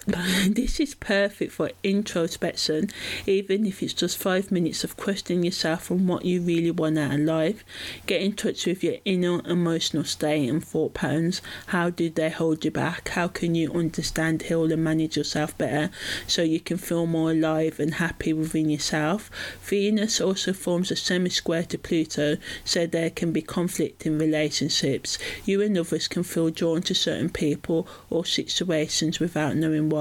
this 0.50 0.80
is 0.80 0.96
perfect 0.96 1.52
for 1.52 1.70
introspection 1.84 2.90
even 3.26 3.66
if 3.66 3.84
it's 3.84 3.94
just 3.94 4.18
five 4.18 4.50
minutes 4.52 4.86
of 4.86 4.96
questioning 4.96 5.44
yourself 5.44 5.92
on 5.92 6.08
what 6.08 6.24
you 6.24 6.42
really 6.42 6.72
want 6.72 6.98
out 6.98 7.14
of 7.14 7.20
life. 7.20 7.66
Get 8.06 8.22
in 8.22 8.32
touch 8.32 8.66
with 8.66 8.86
your 8.86 8.96
inner 9.04 9.42
emotional 9.46 10.06
state 10.06 10.48
and 10.48 10.64
thought 10.64 10.94
patterns. 10.94 11.42
How 11.68 11.90
do 11.90 12.10
they 12.10 12.30
hold 12.30 12.64
you 12.64 12.72
back? 12.72 13.10
How 13.10 13.28
can 13.28 13.54
you 13.54 13.74
understand 13.74 14.44
heal 14.44 14.72
and 14.72 14.82
manage 14.82 15.18
yourself 15.18 15.58
better 15.58 15.90
so 16.26 16.42
you 16.42 16.62
can 16.62 16.78
feel 16.78 17.06
more 17.06 17.32
alive 17.32 17.78
and 17.78 17.96
happy 17.96 18.32
within 18.32 18.70
yourself? 18.70 19.30
Venus 19.62 20.22
also 20.22 20.54
forms 20.54 20.90
a 20.90 20.96
semi-square 20.96 21.64
to 21.64 21.78
pluto 21.78 22.38
so 22.64 22.88
there 22.88 23.10
can 23.10 23.34
be 23.34 23.42
conflict 23.42 24.06
in 24.06 24.18
relationships. 24.18 25.18
You 25.44 25.62
and 25.62 25.78
others 25.78 26.08
can 26.08 26.24
feel 26.24 26.50
drawn 26.50 26.82
to 26.84 26.96
certain 26.96 27.30
people 27.30 27.88
or 28.10 28.24
situations 28.24 29.20
without 29.20 29.58
knowing 29.58 29.90
why. 29.90 29.97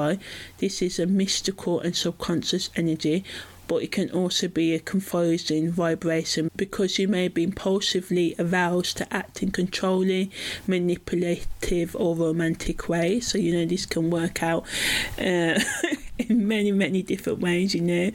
This 0.59 0.82
is 0.82 0.99
a 0.99 1.07
mystical 1.07 1.80
and 1.80 1.97
subconscious 1.97 2.70
energy 2.76 3.24
but 3.68 3.82
it 3.82 3.92
can 3.92 4.11
also 4.11 4.49
be 4.49 4.74
a 4.74 4.78
confusing 4.78 5.70
vibration 5.70 6.51
because 6.57 6.99
you 6.99 7.09
may 7.09 7.28
be 7.28 7.42
impulsively 7.42 8.34
aroused 8.38 8.97
to 8.97 9.14
act 9.14 9.42
in 9.42 9.51
controlling, 9.51 10.30
manipulative, 10.66 11.97
or 11.97 12.14
romantic 12.14 12.88
ways. 12.88 13.28
So, 13.28 13.38
you 13.38 13.53
know, 13.53 13.66
this 13.66 13.86
can 13.86 14.11
work 14.11 14.42
out. 14.42 14.64
Uh, 15.18 15.61
in 16.28 16.48
many, 16.48 16.72
many 16.72 17.02
different 17.02 17.40
ways, 17.40 17.74
you 17.74 17.82
know. 17.82 18.10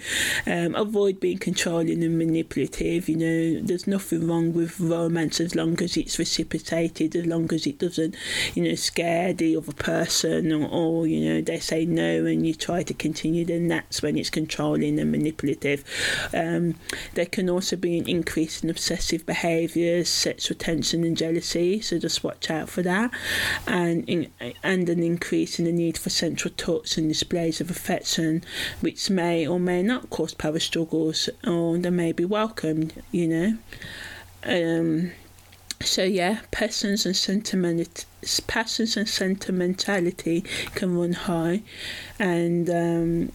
Um, 0.45 0.75
avoid 0.75 1.19
being 1.19 1.37
controlling 1.37 2.03
and 2.03 2.17
manipulative, 2.17 3.07
you 3.07 3.15
know. 3.15 3.61
There's 3.61 3.87
nothing 3.87 4.27
wrong 4.27 4.53
with 4.53 4.79
romance 4.79 5.39
as 5.39 5.55
long 5.55 5.81
as 5.81 5.97
it's 5.97 6.17
reciprocated, 6.17 7.15
as 7.15 7.25
long 7.25 7.51
as 7.53 7.67
it 7.67 7.77
doesn't, 7.77 8.15
you 8.55 8.63
know, 8.63 8.75
scare 8.75 9.33
the 9.33 9.55
other 9.55 9.73
person 9.73 10.51
or, 10.51 10.67
or 10.67 11.07
you 11.07 11.19
know, 11.29 11.41
they 11.41 11.59
say 11.59 11.85
no 11.85 12.25
and 12.25 12.45
you 12.45 12.53
try 12.53 12.83
to 12.83 12.93
continue, 12.93 13.45
then 13.45 13.67
that's 13.67 14.01
when 14.01 14.17
it's 14.17 14.29
controlling 14.29 14.99
and 14.99 15.11
manipulative. 15.11 15.83
Um, 16.33 16.75
there 17.13 17.25
can 17.25 17.49
also 17.49 17.75
be 17.75 17.97
an 17.97 18.07
increase 18.07 18.63
in 18.63 18.69
obsessive 18.69 19.25
behaviours, 19.25 20.09
sexual 20.09 20.57
tension 20.57 21.03
and 21.03 21.15
jealousy, 21.15 21.81
so 21.81 21.99
just 21.99 22.23
watch 22.23 22.49
out 22.49 22.69
for 22.69 22.81
that. 22.81 23.11
And, 23.67 24.07
in, 24.09 24.31
and 24.63 24.89
an 24.89 25.03
increase 25.03 25.59
in 25.59 25.65
the 25.65 25.71
need 25.71 25.97
for 25.97 26.09
central 26.09 26.53
touch 26.55 26.97
and 26.97 27.07
displays 27.07 27.61
of 27.61 27.69
affection, 27.69 27.90
which 28.79 29.09
may 29.09 29.47
or 29.47 29.59
may 29.59 29.83
not 29.83 30.09
cause 30.09 30.33
power 30.33 30.59
struggles, 30.59 31.29
or 31.45 31.77
they 31.77 31.89
may 31.89 32.11
be 32.11 32.25
welcomed, 32.25 33.01
you 33.11 33.27
know. 33.27 33.57
Um, 34.43 35.11
so 35.81 36.03
yeah, 36.03 36.41
passions 36.51 37.05
and 37.05 37.15
sentiment, 37.15 38.05
passions 38.47 38.97
and 38.97 39.09
sentimentality 39.09 40.41
can 40.75 40.97
run 40.97 41.13
high, 41.13 41.63
and 42.19 42.69
um, 42.69 43.31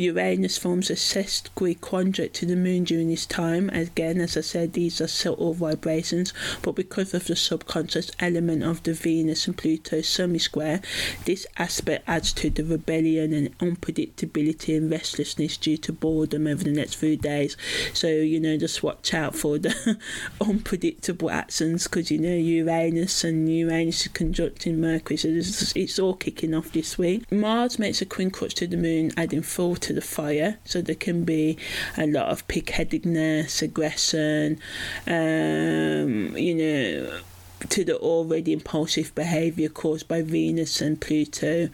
Uranus 0.00 0.56
forms 0.56 0.88
a 0.88 0.94
sesquiquadrate 0.94 2.32
to 2.32 2.46
the 2.46 2.56
moon 2.56 2.84
during 2.84 3.10
this 3.10 3.26
time. 3.26 3.68
Again, 3.68 4.18
as 4.18 4.34
I 4.34 4.40
said, 4.40 4.72
these 4.72 4.98
are 5.02 5.06
subtle 5.06 5.52
vibrations, 5.52 6.32
but 6.62 6.74
because 6.74 7.12
of 7.12 7.26
the 7.26 7.36
subconscious 7.36 8.10
element 8.18 8.62
of 8.62 8.82
the 8.82 8.94
Venus 8.94 9.46
and 9.46 9.58
Pluto 9.58 10.00
semi-square, 10.00 10.80
this 11.26 11.46
aspect 11.58 12.08
adds 12.08 12.32
to 12.32 12.48
the 12.48 12.64
rebellion 12.64 13.34
and 13.34 13.58
unpredictability 13.58 14.74
and 14.74 14.90
restlessness 14.90 15.58
due 15.58 15.76
to 15.76 15.92
boredom 15.92 16.46
over 16.46 16.64
the 16.64 16.72
next 16.72 16.94
few 16.94 17.18
days. 17.18 17.58
So, 17.92 18.06
you 18.06 18.40
know, 18.40 18.56
just 18.56 18.82
watch 18.82 19.12
out 19.12 19.36
for 19.36 19.58
the 19.58 19.98
unpredictable 20.40 21.30
actions 21.30 21.84
because, 21.84 22.10
you 22.10 22.18
know, 22.18 22.34
Uranus 22.34 23.22
and 23.22 23.54
Uranus 23.54 24.06
is 24.06 24.12
conjuncting 24.12 24.78
Mercury, 24.78 25.18
so 25.18 25.28
it's 25.28 25.98
all 25.98 26.14
kicking 26.14 26.54
off 26.54 26.72
this 26.72 26.96
week. 26.96 27.30
Mars 27.30 27.78
makes 27.78 28.00
a 28.00 28.06
quincunx 28.06 28.54
to 28.54 28.66
the 28.66 28.78
moon, 28.78 29.12
adding 29.18 29.42
full 29.42 29.76
to 29.76 29.89
the 29.92 30.00
fire. 30.00 30.58
So 30.64 30.80
there 30.80 30.94
can 30.94 31.24
be 31.24 31.56
a 31.96 32.06
lot 32.06 32.28
of 32.28 32.46
pig-headedness, 32.48 33.62
aggression, 33.62 34.60
um, 35.06 36.36
you 36.36 36.54
know 36.54 37.20
to 37.68 37.84
the 37.84 37.96
already 37.98 38.52
impulsive 38.52 39.14
behaviour 39.14 39.68
caused 39.68 40.08
by 40.08 40.22
Venus 40.22 40.80
and 40.80 41.00
Pluto 41.00 41.68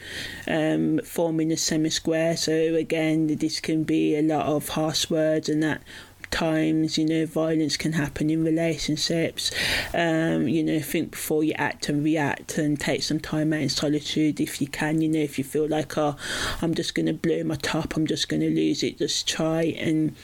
um, 0.48 0.98
forming 1.04 1.52
a 1.52 1.56
semi 1.56 1.90
square. 1.90 2.36
So, 2.36 2.52
again, 2.52 3.28
this 3.28 3.60
can 3.60 3.84
be 3.84 4.16
a 4.16 4.22
lot 4.22 4.46
of 4.46 4.70
harsh 4.70 5.08
words 5.08 5.48
and 5.48 5.62
that 5.62 5.82
times 6.30 6.98
you 6.98 7.06
know 7.06 7.26
violence 7.26 7.76
can 7.76 7.92
happen 7.92 8.30
in 8.30 8.44
relationships. 8.44 9.50
Um, 9.94 10.48
you 10.48 10.62
know 10.62 10.80
think 10.80 11.10
before 11.10 11.44
you 11.44 11.52
act 11.54 11.88
and 11.88 12.02
react 12.02 12.58
and 12.58 12.78
take 12.78 13.02
some 13.02 13.20
time 13.20 13.52
out 13.52 13.60
in 13.60 13.68
solitude 13.68 14.40
if 14.40 14.60
you 14.60 14.66
can 14.66 15.02
you 15.02 15.08
know 15.08 15.18
if 15.18 15.38
you 15.38 15.44
feel 15.44 15.68
like 15.68 15.98
oh 15.98 16.16
i'm 16.62 16.74
just 16.74 16.94
going 16.94 17.06
to 17.06 17.12
blow 17.12 17.42
my 17.44 17.56
top 17.56 17.96
i'm 17.96 18.06
just 18.06 18.28
going 18.28 18.40
to 18.40 18.50
lose 18.50 18.82
it 18.82 18.98
just 18.98 19.28
try 19.28 19.62
and 19.78 20.16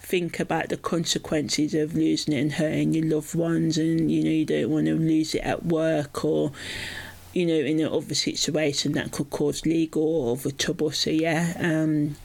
think 0.00 0.40
about 0.40 0.68
the 0.68 0.76
consequences 0.76 1.74
of 1.74 1.94
losing 1.94 2.34
it 2.34 2.40
and 2.40 2.52
hurting 2.52 2.92
your 2.92 3.06
loved 3.06 3.34
ones 3.34 3.78
and 3.78 4.10
you 4.10 4.24
know 4.24 4.30
you 4.30 4.44
don't 4.44 4.70
want 4.70 4.86
to 4.86 4.94
lose 4.94 5.34
it 5.34 5.42
at 5.42 5.64
work 5.66 6.24
or 6.24 6.50
you 7.32 7.46
know 7.46 7.54
in 7.54 7.78
an 7.80 7.86
another 7.86 8.14
situation 8.14 8.92
that 8.92 9.12
could 9.12 9.30
cause 9.30 9.64
legal 9.64 10.02
or 10.02 10.32
other 10.32 10.50
trouble 10.50 10.90
so 10.90 11.10
yeah 11.10 11.54
um 11.58 12.16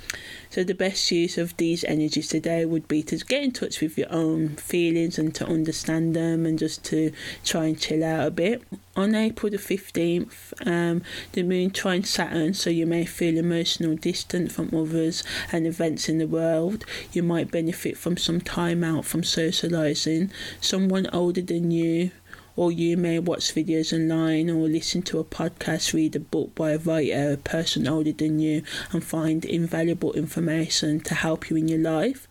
so 0.55 0.63
the 0.63 0.73
best 0.73 1.11
use 1.11 1.37
of 1.37 1.57
these 1.57 1.83
energies 1.83 2.29
today 2.29 2.63
would 2.63 2.87
be 2.87 3.03
to 3.03 3.17
get 3.17 3.43
in 3.43 3.51
touch 3.51 3.81
with 3.81 3.97
your 3.97 4.09
own 4.09 4.55
feelings 4.55 5.19
and 5.19 5.35
to 5.35 5.45
understand 5.45 6.15
them 6.15 6.45
and 6.45 6.57
just 6.57 6.81
to 6.85 7.11
try 7.43 7.65
and 7.65 7.77
chill 7.77 8.05
out 8.05 8.25
a 8.25 8.31
bit. 8.31 8.63
On 8.95 9.13
April 9.13 9.51
the 9.51 9.57
15th, 9.57 10.53
um, 10.65 11.01
the 11.33 11.43
moon 11.43 11.71
trines 11.71 12.05
Saturn, 12.05 12.53
so 12.53 12.69
you 12.69 12.85
may 12.85 13.03
feel 13.03 13.37
emotional 13.37 13.97
distant 13.97 14.49
from 14.49 14.73
others 14.73 15.25
and 15.51 15.67
events 15.67 16.07
in 16.07 16.19
the 16.19 16.27
world. 16.27 16.85
You 17.11 17.21
might 17.21 17.51
benefit 17.51 17.97
from 17.97 18.15
some 18.15 18.39
time 18.39 18.81
out 18.81 19.03
from 19.03 19.25
socializing. 19.25 20.31
Someone 20.61 21.07
older 21.11 21.41
than 21.41 21.71
you 21.71 22.11
or 22.55 22.71
you 22.71 22.95
may 22.95 23.19
watch 23.19 23.53
videos 23.53 23.91
online 23.93 24.49
or 24.49 24.67
listen 24.67 25.01
to 25.01 25.19
a 25.19 25.23
podcast, 25.23 25.93
read 25.93 26.15
a 26.15 26.19
book 26.19 26.55
by 26.55 26.71
a 26.71 26.77
writer, 26.77 27.33
a 27.33 27.37
person 27.37 27.87
older 27.87 28.11
than 28.11 28.39
you, 28.39 28.63
and 28.91 29.03
find 29.03 29.43
invaluable 29.43 30.13
information 30.13 30.99
to 31.01 31.15
help 31.15 31.49
you 31.49 31.57
in 31.57 31.67
your 31.67 31.79
life. 31.79 32.27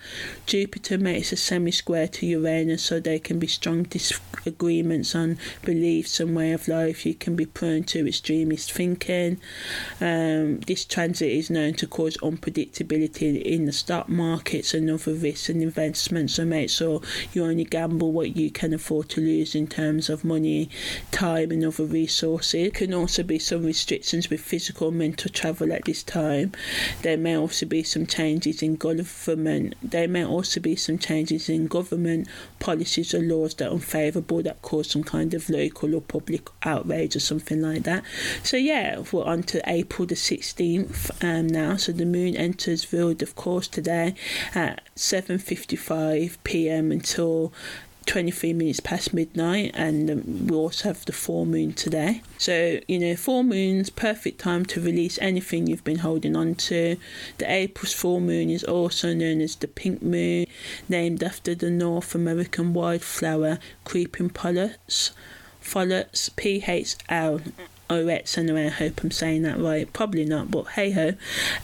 Jupiter 0.46 0.96
makes 0.98 1.32
a 1.32 1.36
semi 1.36 1.70
square 1.70 2.08
to 2.08 2.26
Uranus, 2.26 2.82
so 2.82 3.00
there 3.00 3.18
can 3.18 3.38
be 3.38 3.46
strong 3.46 3.82
disagreements 3.84 5.14
on 5.14 5.38
beliefs 5.62 6.20
and 6.20 6.34
way 6.34 6.52
of 6.52 6.68
life. 6.68 7.04
You 7.04 7.14
can 7.14 7.36
be 7.36 7.46
prone 7.46 7.84
to 7.84 8.08
extremist 8.08 8.72
thinking. 8.72 9.40
Um, 10.00 10.60
this 10.60 10.84
transit 10.84 11.30
is 11.30 11.50
known 11.50 11.74
to 11.74 11.86
cause 11.86 12.16
unpredictability 12.18 13.42
in 13.42 13.66
the 13.66 13.72
stock 13.72 14.08
markets 14.08 14.72
and 14.72 14.90
other 14.90 15.12
risks 15.12 15.48
and 15.48 15.62
investments, 15.62 16.34
so 16.34 16.44
make 16.44 16.70
sure 16.70 17.02
you 17.32 17.44
only 17.44 17.64
gamble 17.64 18.12
what 18.12 18.36
you 18.36 18.50
can 18.50 18.72
afford 18.72 19.08
to 19.10 19.20
lose 19.20 19.54
in 19.54 19.66
terms 19.66 20.08
of 20.08 20.13
of 20.14 20.24
money, 20.24 20.70
time, 21.10 21.50
and 21.50 21.62
other 21.64 21.84
resources. 21.84 22.72
Can 22.72 22.94
also 22.94 23.22
be 23.22 23.38
some 23.38 23.64
restrictions 23.64 24.30
with 24.30 24.40
physical 24.40 24.88
and 24.88 24.98
mental 24.98 25.30
travel 25.30 25.72
at 25.72 25.84
this 25.84 26.02
time. 26.02 26.52
There 27.02 27.18
may 27.18 27.36
also 27.36 27.66
be 27.66 27.82
some 27.82 28.06
changes 28.06 28.62
in 28.62 28.76
government. 28.76 29.74
There 29.82 30.08
may 30.08 30.24
also 30.24 30.60
be 30.60 30.76
some 30.76 30.96
changes 30.96 31.50
in 31.50 31.66
government 31.66 32.28
policies 32.58 33.12
or 33.12 33.20
laws 33.20 33.54
that 33.56 33.68
are 33.68 33.74
unfavourable 33.74 34.42
that 34.42 34.62
cause 34.62 34.90
some 34.90 35.04
kind 35.04 35.34
of 35.34 35.50
local 35.50 35.94
or 35.94 36.00
public 36.00 36.48
outrage 36.62 37.16
or 37.16 37.20
something 37.20 37.60
like 37.60 37.82
that. 37.82 38.02
So 38.42 38.56
yeah, 38.56 39.02
we're 39.12 39.24
on 39.24 39.42
to 39.44 39.60
April 39.66 40.06
the 40.06 40.14
16th 40.14 41.10
um, 41.22 41.48
now. 41.48 41.76
So 41.76 41.92
the 41.92 42.06
moon 42.06 42.36
enters 42.36 42.84
void, 42.84 43.22
of 43.22 43.34
course, 43.34 43.68
today 43.68 44.14
at 44.54 44.80
7.55 44.96 46.38
p.m. 46.44 46.92
until 46.92 47.52
23 48.04 48.52
minutes 48.52 48.80
past 48.80 49.12
midnight 49.12 49.70
and 49.74 50.10
um, 50.10 50.46
we 50.46 50.54
also 50.54 50.88
have 50.88 51.04
the 51.04 51.12
full 51.12 51.44
moon 51.44 51.72
today 51.72 52.22
so 52.38 52.78
you 52.86 52.98
know 52.98 53.16
full 53.16 53.42
moon's 53.42 53.90
perfect 53.90 54.38
time 54.38 54.64
to 54.64 54.80
release 54.80 55.18
anything 55.20 55.66
you've 55.66 55.84
been 55.84 55.98
holding 55.98 56.36
on 56.36 56.54
to 56.54 56.96
the 57.38 57.50
april's 57.50 57.92
full 57.92 58.20
moon 58.20 58.50
is 58.50 58.64
also 58.64 59.12
known 59.14 59.40
as 59.40 59.56
the 59.56 59.68
pink 59.68 60.02
moon 60.02 60.46
named 60.88 61.22
after 61.22 61.54
the 61.54 61.70
north 61.70 62.14
american 62.14 62.72
wildflower 62.74 63.58
creeping 63.84 64.30
pollux 64.30 65.12
Phallus, 65.64 66.28
p-h-l 66.36 67.40
OX 67.90 68.38
anyway, 68.38 68.66
I 68.66 68.70
hope 68.70 69.02
I'm 69.02 69.10
saying 69.10 69.42
that 69.42 69.58
right. 69.58 69.90
Probably 69.92 70.24
not, 70.24 70.50
but 70.50 70.64
hey 70.68 70.90
ho. 70.92 71.14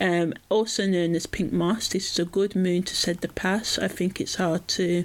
Um, 0.00 0.34
also 0.48 0.86
known 0.86 1.14
as 1.14 1.26
Pink 1.26 1.52
Moss, 1.52 1.88
this 1.88 2.12
is 2.12 2.18
a 2.18 2.24
good 2.24 2.54
moon 2.54 2.82
to 2.84 2.94
set 2.94 3.20
the 3.20 3.28
past. 3.28 3.78
I 3.78 3.88
think 3.88 4.20
it's 4.20 4.36
hard 4.36 4.66
to 4.68 5.04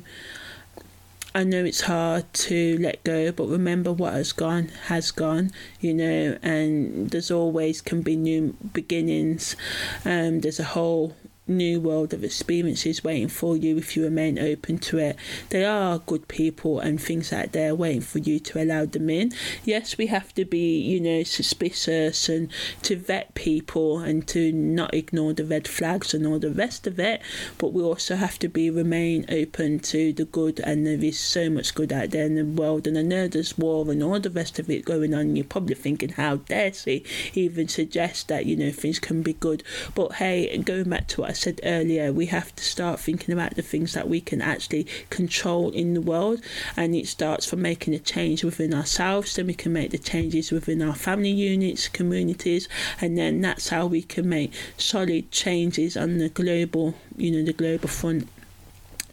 I 1.36 1.44
know 1.44 1.66
it's 1.66 1.82
hard 1.82 2.34
to 2.48 2.78
let 2.78 3.04
go, 3.04 3.30
but 3.34 3.50
remember 3.50 3.92
what 3.92 4.14
has 4.14 4.32
gone 4.32 4.70
has 4.86 5.12
gone, 5.12 5.52
you 5.82 5.94
know, 5.94 6.40
and 6.42 7.10
there's 7.10 7.30
always 7.30 7.82
can 7.82 8.04
be 8.04 8.16
new 8.16 8.56
beginnings. 8.72 9.58
Um, 10.06 10.40
there's 10.40 10.62
a 10.62 10.64
whole 10.64 11.14
new 11.48 11.80
world 11.80 12.14
of 12.14 12.24
experiences 12.24 13.04
waiting 13.04 13.28
for 13.28 13.56
you 13.56 13.78
if 13.78 13.96
you 13.96 14.04
remain 14.04 14.40
open 14.40 14.78
to 14.80 14.98
it. 14.98 15.16
There 15.50 15.70
are 15.70 16.00
good 16.00 16.28
people 16.28 16.80
and 16.80 17.02
things 17.02 17.32
out 17.32 17.52
there 17.52 17.76
waiting 17.76 18.02
for 18.02 18.20
you 18.20 18.40
to 18.40 18.64
allow 18.64 18.86
them 18.86 19.10
in. 19.10 19.32
Yes, 19.64 19.98
we 19.98 20.08
have 20.08 20.34
to 20.36 20.46
be, 20.46 20.80
you 20.80 21.00
know, 21.00 21.24
suspicious 21.24 22.30
and 22.30 22.52
to 22.84 22.96
vet 22.96 23.36
people 23.36 24.00
and 24.00 24.28
to 24.30 24.52
not 24.52 24.94
ignore 24.94 25.34
the 25.34 25.46
red 25.46 25.68
flags 25.68 26.14
and 26.14 26.26
all 26.26 26.40
the 26.40 26.52
rest 26.52 26.88
of 26.88 27.00
it, 27.00 27.22
but 27.58 27.74
we 27.74 27.82
also 27.82 28.16
have 28.16 28.40
to 28.40 28.48
be 28.48 28.70
remain 28.70 29.26
open 29.30 29.80
to 29.80 30.14
the 30.14 30.26
good 30.26 30.60
and 30.60 30.86
there 30.86 31.04
is 31.04 31.20
so 31.20 31.50
much 31.50 31.76
good 31.76 31.94
out 31.94 32.12
there 32.12 32.26
in 32.26 32.36
the 32.36 32.62
world 32.62 32.88
and 32.88 32.98
I 32.98 33.02
know 33.02 33.28
there's 33.28 33.58
war 33.58 33.90
and 33.92 34.02
all 34.02 34.20
the 34.20 34.30
rest 34.30 34.60
of 34.60 34.70
it 34.70 34.86
going 34.86 35.14
on. 35.14 35.36
You're 35.36 35.46
probably 35.46 35.76
thinking 35.76 36.10
how 36.10 36.38
dare 36.38 36.74
she 36.74 37.04
even 37.34 37.68
suggest 37.68 38.28
that, 38.30 38.46
you 38.46 38.56
know, 38.56 38.72
things 38.72 39.00
can 39.00 39.22
be 39.22 39.34
good. 39.34 39.64
But 39.94 40.14
hey, 40.14 40.56
going 40.58 40.90
back 40.90 41.08
to 41.10 41.22
what 41.22 41.30
I 41.30 41.34
said 41.36 41.60
earlier, 41.64 42.12
we 42.12 42.28
have 42.28 42.56
to 42.56 42.64
start 42.64 43.00
thinking 43.00 43.34
about 43.34 43.56
the 43.56 43.62
things 43.62 43.94
that 43.94 44.10
we 44.10 44.22
can 44.22 44.42
actually 44.42 44.88
control 45.10 45.72
in 45.72 45.94
the 45.94 46.02
world, 46.02 46.42
and 46.76 46.96
it 46.96 47.08
starts 47.08 47.46
from 47.46 47.62
making 47.62 47.94
a 47.94 48.00
change 48.00 48.44
within 48.44 48.74
ourselves. 48.74 49.36
Then 49.36 49.48
we 49.48 49.54
can 49.54 49.74
make 49.74 49.92
the 49.92 49.98
changes 49.98 50.52
within 50.52 50.82
our 50.82 50.96
family 50.96 51.32
units, 51.32 51.88
communities, 51.88 52.68
and 53.02 53.18
then 53.18 53.42
that's 53.42 53.70
how 53.70 53.86
we 53.86 54.02
can 54.02 54.28
make 54.30 54.54
solid 54.78 55.32
changes 55.32 55.98
on 55.98 56.18
the 56.18 56.30
global, 56.30 56.96
you 57.16 57.32
know, 57.32 57.44
the 57.44 57.54
global 57.54 57.90
front. 57.90 58.28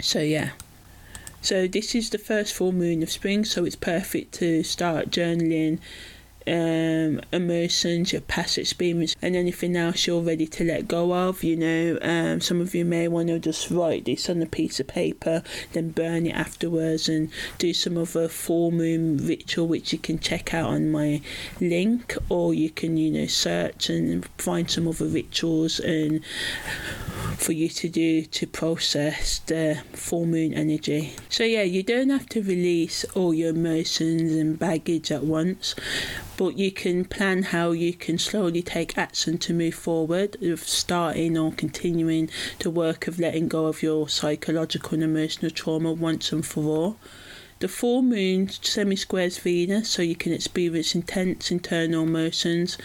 So 0.01 0.21
yeah. 0.21 0.51
So 1.41 1.67
this 1.67 1.97
is 1.97 2.11
the 2.11 2.19
first 2.19 2.55
full 2.55 2.71
moon 2.71 3.03
of 3.03 3.11
spring, 3.11 3.45
so 3.45 3.65
it's 3.65 3.75
perfect 3.75 4.33
to 4.35 4.63
start 4.63 5.11
journaling 5.11 5.81
um, 6.47 7.21
emotions, 7.33 8.13
your 8.13 8.23
past 8.23 8.59
experience, 8.59 9.17
and 9.23 9.37
anything 9.37 9.77
else 9.77 10.07
you're 10.07 10.23
ready 10.23 10.47
to 10.47 10.65
let 10.65 10.89
go 10.89 11.15
of. 11.15 11.43
You 11.45 11.57
know, 11.57 11.99
um, 12.03 12.41
some 12.41 12.61
of 12.61 12.75
you 12.75 12.85
may 12.85 13.09
want 13.09 13.29
to 13.29 13.39
just 13.39 13.71
write 13.71 14.05
this 14.05 14.29
on 14.29 14.43
a 14.43 14.47
piece 14.47 14.81
of 14.81 14.87
paper, 14.87 15.43
then 15.73 15.91
burn 15.91 16.27
it 16.27 16.35
afterwards, 16.35 17.09
and 17.09 17.31
do 17.59 17.73
some 17.75 17.97
other 17.97 18.29
full 18.29 18.71
moon 18.71 19.19
ritual, 19.19 19.67
which 19.67 19.93
you 19.93 19.99
can 19.99 20.19
check 20.19 20.55
out 20.55 20.71
on 20.71 20.91
my 20.91 21.21
link, 21.61 22.17
or 22.29 22.55
you 22.55 22.71
can, 22.71 22.97
you 22.97 23.11
know, 23.11 23.27
search 23.27 23.89
and 23.89 24.27
find 24.39 24.71
some 24.71 24.89
other 24.89 25.07
rituals 25.07 25.81
and 25.81 26.25
for 27.37 27.53
you 27.53 27.69
to 27.69 27.89
do 27.89 28.23
to 28.25 28.47
process 28.47 29.41
the 29.41 29.83
full 29.93 30.27
moon 30.27 30.55
energy. 30.55 31.15
So, 31.29 31.45
yeah, 31.45 31.63
you 31.63 31.83
don't 31.83 32.11
have 32.11 32.27
to 32.31 32.43
release 32.43 33.05
all 33.15 33.35
your 33.35 33.51
emotions 33.51 34.33
and 34.33 34.59
baggage 34.59 35.11
at 35.11 35.25
once, 35.25 35.75
but 36.37 36.57
you 36.57 36.71
can 36.71 37.05
plan 37.05 37.43
how 37.43 37.73
you 37.73 37.93
can 37.93 38.19
slowly 38.19 38.63
take 38.63 38.97
action 38.97 39.39
to 39.39 39.53
move 39.53 39.75
forward, 39.75 40.43
of 40.43 40.61
starting 40.61 41.37
or 41.37 41.53
continuing 41.53 42.31
the 42.61 42.71
work 42.71 43.07
of 43.07 43.19
letting 43.19 43.49
go 43.49 43.67
of 43.67 43.83
your 43.83 44.09
psychological 44.09 44.95
and 44.95 45.03
emotional 45.03 45.51
trauma 45.51 45.93
once 45.93 46.33
and 46.33 46.47
for 46.47 46.65
all. 46.65 46.97
The 47.63 47.69
full 47.69 48.03
moon 48.03 48.49
semi 48.49 48.97
squares 48.97 49.39
Venus, 49.39 49.89
so 49.89 50.03
you 50.03 50.17
can 50.17 50.33
experience 50.33 50.97
intense 50.97 51.53
internal 51.53 52.03
emotions, 52.03 52.77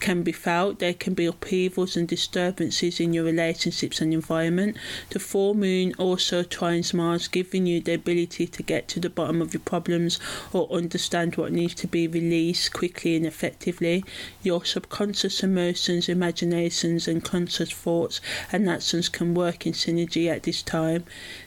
can 0.00 0.22
be 0.22 0.32
felt. 0.32 0.78
There 0.78 0.94
can 0.94 1.12
be 1.12 1.26
upheavals 1.26 1.98
and 1.98 2.08
disturbances 2.08 2.98
in 2.98 3.12
your 3.12 3.24
relationships 3.24 4.00
and 4.00 4.14
environment. 4.14 4.78
The 5.10 5.18
full 5.18 5.52
moon 5.52 5.92
also 5.98 6.44
trines 6.44 6.94
Mars, 6.94 7.28
giving 7.28 7.66
you 7.66 7.82
the 7.82 7.92
ability 7.92 8.46
to 8.46 8.62
get 8.62 8.88
to 8.88 9.00
the 9.00 9.10
bottom 9.10 9.42
of 9.42 9.52
your 9.52 9.60
problems 9.60 10.18
or 10.50 10.66
understand 10.72 11.36
what 11.36 11.52
needs 11.52 11.74
to 11.74 11.86
be 11.86 12.08
released 12.08 12.72
quickly 12.72 13.16
and 13.16 13.26
effectively. 13.26 14.02
Your 14.42 14.64
subconscious 14.64 15.42
emotions, 15.42 16.08
imaginations, 16.08 17.06
and 17.06 17.22
conscious 17.22 17.70
thoughts 17.70 18.22
and 18.50 18.70
actions 18.70 19.10
can 19.10 19.34
work 19.34 19.66
in 19.66 19.74
synergy 19.74 20.28
at 20.34 20.44
this 20.44 20.62
time. 20.62 21.04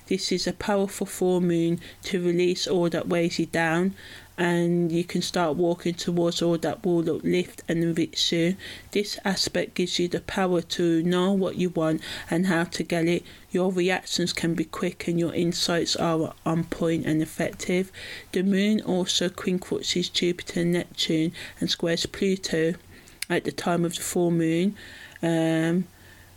This 0.07 0.31
is 0.31 0.47
a 0.47 0.53
powerful 0.53 1.07
full 1.07 1.41
moon 1.41 1.79
to 2.03 2.23
release 2.23 2.67
all 2.67 2.89
that 2.89 3.07
weighs 3.07 3.39
you 3.39 3.47
down 3.47 3.95
and 4.37 4.91
you 4.91 5.03
can 5.03 5.21
start 5.21 5.55
walking 5.55 5.93
towards 5.93 6.41
all 6.41 6.57
that 6.57 6.85
will 6.85 7.09
uplift 7.09 7.63
and 7.69 7.81
enrich 7.81 8.31
you. 8.31 8.55
This 8.91 9.17
aspect 9.23 9.75
gives 9.75 9.97
you 9.97 10.07
the 10.07 10.19
power 10.19 10.61
to 10.61 11.01
know 11.03 11.31
what 11.31 11.55
you 11.55 11.69
want 11.69 12.01
and 12.29 12.47
how 12.47 12.65
to 12.65 12.83
get 12.83 13.07
it. 13.07 13.23
Your 13.51 13.71
reactions 13.71 14.33
can 14.33 14.53
be 14.53 14.65
quick 14.65 15.07
and 15.07 15.19
your 15.19 15.33
insights 15.33 15.95
are 15.95 16.33
on 16.45 16.65
point 16.65 17.05
and 17.05 17.21
effective. 17.21 17.91
The 18.33 18.43
moon 18.43 18.81
also 18.81 19.29
quincunxes 19.29 20.11
Jupiter 20.11 20.61
and 20.61 20.73
Neptune 20.73 21.31
and 21.59 21.69
squares 21.69 22.05
Pluto 22.05 22.73
at 23.29 23.45
the 23.45 23.51
time 23.51 23.85
of 23.85 23.95
the 23.95 24.01
full 24.01 24.31
moon. 24.31 24.75
Um, 25.21 25.87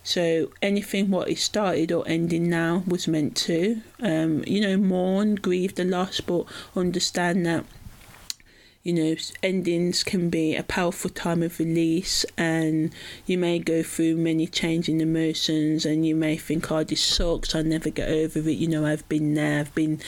so 0.09 0.51
anything 0.63 1.11
what 1.11 1.29
is 1.29 1.43
started 1.43 1.93
or 1.93 2.03
ending 2.09 2.49
now 2.49 2.83
was 2.87 3.07
meant 3.07 3.37
to. 3.37 3.83
Um, 4.01 4.43
you 4.47 4.63
know, 4.63 4.79
mourn, 4.79 5.35
grieve 5.35 5.75
the 5.75 5.85
loss, 5.85 6.23
but 6.23 6.47
understand 6.75 7.45
that 7.45 7.67
you 8.89 8.95
know, 8.95 9.15
endings 9.43 10.03
can 10.03 10.31
be 10.31 10.57
a 10.57 10.63
powerful 10.63 11.11
time 11.11 11.43
of 11.43 11.59
release, 11.59 12.25
and 12.39 12.91
you 13.27 13.37
may 13.37 13.59
go 13.59 13.83
through 13.83 14.17
many 14.17 14.47
changing 14.47 15.03
emotions, 15.03 15.85
and 15.85 16.07
you 16.07 16.17
may 16.17 16.39
think, 16.39 16.73
"Oh, 16.73 16.83
this 16.83 17.03
sucks. 17.03 17.55
I'll 17.55 17.63
never 17.63 17.91
get 17.91 18.09
over 18.09 18.39
it." 18.39 18.57
You 18.57 18.67
know, 18.67 18.87
I've 18.87 19.07
been 19.11 19.35
there. 19.35 19.61
I've 19.61 19.75
been, 19.75 20.01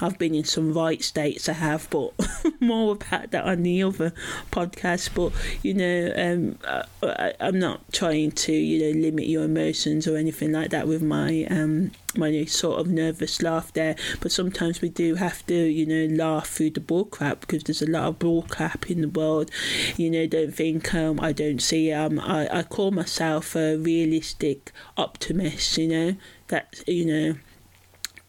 I've 0.00 0.16
been 0.16 0.36
in 0.36 0.44
some 0.44 0.72
right 0.72 1.02
states. 1.02 1.48
I 1.48 1.54
have, 1.54 1.90
but 1.90 2.12
more 2.60 2.92
about 2.92 3.32
that 3.32 3.46
on 3.46 3.64
the 3.64 3.82
other 3.82 4.12
podcast. 4.52 5.12
But 5.12 5.32
you 5.64 5.74
know, 5.74 6.12
um, 6.16 6.56
I, 7.02 7.34
I'm 7.40 7.58
not 7.58 7.80
trying 7.92 8.30
to, 8.30 8.52
you 8.52 8.94
know, 8.94 9.00
limit 9.00 9.26
your 9.26 9.42
emotions 9.42 10.06
or 10.06 10.16
anything 10.16 10.52
like 10.52 10.70
that 10.70 10.86
with 10.86 11.02
my 11.02 11.48
um 11.50 11.90
my 12.16 12.44
sort 12.44 12.80
of 12.80 12.88
nervous 12.88 13.42
laugh 13.42 13.72
there. 13.72 13.96
But 14.20 14.32
sometimes 14.32 14.80
we 14.80 14.88
do 14.88 15.14
have 15.16 15.44
to, 15.46 15.54
you 15.54 15.86
know, 15.86 16.14
laugh 16.14 16.48
through 16.48 16.70
the 16.70 16.80
bull 16.80 17.04
crap 17.04 17.40
because 17.40 17.64
there's 17.64 17.82
a 17.82 17.90
lot 17.90 18.04
of 18.04 18.18
bull 18.18 18.42
crap 18.48 18.90
in 18.90 19.00
the 19.02 19.08
world. 19.08 19.50
You 19.96 20.10
know, 20.10 20.26
don't 20.26 20.54
think 20.54 20.94
um, 20.94 21.20
I 21.20 21.32
don't 21.32 21.60
see 21.60 21.92
um 21.92 22.18
I, 22.18 22.48
I 22.58 22.62
call 22.62 22.90
myself 22.90 23.54
a 23.56 23.76
realistic 23.76 24.72
optimist, 24.96 25.78
you 25.78 25.88
know, 25.88 26.16
that 26.48 26.82
you 26.86 27.04
know 27.06 27.34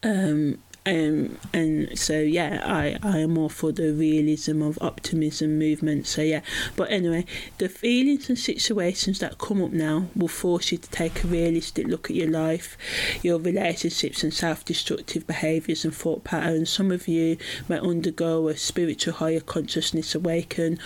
um 0.04 0.58
um, 0.84 1.38
and 1.54 1.98
so 1.98 2.20
yeah, 2.20 2.62
I, 2.66 2.98
I 3.04 3.20
am 3.20 3.36
more 3.36 3.52
for 3.52 3.72
the 3.72 3.94
realism 3.94 4.64
of 4.64 4.80
optimism 4.82 5.60
movement. 5.60 6.08
So 6.08 6.24
yeah, 6.24 6.42
but 6.76 6.92
anyway, 6.92 7.26
the 7.60 7.70
feelings 7.70 8.30
and 8.30 8.40
situations 8.40 9.20
that 9.20 9.38
come 9.38 9.62
up 9.62 9.72
now 9.72 10.08
will 10.16 10.28
force 10.28 10.72
you 10.72 10.80
to 10.80 10.90
take 10.90 11.24
a 11.24 11.28
realistic 11.28 11.86
look 11.86 12.10
at 12.10 12.16
your 12.16 12.32
life, 12.32 12.78
your 13.22 13.38
relationships, 13.38 14.24
and 14.24 14.34
self-destructive 14.34 15.28
behaviours 15.28 15.86
and 15.86 15.94
thought 15.94 16.24
patterns. 16.24 16.72
Some 16.72 16.92
of 16.92 17.08
you 17.08 17.38
may 17.70 17.78
undergo 17.78 18.48
a 18.48 18.58
spiritual 18.58 19.14
higher 19.14 19.40
consciousness 19.40 20.16
awaken 20.16 20.80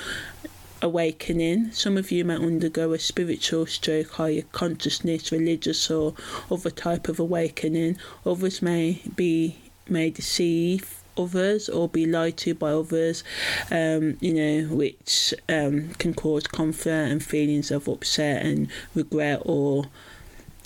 awakening. 0.82 1.72
Some 1.72 1.98
of 1.98 2.12
you 2.12 2.26
might 2.26 2.42
undergo 2.42 2.92
a 2.94 3.00
spiritual 3.00 3.66
stroke, 3.66 4.12
higher 4.12 4.44
consciousness, 4.52 5.32
religious, 5.32 5.90
or 5.90 6.14
other 6.52 6.70
type 6.70 7.08
of 7.08 7.20
awakening. 7.20 7.98
Others 8.26 8.62
may 8.62 9.02
be 9.16 9.58
may 9.90 10.10
deceive 10.10 11.04
others 11.18 11.70
or 11.70 11.88
be 11.88 12.06
lied 12.06 12.38
to 12.38 12.54
by 12.54 12.72
others, 12.72 13.24
um, 13.72 14.18
you 14.20 14.34
know, 14.34 14.76
which 14.76 15.34
um, 15.50 15.90
can 15.96 16.14
cause 16.14 16.48
conflict 16.48 17.12
and 17.12 17.24
feelings 17.24 17.72
of 17.72 17.88
upset 17.88 18.46
and 18.46 18.68
regret 18.94 19.42
or, 19.46 19.86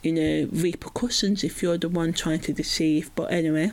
you 0.01 0.11
know, 0.11 0.49
repercussions 0.51 1.43
if 1.43 1.61
you're 1.61 1.78
the 1.78 1.89
one 1.89 2.13
trying 2.13 2.39
to 2.39 2.53
deceive. 2.53 3.11
But 3.15 3.32
anyway. 3.32 3.72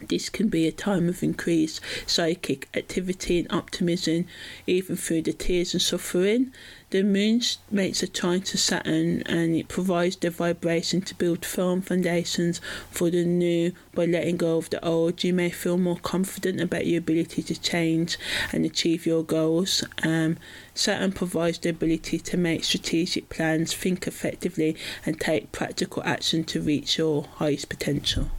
This 0.00 0.28
can 0.28 0.48
be 0.48 0.66
a 0.68 0.72
time 0.72 1.08
of 1.08 1.24
increased 1.24 1.80
psychic 2.06 2.68
activity 2.72 3.40
and 3.40 3.52
optimism, 3.52 4.26
even 4.66 4.96
through 4.96 5.22
the 5.22 5.32
tears 5.32 5.74
and 5.74 5.82
suffering. 5.82 6.52
The 6.90 7.02
moon 7.02 7.42
makes 7.70 8.02
a 8.02 8.06
trine 8.06 8.42
to 8.42 8.56
Saturn 8.56 9.22
and 9.26 9.54
it 9.54 9.68
provides 9.68 10.16
the 10.16 10.30
vibration 10.30 11.02
to 11.02 11.14
build 11.14 11.44
firm 11.44 11.82
foundations 11.82 12.62
for 12.90 13.10
the 13.10 13.24
new 13.24 13.72
by 13.92 14.06
letting 14.06 14.38
go 14.38 14.56
of 14.56 14.70
the 14.70 14.82
old. 14.82 15.22
You 15.22 15.34
may 15.34 15.50
feel 15.50 15.76
more 15.76 15.98
confident 15.98 16.60
about 16.60 16.86
your 16.86 17.00
ability 17.00 17.42
to 17.42 17.60
change 17.60 18.16
and 18.52 18.64
achieve 18.64 19.04
your 19.04 19.22
goals. 19.24 19.84
Um, 20.02 20.38
Saturn 20.74 21.12
provides 21.12 21.58
the 21.58 21.70
ability 21.70 22.20
to 22.20 22.36
make 22.38 22.64
strategic 22.64 23.28
plans, 23.28 23.74
think 23.74 24.06
effectively, 24.06 24.76
and 25.04 25.20
take 25.20 25.52
practical 25.52 26.02
action 26.04 26.44
to 26.44 26.62
reach 26.62 26.96
your 26.96 27.24
highest 27.34 27.68
potential. 27.68 28.30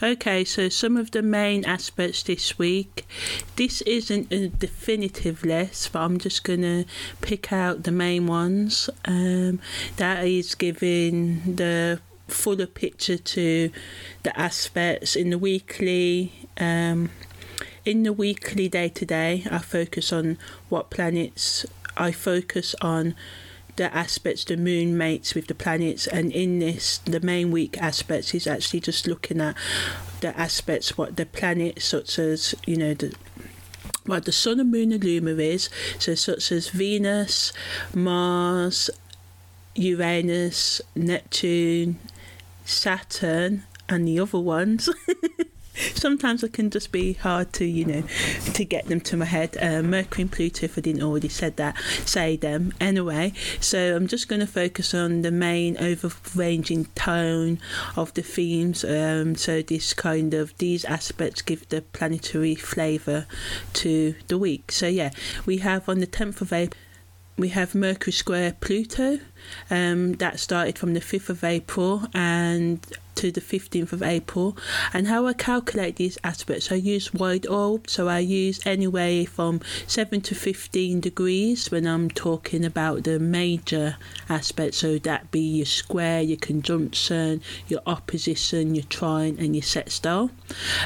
Okay, 0.00 0.44
so 0.44 0.68
some 0.68 0.96
of 0.96 1.10
the 1.10 1.22
main 1.22 1.64
aspects 1.64 2.22
this 2.22 2.56
week. 2.56 3.04
This 3.56 3.80
isn't 3.80 4.32
a 4.32 4.46
definitive 4.48 5.44
list, 5.44 5.92
but 5.92 6.02
I'm 6.02 6.18
just 6.18 6.44
going 6.44 6.62
to 6.62 6.84
pick 7.20 7.52
out 7.52 7.82
the 7.82 7.90
main 7.90 8.28
ones. 8.28 8.88
Um, 9.04 9.60
that 9.96 10.24
is 10.24 10.54
giving 10.54 11.56
the 11.56 12.00
fuller 12.28 12.66
picture 12.66 13.18
to 13.18 13.70
the 14.22 14.38
aspects 14.38 15.16
in 15.16 15.30
the 15.30 15.38
weekly. 15.38 16.46
Um, 16.58 17.10
in 17.84 18.04
the 18.04 18.12
weekly 18.12 18.68
day 18.68 18.90
to 18.90 19.04
day, 19.04 19.46
I 19.50 19.58
focus 19.58 20.12
on 20.12 20.38
what 20.68 20.90
planets 20.90 21.66
I 21.96 22.12
focus 22.12 22.76
on 22.80 23.16
the 23.78 23.94
aspects 23.96 24.44
the 24.44 24.56
moon 24.56 24.98
mates 24.98 25.36
with 25.36 25.46
the 25.46 25.54
planets 25.54 26.08
and 26.08 26.32
in 26.32 26.58
this 26.58 26.98
the 26.98 27.20
main 27.20 27.52
week 27.52 27.78
aspects 27.78 28.34
is 28.34 28.46
actually 28.46 28.80
just 28.80 29.06
looking 29.06 29.40
at 29.40 29.56
the 30.20 30.36
aspects 30.38 30.98
what 30.98 31.14
the 31.16 31.24
planets 31.24 31.84
such 31.84 32.18
as 32.18 32.56
you 32.66 32.76
know 32.76 32.92
the 32.92 33.14
well 34.04 34.20
the 34.20 34.32
sun 34.32 34.58
and 34.58 34.70
moon 34.70 34.92
and 34.92 35.04
luminaries. 35.04 35.70
So 35.98 36.16
such 36.16 36.50
as 36.50 36.70
venus 36.70 37.52
mars 37.94 38.90
uranus 39.76 40.80
neptune 40.96 42.00
saturn 42.64 43.62
and 43.88 44.08
the 44.08 44.18
other 44.18 44.40
ones 44.40 44.88
sometimes 45.94 46.42
it 46.42 46.52
can 46.52 46.70
just 46.70 46.92
be 46.92 47.14
hard 47.14 47.52
to 47.52 47.64
you 47.64 47.84
know 47.84 48.02
to 48.54 48.64
get 48.64 48.86
them 48.86 49.00
to 49.00 49.16
my 49.16 49.24
head. 49.24 49.56
Uh, 49.60 49.82
mercury 49.82 50.22
and 50.22 50.32
pluto 50.32 50.64
if 50.64 50.78
i 50.78 50.80
didn't 50.80 51.02
already 51.02 51.28
said 51.28 51.56
that 51.56 51.76
say 52.04 52.36
them. 52.36 52.72
Anyway 52.80 53.32
so 53.60 53.96
i'm 53.96 54.06
just 54.06 54.28
going 54.28 54.40
to 54.40 54.46
focus 54.46 54.94
on 54.94 55.22
the 55.22 55.30
main 55.30 55.76
overranging 55.78 56.86
tone 56.94 57.58
of 57.96 58.12
the 58.14 58.22
themes. 58.22 58.84
Um, 58.84 59.34
so 59.34 59.62
this 59.62 59.94
kind 59.94 60.34
of 60.34 60.56
these 60.58 60.84
aspects 60.84 61.42
give 61.42 61.68
the 61.68 61.82
planetary 61.82 62.54
flavor 62.54 63.26
to 63.74 64.14
the 64.28 64.38
week. 64.38 64.72
So 64.72 64.86
yeah 64.86 65.10
we 65.46 65.58
have 65.58 65.88
on 65.88 65.98
the 65.98 66.06
10th 66.06 66.40
of 66.40 66.52
april 66.52 66.78
we 67.38 67.50
have 67.50 67.72
Mercury 67.72 68.12
square 68.12 68.56
Pluto. 68.60 69.20
Um, 69.70 70.14
that 70.14 70.40
started 70.40 70.78
from 70.78 70.94
the 70.94 71.00
5th 71.00 71.28
of 71.28 71.44
April 71.44 72.04
and 72.14 72.80
to 73.18 73.32
the 73.32 73.40
15th 73.40 73.92
of 73.92 74.00
April. 74.02 74.56
And 74.94 75.08
how 75.08 75.26
I 75.26 75.32
calculate 75.32 75.96
these 75.96 76.18
aspects, 76.22 76.70
I 76.70 76.76
use 76.76 77.12
wide 77.12 77.48
orb, 77.48 77.90
so 77.90 78.06
I 78.06 78.20
use 78.20 78.64
anywhere 78.64 79.26
from 79.26 79.60
7 79.88 80.20
to 80.20 80.34
15 80.36 81.00
degrees 81.00 81.68
when 81.70 81.84
I'm 81.86 82.10
talking 82.10 82.64
about 82.64 83.02
the 83.02 83.18
major 83.18 83.96
aspects. 84.28 84.78
So 84.78 84.98
that 84.98 85.32
be 85.32 85.40
your 85.40 85.66
square, 85.66 86.22
your 86.22 86.38
conjunction, 86.38 87.42
your 87.66 87.80
opposition, 87.86 88.76
your 88.76 88.84
trine, 88.84 89.36
and 89.40 89.56
your 89.56 89.64
sextile. 89.64 90.30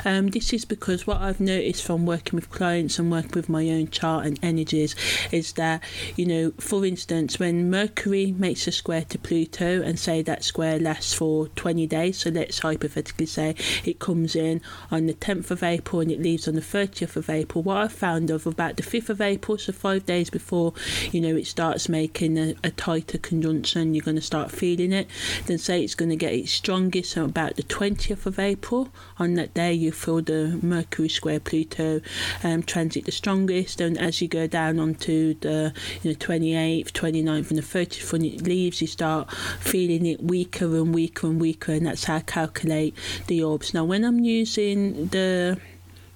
Um, 0.06 0.28
this 0.28 0.54
is 0.54 0.64
because 0.64 1.06
what 1.06 1.18
I've 1.18 1.40
noticed 1.40 1.84
from 1.84 2.06
working 2.06 2.36
with 2.36 2.48
clients 2.48 2.98
and 2.98 3.12
working 3.12 3.32
with 3.34 3.50
my 3.50 3.68
own 3.68 3.88
chart 3.88 4.24
and 4.24 4.38
energies 4.42 4.96
is 5.30 5.52
that, 5.52 5.82
you 6.16 6.24
know, 6.24 6.52
for 6.58 6.86
instance, 6.86 7.38
when 7.38 7.68
Mercury 7.68 8.34
makes 8.42 8.66
a 8.66 8.72
square 8.72 9.04
to 9.08 9.18
Pluto 9.18 9.80
and 9.80 9.98
say 9.98 10.20
that 10.20 10.44
square 10.44 10.78
lasts 10.78 11.14
for 11.14 11.46
20 11.48 11.86
days, 11.86 12.18
so 12.18 12.30
let's 12.30 12.58
hypothetically 12.58 13.24
say 13.24 13.54
it 13.84 14.00
comes 14.00 14.34
in 14.34 14.60
on 14.90 15.06
the 15.06 15.14
10th 15.14 15.50
of 15.52 15.62
April 15.62 16.00
and 16.00 16.10
it 16.10 16.20
leaves 16.20 16.48
on 16.48 16.54
the 16.54 16.60
30th 16.60 17.16
of 17.16 17.30
April. 17.30 17.62
What 17.62 17.76
I 17.76 17.88
found 17.88 18.30
of 18.30 18.46
about 18.46 18.76
the 18.76 18.82
5th 18.82 19.08
of 19.08 19.20
April, 19.20 19.56
so 19.56 19.72
five 19.72 20.04
days 20.04 20.28
before, 20.28 20.74
you 21.12 21.20
know, 21.20 21.36
it 21.36 21.46
starts 21.46 21.88
making 21.88 22.36
a, 22.36 22.56
a 22.64 22.72
tighter 22.72 23.16
conjunction, 23.16 23.94
you're 23.94 24.04
going 24.04 24.16
to 24.16 24.20
start 24.20 24.50
feeling 24.50 24.92
it. 24.92 25.08
Then 25.46 25.58
say 25.58 25.82
it's 25.82 25.94
going 25.94 26.10
to 26.10 26.16
get 26.16 26.34
its 26.34 26.50
strongest 26.50 27.12
so 27.12 27.24
about 27.24 27.54
the 27.54 27.62
20th 27.62 28.26
of 28.26 28.40
April. 28.40 28.88
On 29.18 29.34
that 29.34 29.54
day, 29.54 29.72
you 29.72 29.92
feel 29.92 30.20
the 30.20 30.58
Mercury 30.62 31.08
square 31.08 31.38
Pluto 31.38 32.00
um, 32.42 32.64
transit 32.64 33.04
the 33.04 33.12
strongest, 33.12 33.80
and 33.80 33.96
as 33.98 34.20
you 34.20 34.26
go 34.26 34.48
down 34.48 34.80
onto 34.80 35.34
the 35.34 35.72
you 36.02 36.10
know 36.10 36.16
28th, 36.16 36.90
29th, 36.90 37.50
and 37.50 37.58
the 37.58 37.62
30th, 37.62 38.12
when 38.12 38.24
leaves, 38.40 38.80
you 38.80 38.86
start 38.86 39.30
feeling 39.60 40.06
it 40.06 40.22
weaker 40.22 40.64
and 40.64 40.94
weaker 40.94 41.26
and 41.26 41.40
weaker, 41.40 41.72
and 41.72 41.86
that's 41.86 42.04
how 42.04 42.16
I 42.16 42.20
calculate 42.20 42.94
the 43.26 43.42
orbs. 43.42 43.74
Now, 43.74 43.84
when 43.84 44.04
I'm 44.04 44.20
using 44.20 45.08
the 45.08 45.58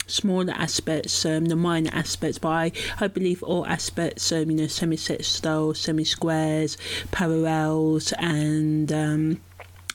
smaller 0.06 0.52
aspects, 0.52 1.24
um, 1.26 1.46
the 1.46 1.56
minor 1.56 1.90
aspects, 1.92 2.38
but 2.38 2.48
I, 2.48 2.72
I 3.00 3.08
believe 3.08 3.42
all 3.42 3.66
aspects, 3.66 4.30
um, 4.32 4.50
you 4.50 4.56
know, 4.56 4.66
semi-sextile, 4.66 5.74
semi-squares, 5.74 6.78
parallels, 7.10 8.12
and 8.18 8.92
um, 8.92 9.40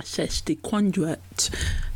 sesquiquadrate 0.02 1.50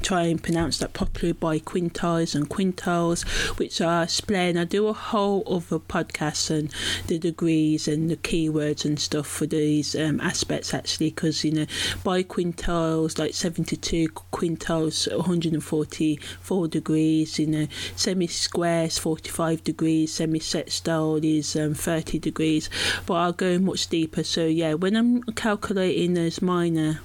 try 0.05 0.23
and 0.25 0.43
pronounce 0.43 0.77
that 0.77 0.93
properly 0.93 1.33
biquintiles 1.33 2.35
and 2.35 2.47
quintiles, 2.47 3.23
which 3.57 3.81
I 3.81 4.03
explain. 4.03 4.55
I 4.55 4.63
do 4.63 4.87
a 4.87 4.93
whole 4.93 5.43
other 5.47 5.79
podcast 5.79 6.51
and 6.51 6.71
the 7.07 7.17
degrees 7.17 7.87
and 7.87 8.11
the 8.11 8.17
keywords 8.17 8.85
and 8.85 8.99
stuff 8.99 9.25
for 9.25 9.47
these 9.47 9.95
um, 9.95 10.21
aspects 10.21 10.75
actually, 10.75 11.09
because 11.09 11.43
you 11.43 11.51
know, 11.51 11.65
biquintiles 12.03 13.17
like 13.17 13.33
72 13.33 14.09
quintiles, 14.31 15.11
144 15.11 16.67
degrees, 16.67 17.39
you 17.39 17.47
know, 17.47 17.67
semi 17.95 18.27
squares 18.27 18.99
45 18.99 19.63
degrees, 19.63 20.13
semi 20.13 20.39
sextile 20.39 21.19
is 21.23 21.55
um, 21.55 21.73
30 21.73 22.19
degrees, 22.19 22.69
but 23.07 23.15
I'll 23.15 23.33
go 23.33 23.57
much 23.57 23.87
deeper. 23.87 24.23
So, 24.23 24.45
yeah, 24.45 24.75
when 24.75 24.95
I'm 24.95 25.23
calculating 25.23 26.13
those 26.13 26.43
minor 26.43 26.99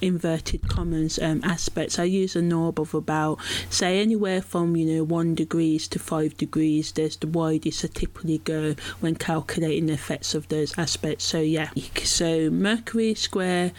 inverted 0.00 0.68
commas 0.68 1.18
um, 1.18 1.40
aspects. 1.44 1.98
I 1.98 2.04
use 2.04 2.36
an 2.36 2.52
orb 2.52 2.80
of 2.80 2.94
about, 2.94 3.38
say, 3.68 4.00
anywhere 4.00 4.42
from 4.42 4.76
you 4.76 4.86
know 4.86 5.04
one 5.04 5.34
degrees 5.34 5.88
to 5.88 5.98
five 5.98 6.36
degrees. 6.36 6.92
There's 6.92 7.16
the 7.16 7.26
widest 7.26 7.84
I 7.84 7.88
typically 7.88 8.38
go 8.38 8.74
when 9.00 9.14
calculating 9.14 9.86
the 9.86 9.94
effects 9.94 10.34
of 10.34 10.48
those 10.48 10.78
aspects. 10.78 11.24
So 11.24 11.40
yeah, 11.40 11.70
so 12.04 12.50
Mercury 12.50 13.14
square. 13.14 13.72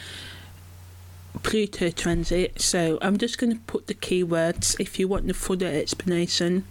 Pluto 1.43 1.89
transit. 1.89 2.61
So 2.61 2.99
I'm 3.01 3.17
just 3.17 3.37
going 3.37 3.53
to 3.53 3.59
put 3.59 3.87
the 3.87 3.93
keywords. 3.93 4.77
If 4.81 4.99
you 4.99 5.07
want 5.07 5.27
the 5.27 5.33
fuller 5.33 5.65
explanation, 5.67 6.65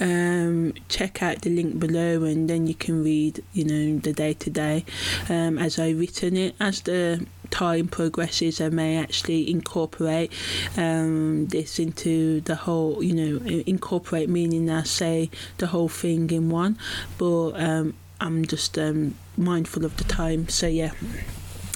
um, 0.00 0.74
check 0.88 1.22
out 1.22 1.42
the 1.42 1.50
link 1.50 1.78
below 1.78 2.24
and 2.24 2.48
then 2.48 2.66
you 2.66 2.74
can 2.74 3.02
read 3.02 3.42
you 3.52 3.64
know 3.64 3.98
the 3.98 4.12
day 4.12 4.34
to 4.34 4.50
day 4.50 4.84
as 5.28 5.78
I 5.78 5.90
written 5.90 6.36
it 6.36 6.54
as 6.60 6.82
the 6.82 7.26
time 7.52 7.86
progresses 7.86 8.60
I 8.60 8.70
may 8.70 8.96
actually 8.96 9.48
incorporate 9.48 10.32
um, 10.76 11.46
this 11.46 11.78
into 11.78 12.40
the 12.40 12.56
whole 12.56 13.02
you 13.02 13.14
know 13.14 13.46
incorporate 13.66 14.28
meaning 14.28 14.68
I 14.70 14.82
say 14.82 15.30
the 15.58 15.68
whole 15.68 15.88
thing 15.88 16.30
in 16.30 16.50
one 16.50 16.78
but 17.18 17.50
um, 17.50 17.94
I'm 18.20 18.44
just 18.46 18.78
um, 18.78 19.14
mindful 19.36 19.84
of 19.84 19.96
the 19.98 20.04
time 20.04 20.48
so 20.48 20.66
yeah 20.66 20.92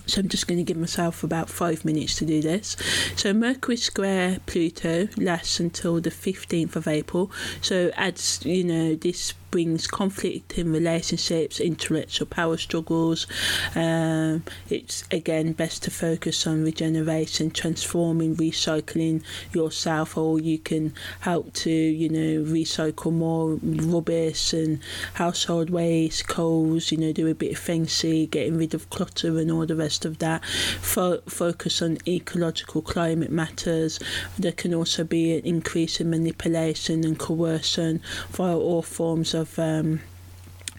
so 0.07 0.20
I'm 0.20 0.29
just 0.29 0.47
going 0.47 0.59
to 0.59 0.64
give 0.64 0.77
myself 0.77 1.24
about 1.24 1.51
five 1.51 1.85
minutes 1.85 2.14
to 2.16 2.24
do 2.24 2.41
this. 2.41 2.77
So 3.16 3.33
Mercury 3.33 3.77
square 3.77 4.39
Pluto 4.47 5.09
lasts 5.16 5.59
until 5.59 6.01
the 6.01 6.11
15th 6.11 6.77
of 6.77 6.87
April. 6.87 7.31
So 7.61 7.91
adds, 7.97 8.45
you 8.45 8.62
know, 8.62 8.95
this 8.95 9.35
brings 9.51 9.86
conflict 9.86 10.59
in 10.59 10.72
relationships, 10.72 11.61
intellectual 11.61 12.26
power 12.26 12.57
struggles. 12.57 13.26
Um, 13.74 14.44
it's 14.68 15.05
again 15.11 15.53
best 15.53 15.82
to 15.84 15.90
focus 15.90 16.47
on 16.47 16.64
regeneration, 16.64 17.51
transforming, 17.51 18.36
recycling 18.36 19.22
yourself, 19.53 20.16
or 20.16 20.40
you 20.40 20.59
can 20.59 20.92
help 21.20 21.53
to 21.55 21.70
you 21.70 22.09
know 22.09 22.44
recycle 22.51 23.12
more 23.12 23.59
rubbish 23.62 24.53
and 24.53 24.80
household 25.14 25.70
waste, 25.70 26.28
coals. 26.28 26.90
You 26.90 26.99
know, 26.99 27.12
do 27.12 27.28
a 27.28 27.34
bit 27.34 27.53
of 27.53 27.88
shui, 27.88 28.26
getting 28.26 28.57
rid 28.57 28.74
of 28.74 28.90
clutter 28.90 29.38
and 29.38 29.51
all 29.51 29.66
the 29.66 29.76
rest 29.76 30.05
of 30.05 30.18
that. 30.18 30.44
Fo- 30.44 31.20
focus 31.26 31.82
on 31.82 31.99
ecological 32.07 32.82
climate 32.82 33.30
matters. 33.30 33.99
There 34.38 34.53
can 34.53 34.74
also 34.74 35.05
be 35.05 35.36
an 35.36 35.44
increase 35.44 36.01
in 36.01 36.11
manipulation 36.11 37.05
and 37.05 37.18
coercion 37.18 38.01
via 38.30 38.57
all 38.57 38.82
forms 38.82 39.34
of 39.37 39.59
um, 39.59 40.01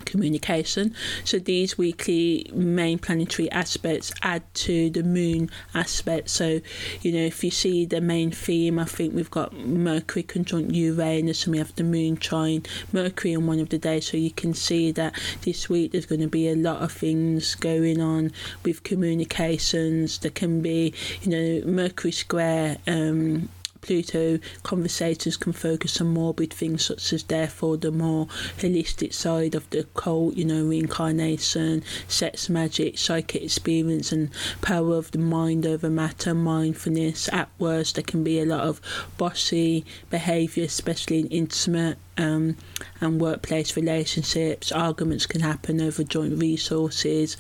communication. 0.07 0.95
So 1.23 1.37
these 1.37 1.77
weekly 1.77 2.49
main 2.53 2.97
planetary 2.97 3.51
aspects 3.51 4.13
add 4.21 4.43
to 4.65 4.89
the 4.89 5.03
moon 5.03 5.49
aspect. 5.73 6.29
So, 6.29 6.61
you 7.01 7.11
know, 7.11 7.19
if 7.19 7.43
you 7.43 7.51
see 7.51 7.85
the 7.85 8.01
main 8.01 8.31
theme, 8.31 8.79
I 8.79 8.85
think 8.85 9.13
we've 9.13 9.29
got 9.29 9.53
Mercury 9.53 10.23
conjunct 10.23 10.71
Uranus 10.71 11.45
and 11.45 11.51
we 11.51 11.57
have 11.57 11.75
the 11.75 11.83
moon 11.83 12.17
trine 12.17 12.63
Mercury 12.91 13.35
on 13.35 13.47
one 13.47 13.59
of 13.59 13.69
the 13.69 13.77
days. 13.77 14.07
So 14.07 14.17
you 14.17 14.31
can 14.31 14.53
see 14.53 14.91
that 14.93 15.13
this 15.41 15.69
week 15.69 15.91
there's 15.91 16.05
going 16.05 16.21
to 16.21 16.27
be 16.27 16.47
a 16.49 16.55
lot 16.55 16.81
of 16.81 16.91
things 16.91 17.55
going 17.55 18.01
on 18.01 18.31
with 18.63 18.83
communications. 18.83 20.19
There 20.19 20.31
can 20.31 20.61
be, 20.61 20.93
you 21.21 21.29
know, 21.29 21.67
Mercury 21.67 22.11
square 22.11 22.77
um, 22.87 23.49
Pluto 23.81 24.39
conversators 24.63 25.37
can 25.37 25.53
focus 25.53 26.01
on 26.01 26.07
morbid 26.07 26.53
things 26.53 26.85
such 26.85 27.13
as 27.13 27.23
therefore 27.23 27.77
the 27.77 27.91
more 27.91 28.27
holistic 28.57 29.13
side 29.13 29.55
of 29.55 29.69
the 29.69 29.79
occult, 29.79 30.35
you 30.35 30.45
know, 30.45 30.65
reincarnation, 30.65 31.83
sex 32.07 32.49
magic, 32.49 32.97
psychic 32.97 33.43
experience 33.43 34.11
and 34.11 34.29
power 34.61 34.95
of 34.95 35.11
the 35.11 35.19
mind 35.19 35.65
over 35.65 35.89
matter, 35.89 36.33
mindfulness. 36.33 37.29
At 37.31 37.49
worst 37.59 37.95
there 37.95 38.03
can 38.03 38.23
be 38.23 38.39
a 38.39 38.45
lot 38.45 38.61
of 38.61 38.81
bossy 39.17 39.85
behaviour, 40.09 40.63
especially 40.65 41.19
in 41.19 41.27
intimate 41.27 41.97
um, 42.17 42.57
and 43.01 43.21
workplace 43.21 43.75
relationships. 43.75 44.71
Arguments 44.71 45.25
can 45.25 45.41
happen 45.41 45.81
over 45.81 46.03
joint 46.03 46.39
resources, 46.39 47.37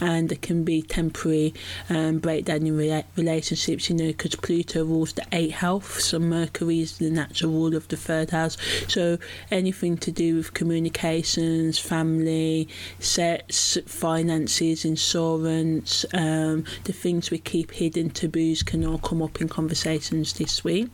and 0.00 0.28
there 0.28 0.38
can 0.38 0.64
be 0.64 0.82
temporary 0.82 1.54
um, 1.88 2.18
breakdown 2.18 2.66
in 2.66 2.76
re- 2.76 3.04
relationships. 3.16 3.88
You 3.88 3.96
know, 3.96 4.08
because 4.08 4.36
Pluto 4.36 4.84
rules 4.84 5.12
the 5.12 5.26
eighth 5.32 5.56
house, 5.56 6.04
so 6.04 6.18
Mercury 6.18 6.80
is 6.80 6.98
the 6.98 7.10
natural 7.10 7.52
ruler 7.52 7.76
of 7.76 7.88
the 7.88 7.96
third 7.96 8.30
house. 8.30 8.56
So 8.88 9.18
anything 9.50 9.96
to 9.98 10.10
do 10.10 10.36
with 10.36 10.54
communications, 10.54 11.78
family, 11.78 12.68
sex, 12.98 13.78
finances, 13.86 14.84
insurance, 14.84 16.04
um, 16.12 16.64
the 16.84 16.92
things 16.92 17.30
we 17.30 17.38
keep 17.38 17.72
hidden, 17.72 18.10
taboos 18.10 18.62
can 18.62 18.84
all 18.84 18.98
come 18.98 19.22
up 19.22 19.40
in 19.40 19.48
conversations 19.48 20.32
this 20.34 20.64
week. 20.64 20.88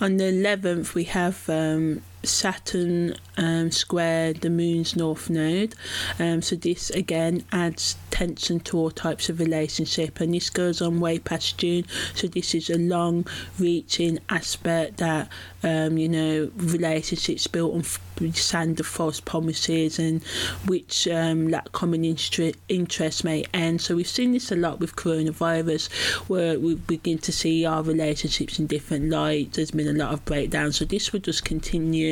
On 0.00 0.16
the 0.16 0.24
11th, 0.24 0.94
we 0.94 1.04
have 1.04 1.48
um, 1.48 2.02
Saturn 2.24 3.16
um, 3.36 3.70
square 3.70 4.32
the 4.32 4.50
moon's 4.50 4.96
north 4.96 5.30
node. 5.30 5.74
Um, 6.18 6.42
so 6.42 6.56
this 6.56 6.90
again 6.90 7.44
adds 7.52 7.96
tension 8.10 8.60
to 8.60 8.78
all 8.78 8.90
types 8.90 9.28
of 9.28 9.40
relationship, 9.40 10.20
and 10.20 10.34
this 10.34 10.50
goes 10.50 10.82
on 10.82 11.00
way 11.00 11.18
past 11.18 11.58
June. 11.58 11.84
So 12.14 12.26
this 12.28 12.54
is 12.54 12.70
a 12.70 12.78
long-reaching 12.78 14.18
aspect 14.28 14.98
that 14.98 15.28
um, 15.62 15.98
you 15.98 16.08
know 16.08 16.50
relationships 16.56 17.46
built 17.46 17.74
on 17.74 17.84
sand 18.32 18.78
of 18.78 18.86
false 18.86 19.20
promises 19.20 19.98
and 19.98 20.22
which 20.66 21.08
um, 21.08 21.48
lack 21.48 21.72
common 21.72 22.04
interest 22.04 23.24
may 23.24 23.44
end. 23.52 23.80
So 23.80 23.96
we've 23.96 24.06
seen 24.06 24.32
this 24.32 24.52
a 24.52 24.56
lot 24.56 24.78
with 24.78 24.94
coronavirus, 24.96 25.90
where 26.28 26.58
we 26.58 26.74
begin 26.76 27.18
to 27.18 27.32
see 27.32 27.64
our 27.66 27.82
relationships 27.82 28.58
in 28.58 28.66
different 28.66 29.10
light. 29.10 29.54
There's 29.54 29.70
been 29.70 29.88
a 29.88 29.92
lot 29.92 30.12
of 30.12 30.24
breakdown. 30.24 30.72
So 30.72 30.84
this 30.84 31.12
will 31.12 31.20
just 31.20 31.44
continue 31.44 32.11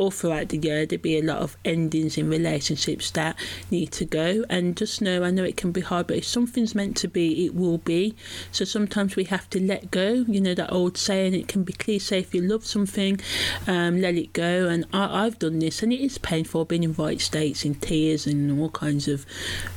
all 0.00 0.10
throughout 0.10 0.48
the 0.48 0.56
year 0.56 0.86
there'll 0.86 1.02
be 1.02 1.18
a 1.18 1.22
lot 1.22 1.42
of 1.42 1.58
endings 1.62 2.16
in 2.16 2.30
relationships 2.30 3.10
that 3.10 3.36
need 3.70 3.92
to 3.92 4.06
go. 4.06 4.42
And 4.48 4.74
just 4.74 5.02
know 5.02 5.22
I 5.22 5.30
know 5.30 5.44
it 5.44 5.58
can 5.58 5.72
be 5.72 5.82
hard 5.82 6.06
but 6.06 6.16
if 6.16 6.24
something's 6.24 6.74
meant 6.74 6.96
to 6.98 7.08
be 7.08 7.44
it 7.44 7.54
will 7.54 7.76
be. 7.76 8.16
So 8.50 8.64
sometimes 8.64 9.14
we 9.14 9.24
have 9.24 9.50
to 9.50 9.60
let 9.60 9.90
go. 9.90 10.24
You 10.26 10.40
know 10.40 10.54
that 10.54 10.72
old 10.72 10.96
saying 10.96 11.34
it 11.34 11.48
can 11.48 11.64
be 11.64 11.74
cliche 11.74 12.20
if 12.20 12.34
you 12.34 12.40
love 12.40 12.64
something 12.64 13.20
um, 13.66 14.00
let 14.00 14.14
it 14.14 14.32
go. 14.32 14.68
And 14.68 14.86
I, 14.94 15.26
I've 15.26 15.38
done 15.38 15.58
this 15.58 15.82
and 15.82 15.92
it 15.92 16.00
is 16.00 16.16
painful 16.16 16.64
being 16.64 16.82
in 16.82 16.94
right 16.94 17.20
states 17.20 17.66
in 17.66 17.74
tears 17.74 18.26
and 18.26 18.58
all 18.58 18.70
kinds 18.70 19.06
of 19.06 19.26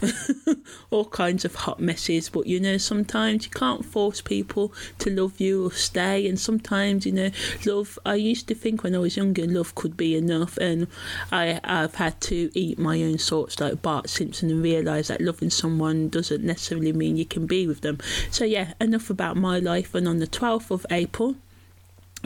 all 0.90 1.06
kinds 1.06 1.44
of 1.44 1.54
hot 1.54 1.82
messes. 1.82 2.30
But 2.30 2.48
you 2.48 2.62
know 2.62 2.78
sometimes 2.78 3.44
you 3.44 3.52
can't 3.52 3.84
force 3.84 4.22
people 4.22 4.74
to 5.00 5.10
love 5.10 5.42
you 5.42 5.66
or 5.66 5.72
stay. 5.74 6.26
And 6.30 6.40
sometimes 6.40 7.06
you 7.06 7.12
know 7.12 7.30
love 7.66 8.00
I 8.06 8.16
used 8.16 8.48
to 8.48 8.56
think 8.56 8.84
when 8.84 8.96
I 8.96 9.00
was 9.00 9.18
younger 9.18 9.46
love 9.46 9.76
could 9.76 9.98
be 9.98 10.13
enough 10.16 10.58
and 10.58 10.88
I, 11.32 11.60
I've 11.64 11.96
had 11.96 12.20
to 12.22 12.50
eat 12.54 12.80
my 12.80 13.02
own 13.04 13.18
sorts 13.18 13.60
like 13.60 13.82
Bart 13.82 14.10
Simpson 14.10 14.50
and 14.50 14.64
realise 14.64 15.08
that 15.08 15.22
loving 15.22 15.50
someone 15.50 16.10
doesn't 16.10 16.44
necessarily 16.44 16.94
mean 16.94 17.18
you 17.18 17.26
can 17.26 17.46
be 17.46 17.68
with 17.68 17.82
them. 17.82 18.00
So 18.32 18.46
yeah 18.46 18.74
enough 18.80 19.10
about 19.10 19.38
my 19.38 19.60
life 19.60 19.96
and 19.96 20.08
on 20.08 20.20
the 20.20 20.28
12th 20.28 20.72
of 20.72 20.86
April 20.90 21.36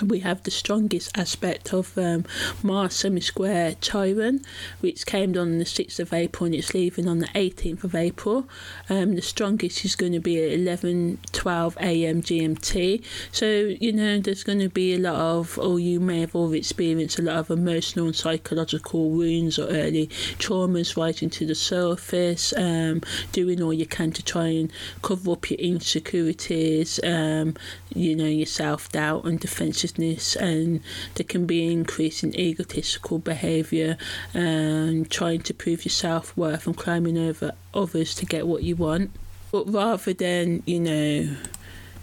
we 0.03 0.19
have 0.19 0.43
the 0.43 0.51
strongest 0.51 1.17
aspect 1.17 1.73
of 1.73 1.97
um, 1.97 2.25
Mars 2.61 2.93
semi-square 2.93 3.75
Chiron, 3.81 4.41
which 4.79 5.05
came 5.05 5.35
on 5.37 5.57
the 5.57 5.65
6th 5.65 5.99
of 5.99 6.13
April 6.13 6.45
and 6.45 6.55
it's 6.55 6.73
leaving 6.73 7.07
on 7.07 7.19
the 7.19 7.27
18th 7.27 7.83
of 7.83 7.95
April. 7.95 8.47
Um, 8.89 9.15
the 9.15 9.21
strongest 9.21 9.83
is 9.85 9.95
going 9.95 10.13
to 10.13 10.19
be 10.19 10.43
at 10.43 10.51
11, 10.51 11.19
12 11.31 11.77
a.m. 11.79 12.21
GMT. 12.21 13.03
So, 13.31 13.45
you 13.45 13.91
know, 13.91 14.19
there's 14.19 14.43
going 14.43 14.59
to 14.59 14.69
be 14.69 14.93
a 14.93 14.99
lot 14.99 15.15
of, 15.15 15.57
or 15.57 15.79
you 15.79 15.99
may 15.99 16.21
have 16.21 16.35
all 16.35 16.53
experienced 16.53 17.17
a 17.17 17.23
lot 17.23 17.37
of 17.37 17.49
emotional 17.49 18.05
and 18.05 18.15
psychological 18.15 19.09
wounds 19.09 19.57
or 19.57 19.67
early 19.67 20.07
traumas 20.37 20.95
rising 20.95 21.29
to 21.31 21.45
the 21.45 21.55
surface, 21.55 22.53
um, 22.55 23.01
doing 23.31 23.61
all 23.61 23.73
you 23.73 23.87
can 23.87 24.11
to 24.11 24.23
try 24.23 24.47
and 24.47 24.71
cover 25.01 25.31
up 25.31 25.49
your 25.49 25.59
insecurities, 25.59 26.99
um, 27.03 27.55
you 27.93 28.15
know, 28.15 28.25
your 28.25 28.45
self-doubt 28.45 29.25
and 29.25 29.39
defensive 29.39 29.86
and 30.35 30.81
there 31.15 31.25
can 31.25 31.45
be 31.45 31.71
increase 31.71 32.23
in 32.23 32.37
egotistical 32.39 33.19
behaviour 33.19 33.97
and 34.33 35.09
trying 35.09 35.41
to 35.41 35.53
prove 35.53 35.85
your 35.85 35.91
self 35.91 36.35
worth 36.35 36.67
and 36.67 36.75
climbing 36.75 37.17
over 37.17 37.53
others 37.73 38.15
to 38.15 38.25
get 38.25 38.47
what 38.47 38.63
you 38.63 38.75
want. 38.75 39.11
But 39.51 39.71
rather 39.71 40.13
than, 40.13 40.63
you 40.65 40.79
know, 40.79 41.37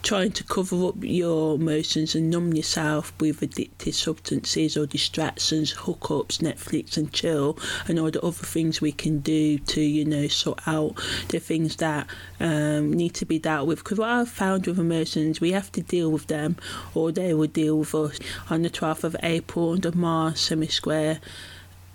trying 0.05 0.31
to 0.31 0.45
cover 0.45 0.89
up 0.89 0.95
your 1.01 1.55
emotions 1.55 2.15
and 2.15 2.29
numb 2.31 2.53
yourself 2.53 3.15
with 3.19 3.41
addictive 3.41 3.95
substances 3.95 4.77
or 4.77 4.85
distractions, 4.85 5.73
hookups, 5.73 6.39
Netflix 6.39 6.99
and 6.99 7.11
chill, 7.11 7.59
and 7.89 7.99
all 7.99 8.11
the 8.11 8.21
other 8.21 8.33
things 8.33 8.83
we 8.83 8.93
can 8.93 9.21
do 9.21 9.59
to, 9.59 9.81
you 9.81 10.05
know, 10.05 10.29
sort 10.29 10.61
out 10.69 10.95
the 11.31 11.39
things 11.39 11.77
that 11.77 12.07
um, 12.39 12.93
need 12.93 13.15
to 13.15 13.25
be 13.25 13.39
dealt 13.39 13.67
with. 13.67 13.79
Because 13.79 13.99
what 13.99 14.11
I've 14.11 14.29
found 14.29 14.67
with 14.67 14.79
emotions, 14.79 15.41
we 15.41 15.53
have 15.53 15.73
to 15.73 15.81
deal 15.81 16.13
with 16.13 16.27
them 16.27 16.57
or 16.95 17.11
they 17.11 17.33
will 17.33 17.47
deal 17.47 17.79
with 17.79 17.95
us. 17.95 18.19
On 18.51 18.61
the 18.61 18.71
12th 18.71 19.05
of 19.05 19.17
April, 19.23 19.79
the 19.79 19.93
Mars 19.93 20.39
semi 20.39 20.67
square 20.67 21.19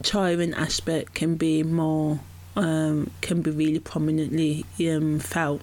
Chiron 0.02 0.56
aspect 0.56 1.14
can 1.14 1.36
be 1.36 1.62
more, 1.62 2.20
um, 2.56 3.12
can 3.22 3.44
be 3.44 3.52
really 3.52 3.80
prominently 3.80 4.66
um, 4.80 5.20
felt 5.20 5.62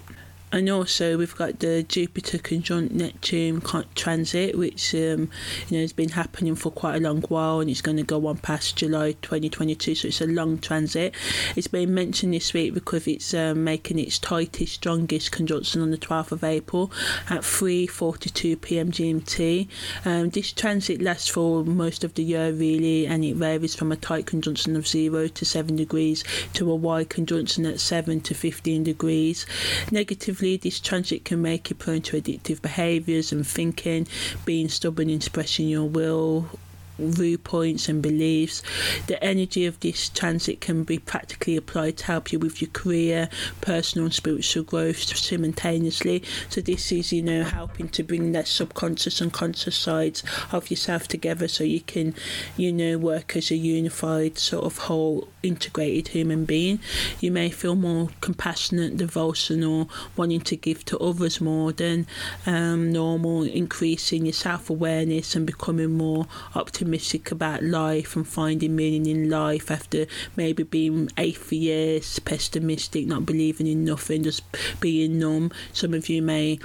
and 0.56 0.70
also 0.70 1.18
we've 1.18 1.36
got 1.36 1.58
the 1.58 1.82
Jupiter 1.82 2.38
conjunct 2.38 2.94
Neptune 2.94 3.60
transit, 3.94 4.56
which 4.56 4.94
um, 4.94 5.28
you 5.68 5.76
know 5.76 5.80
has 5.80 5.92
been 5.92 6.08
happening 6.08 6.54
for 6.54 6.70
quite 6.70 6.96
a 6.96 7.00
long 7.00 7.20
while, 7.28 7.60
and 7.60 7.68
it's 7.68 7.82
going 7.82 7.98
to 7.98 8.02
go 8.02 8.26
on 8.26 8.38
past 8.38 8.74
July 8.74 9.12
2022. 9.20 9.94
So 9.94 10.08
it's 10.08 10.22
a 10.22 10.26
long 10.26 10.56
transit. 10.58 11.14
It's 11.56 11.66
been 11.66 11.92
mentioned 11.92 12.32
this 12.32 12.54
week 12.54 12.72
because 12.72 13.06
it's 13.06 13.34
um, 13.34 13.64
making 13.64 13.98
its 13.98 14.18
tightest, 14.18 14.72
strongest 14.72 15.30
conjunction 15.30 15.82
on 15.82 15.90
the 15.90 15.98
12th 15.98 16.32
of 16.32 16.42
April 16.42 16.90
at 17.28 17.42
3:42 17.42 18.58
p.m. 18.58 18.90
GMT. 18.90 19.68
Um, 20.06 20.30
this 20.30 20.52
transit 20.52 21.02
lasts 21.02 21.28
for 21.28 21.64
most 21.64 22.02
of 22.02 22.14
the 22.14 22.24
year 22.24 22.50
really, 22.50 23.06
and 23.06 23.22
it 23.26 23.36
varies 23.36 23.74
from 23.74 23.92
a 23.92 23.96
tight 23.96 24.24
conjunction 24.24 24.74
of 24.74 24.88
zero 24.88 25.28
to 25.28 25.44
seven 25.44 25.76
degrees 25.76 26.24
to 26.54 26.70
a 26.70 26.74
wide 26.74 27.10
conjunction 27.10 27.66
at 27.66 27.78
seven 27.78 28.22
to 28.22 28.32
15 28.34 28.84
degrees. 28.84 29.44
This 30.54 30.78
transit 30.78 31.24
can 31.24 31.42
make 31.42 31.68
you 31.70 31.74
prone 31.74 32.02
to 32.02 32.20
addictive 32.20 32.62
behaviours 32.62 33.32
and 33.32 33.44
thinking, 33.44 34.06
being 34.44 34.68
stubborn 34.68 35.10
in 35.10 35.16
expressing 35.16 35.68
your 35.68 35.88
will, 35.88 36.48
viewpoints 36.98 37.88
and 37.88 38.02
beliefs. 38.02 38.62
The 39.06 39.22
energy 39.22 39.66
of 39.66 39.78
this 39.80 40.08
transit 40.08 40.60
can 40.60 40.84
be 40.84 40.98
practically 40.98 41.56
applied 41.56 41.98
to 41.98 42.06
help 42.06 42.32
you 42.32 42.38
with 42.38 42.60
your 42.60 42.70
career, 42.70 43.28
personal 43.60 44.06
and 44.06 44.14
spiritual 44.14 44.64
growth 44.64 45.16
simultaneously. 45.16 46.22
So 46.48 46.60
this 46.60 46.90
is, 46.92 47.12
you 47.12 47.22
know, 47.22 47.44
helping 47.44 47.88
to 47.90 48.02
bring 48.02 48.32
that 48.32 48.48
subconscious 48.48 49.20
and 49.20 49.32
conscious 49.32 49.76
sides 49.76 50.22
of 50.52 50.70
yourself 50.70 51.08
together 51.08 51.48
so 51.48 51.64
you 51.64 51.80
can, 51.80 52.14
you 52.56 52.72
know, 52.72 52.98
work 52.98 53.36
as 53.36 53.50
a 53.50 53.56
unified 53.56 54.38
sort 54.38 54.64
of 54.64 54.78
whole 54.78 55.28
integrated 55.42 56.08
human 56.08 56.44
being. 56.44 56.80
You 57.20 57.30
may 57.30 57.50
feel 57.50 57.74
more 57.76 58.08
compassionate, 58.20 58.96
devotional, 58.96 59.90
wanting 60.16 60.40
to 60.42 60.56
give 60.56 60.84
to 60.86 60.98
others 60.98 61.40
more 61.40 61.72
than 61.72 62.06
um, 62.46 62.92
normal, 62.92 63.42
increasing 63.42 64.26
your 64.26 64.32
self 64.32 64.70
awareness 64.70 65.34
and 65.36 65.46
becoming 65.46 65.92
more 65.92 66.26
optimistic 66.54 66.85
optimistic 66.86 67.32
about 67.32 67.64
life 67.64 68.14
and 68.14 68.28
finding 68.28 68.76
meaning 68.76 69.06
in 69.06 69.28
life 69.28 69.72
after 69.72 70.06
maybe 70.36 70.62
being 70.62 71.10
atheist, 71.18 72.24
pessimistic, 72.24 73.08
not 73.08 73.26
believing 73.26 73.66
in 73.66 73.84
nothing, 73.84 74.22
just 74.22 74.44
being 74.78 75.18
numb. 75.18 75.50
Some 75.72 75.94
of 75.94 76.08
you 76.08 76.22
may 76.22 76.60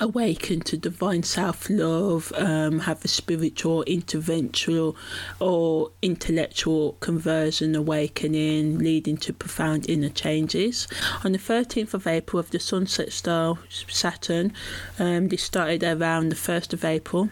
awaken 0.00 0.58
to 0.62 0.76
divine 0.76 1.22
self 1.22 1.70
love, 1.70 2.32
um, 2.34 2.80
have 2.80 3.04
a 3.04 3.08
spiritual, 3.08 3.84
interventional, 3.84 4.96
or 5.38 5.92
intellectual 6.02 6.96
conversion 6.98 7.76
awakening, 7.76 8.78
leading 8.78 9.16
to 9.18 9.32
profound 9.32 9.88
inner 9.88 10.08
changes. 10.08 10.88
On 11.24 11.30
the 11.30 11.38
13th 11.38 11.94
of 11.94 12.08
April 12.08 12.40
of 12.40 12.50
the 12.50 12.58
Sun 12.58 12.88
sextile 12.88 13.60
Saturn, 13.68 14.52
um, 14.98 15.28
this 15.28 15.44
started 15.44 15.84
around 15.84 16.30
the 16.30 16.36
1st 16.36 16.72
of 16.72 16.84
April 16.84 17.30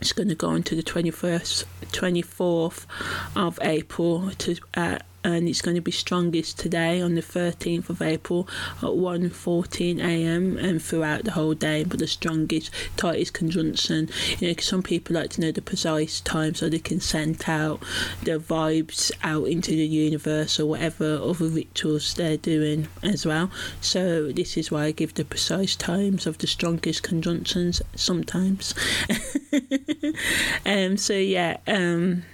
it's 0.00 0.12
going 0.12 0.28
to 0.28 0.34
go 0.34 0.52
into 0.52 0.74
the 0.74 0.82
21st 0.82 1.64
24th 1.86 2.86
of 3.34 3.58
April 3.62 4.30
to 4.38 4.56
uh, 4.74 4.98
and 5.24 5.48
it's 5.48 5.62
going 5.62 5.74
to 5.74 5.80
be 5.80 5.90
strongest 5.90 6.58
today 6.58 7.00
on 7.00 7.14
the 7.14 7.22
13th 7.22 7.90
of 7.90 8.00
April 8.00 8.48
at 8.78 8.90
1:14 8.90 9.98
a.m. 9.98 10.56
and 10.56 10.80
throughout 10.80 11.24
the 11.24 11.32
whole 11.32 11.54
day. 11.54 11.84
But 11.84 11.98
the 11.98 12.06
strongest, 12.06 12.70
tightest 12.96 13.34
conjunction. 13.34 14.08
You 14.38 14.48
know, 14.48 14.54
some 14.60 14.82
people 14.82 15.16
like 15.16 15.30
to 15.30 15.40
know 15.40 15.52
the 15.52 15.62
precise 15.62 16.20
time 16.20 16.54
so 16.54 16.68
they 16.68 16.78
can 16.78 17.00
send 17.00 17.44
out 17.48 17.82
their 18.22 18.38
vibes 18.38 19.10
out 19.22 19.44
into 19.48 19.72
the 19.72 19.86
universe 19.86 20.60
or 20.60 20.66
whatever 20.66 21.18
other 21.22 21.46
rituals 21.46 22.14
they're 22.14 22.36
doing 22.36 22.88
as 23.02 23.26
well. 23.26 23.50
So 23.80 24.32
this 24.32 24.56
is 24.56 24.70
why 24.70 24.84
I 24.84 24.90
give 24.92 25.14
the 25.14 25.24
precise 25.24 25.76
times 25.76 26.26
of 26.26 26.38
the 26.38 26.46
strongest 26.46 27.02
conjunctions 27.02 27.82
sometimes. 27.94 28.74
um. 30.66 30.96
So 30.96 31.14
yeah. 31.14 31.58
Um 31.66 32.24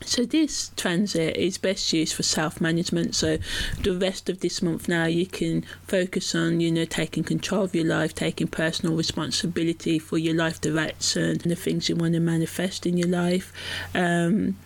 so 0.00 0.24
this 0.24 0.70
transit 0.76 1.36
is 1.36 1.58
best 1.58 1.92
used 1.92 2.14
for 2.14 2.22
self-management. 2.22 3.14
So 3.14 3.38
the 3.82 3.96
rest 3.96 4.28
of 4.28 4.40
this 4.40 4.60
month 4.62 4.88
now, 4.88 5.06
you 5.06 5.26
can 5.26 5.64
focus 5.86 6.34
on 6.34 6.60
you 6.60 6.70
know 6.70 6.84
taking 6.84 7.24
control 7.24 7.64
of 7.64 7.74
your 7.74 7.86
life, 7.86 8.14
taking 8.14 8.48
personal 8.48 8.96
responsibility 8.96 9.98
for 9.98 10.18
your 10.18 10.34
life 10.34 10.60
direction 10.60 11.40
and 11.42 11.50
the 11.50 11.56
things 11.56 11.88
you 11.88 11.96
want 11.96 12.14
to 12.14 12.20
manifest 12.20 12.86
in 12.86 12.96
your 12.96 13.08
life. 13.08 13.52
Um, 13.94 14.56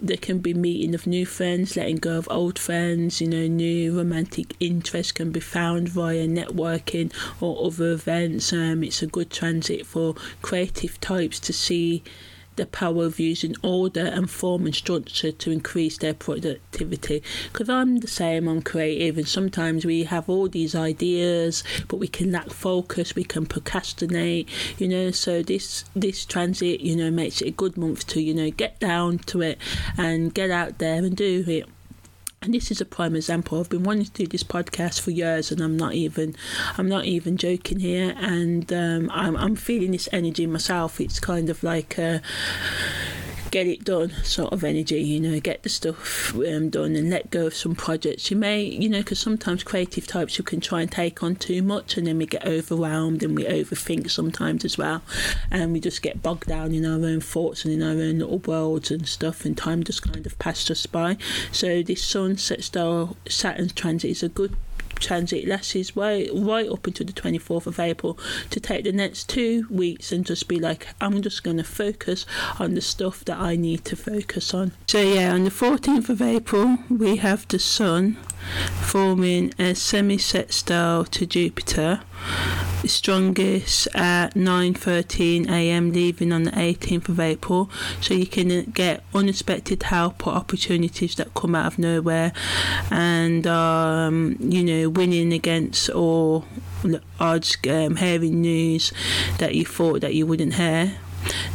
there 0.00 0.16
can 0.16 0.40
be 0.40 0.52
meeting 0.52 0.96
of 0.96 1.06
new 1.06 1.24
friends, 1.24 1.76
letting 1.76 1.96
go 1.96 2.18
of 2.18 2.26
old 2.28 2.58
friends, 2.58 3.20
you 3.20 3.28
know, 3.28 3.46
new 3.46 3.96
romantic 3.96 4.56
interest 4.58 5.14
can 5.14 5.30
be 5.30 5.38
found 5.38 5.88
via 5.88 6.26
networking 6.26 7.12
or 7.40 7.66
other 7.66 7.92
events. 7.92 8.52
Um, 8.52 8.82
it's 8.82 9.00
a 9.00 9.06
good 9.06 9.30
transit 9.30 9.86
for 9.86 10.14
creative 10.42 11.00
types 11.00 11.38
to 11.38 11.52
see 11.52 12.02
the 12.56 12.66
power 12.66 13.04
of 13.04 13.18
using 13.18 13.54
order 13.62 14.04
and 14.04 14.30
form 14.30 14.66
and 14.66 14.74
structure 14.74 15.32
to 15.32 15.50
increase 15.50 15.98
their 15.98 16.14
productivity. 16.14 17.22
Because 17.52 17.68
I'm 17.68 17.98
the 17.98 18.08
same, 18.08 18.48
I'm 18.48 18.62
creative, 18.62 19.18
and 19.18 19.28
sometimes 19.28 19.84
we 19.84 20.04
have 20.04 20.28
all 20.28 20.48
these 20.48 20.74
ideas, 20.74 21.64
but 21.88 21.96
we 21.96 22.08
can 22.08 22.32
lack 22.32 22.50
focus, 22.50 23.14
we 23.14 23.24
can 23.24 23.46
procrastinate, 23.46 24.48
you 24.78 24.88
know. 24.88 25.10
So 25.10 25.42
this 25.42 25.84
this 25.94 26.24
transit, 26.24 26.80
you 26.80 26.96
know, 26.96 27.10
makes 27.10 27.40
it 27.40 27.48
a 27.48 27.52
good 27.52 27.76
month 27.76 28.06
to 28.08 28.20
you 28.20 28.34
know 28.34 28.50
get 28.50 28.78
down 28.80 29.18
to 29.18 29.40
it 29.42 29.58
and 29.96 30.34
get 30.34 30.50
out 30.50 30.78
there 30.78 30.96
and 31.04 31.16
do 31.16 31.44
it 31.46 31.68
and 32.42 32.52
this 32.52 32.70
is 32.70 32.80
a 32.80 32.84
prime 32.84 33.14
example. 33.14 33.60
I've 33.60 33.70
been 33.70 33.84
wanting 33.84 34.06
to 34.06 34.12
do 34.12 34.26
this 34.26 34.42
podcast 34.42 35.00
for 35.00 35.12
years, 35.12 35.52
and 35.52 35.60
I'm 35.60 35.76
not 35.76 35.94
even, 35.94 36.34
I'm 36.76 36.88
not 36.88 37.04
even 37.04 37.36
joking 37.36 37.80
here. 37.80 38.14
And 38.18 38.72
um, 38.72 39.10
I'm, 39.12 39.36
I'm 39.36 39.56
feeling 39.56 39.92
this 39.92 40.08
energy 40.12 40.46
myself. 40.46 41.00
It's 41.00 41.20
kind 41.20 41.48
of 41.48 41.62
like. 41.62 41.98
A, 41.98 42.20
get 43.52 43.66
it 43.66 43.84
done 43.84 44.10
sort 44.24 44.50
of 44.52 44.64
energy, 44.64 45.00
you 45.00 45.20
know, 45.20 45.38
get 45.38 45.62
the 45.62 45.68
stuff 45.68 46.34
um, 46.34 46.70
done 46.70 46.96
and 46.96 47.10
let 47.10 47.30
go 47.30 47.46
of 47.46 47.54
some 47.54 47.74
projects. 47.74 48.30
You 48.30 48.36
may, 48.38 48.64
you 48.64 48.88
know, 48.88 49.00
because 49.00 49.20
sometimes 49.20 49.62
creative 49.62 50.06
types 50.06 50.38
you 50.38 50.42
can 50.42 50.60
try 50.60 50.80
and 50.80 50.90
take 50.90 51.22
on 51.22 51.36
too 51.36 51.62
much 51.62 51.96
and 51.96 52.06
then 52.06 52.16
we 52.16 52.26
get 52.26 52.46
overwhelmed 52.46 53.22
and 53.22 53.36
we 53.36 53.44
overthink 53.44 54.10
sometimes 54.10 54.64
as 54.64 54.78
well. 54.78 55.02
And 55.50 55.72
we 55.72 55.80
just 55.80 56.00
get 56.00 56.22
bogged 56.22 56.48
down 56.48 56.72
in 56.72 56.86
our 56.86 57.06
own 57.06 57.20
thoughts 57.20 57.64
and 57.64 57.74
in 57.74 57.82
our 57.82 57.90
own 57.90 58.18
little 58.18 58.38
worlds 58.38 58.90
and 58.90 59.06
stuff 59.06 59.44
and 59.44 59.56
time 59.56 59.84
just 59.84 60.02
kind 60.02 60.26
of 60.26 60.38
passed 60.38 60.70
us 60.70 60.86
by. 60.86 61.18
So 61.52 61.82
this 61.82 62.02
Sun 62.02 62.38
sextile 62.38 63.16
Saturn 63.28 63.68
transit 63.68 64.10
is 64.10 64.22
a 64.22 64.30
good 64.30 64.56
transit 65.02 65.46
lasts 65.46 65.96
right, 65.96 66.28
right 66.32 66.68
up 66.68 66.86
until 66.86 67.06
the 67.06 67.12
24th 67.12 67.66
of 67.66 67.78
April 67.78 68.18
to 68.50 68.60
take 68.60 68.84
the 68.84 68.92
next 68.92 69.28
two 69.28 69.66
weeks 69.68 70.12
and 70.12 70.24
just 70.24 70.48
be 70.48 70.58
like, 70.58 70.86
I'm 71.00 71.20
just 71.20 71.42
going 71.42 71.58
to 71.58 71.64
focus 71.64 72.24
on 72.58 72.74
the 72.74 72.80
stuff 72.80 73.24
that 73.26 73.38
I 73.38 73.56
need 73.56 73.84
to 73.86 73.96
focus 73.96 74.54
on. 74.54 74.72
So, 74.86 75.00
yeah, 75.00 75.34
on 75.34 75.44
the 75.44 75.50
14th 75.50 76.08
of 76.08 76.22
April, 76.22 76.78
we 76.88 77.16
have 77.16 77.46
the 77.48 77.58
Sun 77.58 78.16
forming 78.80 79.52
a 79.58 79.74
semi-set 79.74 80.52
sextile 80.52 81.04
to 81.04 81.26
Jupiter. 81.26 82.00
Strongest 82.84 83.88
at 83.94 84.34
9:13 84.34 85.48
a.m. 85.48 85.92
leaving 85.92 86.32
on 86.32 86.42
the 86.42 86.50
18th 86.50 87.08
of 87.08 87.20
April. 87.20 87.70
So 88.00 88.14
you 88.14 88.26
can 88.26 88.48
get 88.72 89.04
unexpected 89.14 89.84
help 89.84 90.26
or 90.26 90.32
opportunities 90.32 91.14
that 91.16 91.34
come 91.34 91.54
out 91.54 91.66
of 91.66 91.78
nowhere. 91.78 92.32
And 92.90 93.46
um, 93.46 94.36
you 94.40 94.62
know 94.64 94.88
winning 94.88 95.32
against 95.32 95.90
or 95.90 96.44
odds 97.20 97.56
um, 97.68 97.96
hearing 97.96 98.40
news 98.40 98.92
that 99.38 99.54
you 99.54 99.64
thought 99.64 100.00
that 100.00 100.14
you 100.14 100.26
wouldn't 100.26 100.54
hear 100.54 100.98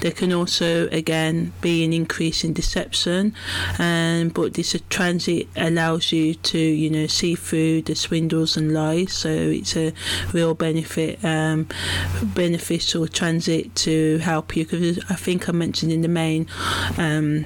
there 0.01 0.11
can 0.11 0.31
also 0.33 0.87
again 0.89 1.53
be 1.61 1.83
an 1.83 1.93
increase 1.93 2.43
in 2.43 2.53
deception, 2.53 3.33
and 3.77 4.27
um, 4.27 4.29
but 4.29 4.53
this 4.53 4.75
transit 4.89 5.47
allows 5.55 6.11
you 6.11 6.35
to 6.35 6.59
you 6.59 6.89
know 6.89 7.07
see 7.07 7.35
through 7.35 7.81
the 7.83 7.95
swindles 7.95 8.57
and 8.57 8.73
lies. 8.73 9.13
So 9.13 9.29
it's 9.29 9.75
a 9.75 9.93
real 10.33 10.53
benefit, 10.53 11.23
um, 11.23 11.67
beneficial 12.21 13.07
transit 13.07 13.75
to 13.75 14.17
help 14.19 14.55
you. 14.55 14.65
Because 14.65 14.99
I 15.09 15.15
think 15.15 15.49
I 15.49 15.51
mentioned 15.51 15.91
in 15.91 16.01
the 16.01 16.07
main. 16.07 16.47
Um, 16.97 17.45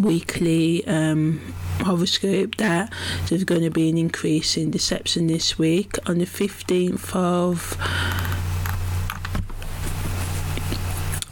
weekly 0.00 0.86
um, 0.86 1.40
horoscope 1.80 2.56
that 2.56 2.92
there's 3.28 3.44
going 3.44 3.62
to 3.62 3.70
be 3.70 3.88
an 3.88 3.98
increase 3.98 4.56
in 4.56 4.70
deception 4.70 5.26
this 5.26 5.58
week 5.58 5.96
on 6.06 6.18
the 6.18 6.26
15th 6.26 7.14
of 7.14 7.76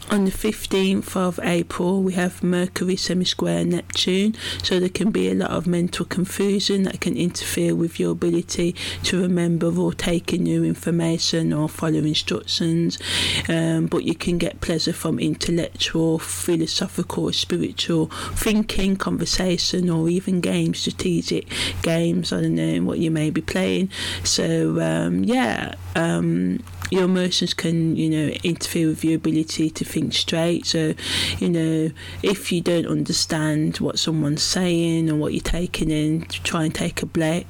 on 0.09 0.25
the 0.25 0.31
15th 0.31 1.15
of 1.15 1.39
April, 1.43 2.01
we 2.01 2.13
have 2.13 2.41
Mercury 2.41 2.95
semi 2.95 3.25
square 3.25 3.63
Neptune, 3.63 4.35
so 4.63 4.79
there 4.79 4.89
can 4.89 5.11
be 5.11 5.29
a 5.29 5.35
lot 5.35 5.51
of 5.51 5.67
mental 5.67 6.05
confusion 6.05 6.83
that 6.83 6.99
can 6.99 7.15
interfere 7.15 7.75
with 7.75 7.99
your 7.99 8.11
ability 8.11 8.75
to 9.03 9.21
remember 9.21 9.75
or 9.77 9.93
take 9.93 10.33
in 10.33 10.43
new 10.43 10.63
information 10.63 11.53
or 11.53 11.69
follow 11.69 11.99
instructions. 11.99 12.97
Um, 13.47 13.85
but 13.85 14.03
you 14.03 14.15
can 14.15 14.37
get 14.37 14.61
pleasure 14.61 14.93
from 14.93 15.19
intellectual, 15.19 16.17
philosophical, 16.17 17.31
spiritual 17.31 18.07
thinking, 18.33 18.95
conversation, 18.95 19.89
or 19.89 20.09
even 20.09 20.41
games, 20.41 20.79
strategic 20.79 21.47
games. 21.83 22.33
I 22.33 22.41
don't 22.41 22.55
know 22.55 22.83
what 22.83 22.99
you 22.99 23.11
may 23.11 23.29
be 23.29 23.41
playing. 23.41 23.91
So, 24.23 24.79
um, 24.81 25.23
yeah. 25.23 25.75
Um, 25.95 26.63
your 26.89 27.03
emotions 27.03 27.53
can, 27.53 27.95
you 27.95 28.09
know, 28.09 28.33
interfere 28.43 28.87
with 28.87 29.03
your 29.03 29.15
ability 29.15 29.69
to 29.69 29.85
think 29.85 30.13
straight. 30.13 30.65
So, 30.65 30.93
you 31.39 31.49
know, 31.49 31.91
if 32.23 32.51
you 32.51 32.61
don't 32.61 32.87
understand 32.87 33.77
what 33.77 33.99
someone's 33.99 34.43
saying 34.43 35.09
or 35.09 35.15
what 35.15 35.33
you're 35.33 35.41
taking 35.41 35.91
in, 35.91 36.21
try 36.21 36.65
and 36.65 36.73
take 36.73 37.01
a 37.01 37.05
break 37.05 37.45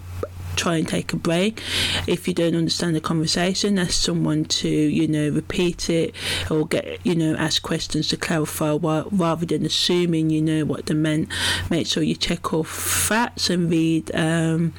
try 0.60 0.76
and 0.76 0.88
take 0.88 1.14
a 1.14 1.16
break. 1.16 1.62
If 2.05 2.28
you 2.28 2.34
don't 2.34 2.55
understand 2.55 2.95
the 2.95 3.01
conversation, 3.01 3.80
ask 3.80 3.93
someone 3.93 4.43
to, 4.45 4.70
you 4.70 5.07
know, 5.07 5.30
repeat 5.30 5.89
it 5.89 6.14
or 6.51 6.68
get, 6.68 7.05
you 7.05 7.16
know, 7.16 7.36
ask 7.36 7.62
questions 7.62 8.10
to 8.10 8.18
clarify 8.18 8.76
rather 8.76 9.45
than 9.45 9.66
assuming 9.66 10.30
you 10.30 10.41
know 10.41 10.66
what 10.66 10.88
they 10.88 10.93
meant. 10.93 11.30
Make 11.70 11.88
sure 11.88 12.03
you 12.03 12.16
check 12.16 12.53
off 12.53 12.68
facts 12.68 13.49
and 13.49 13.72
read 13.72 14.14
um, 14.14 14.74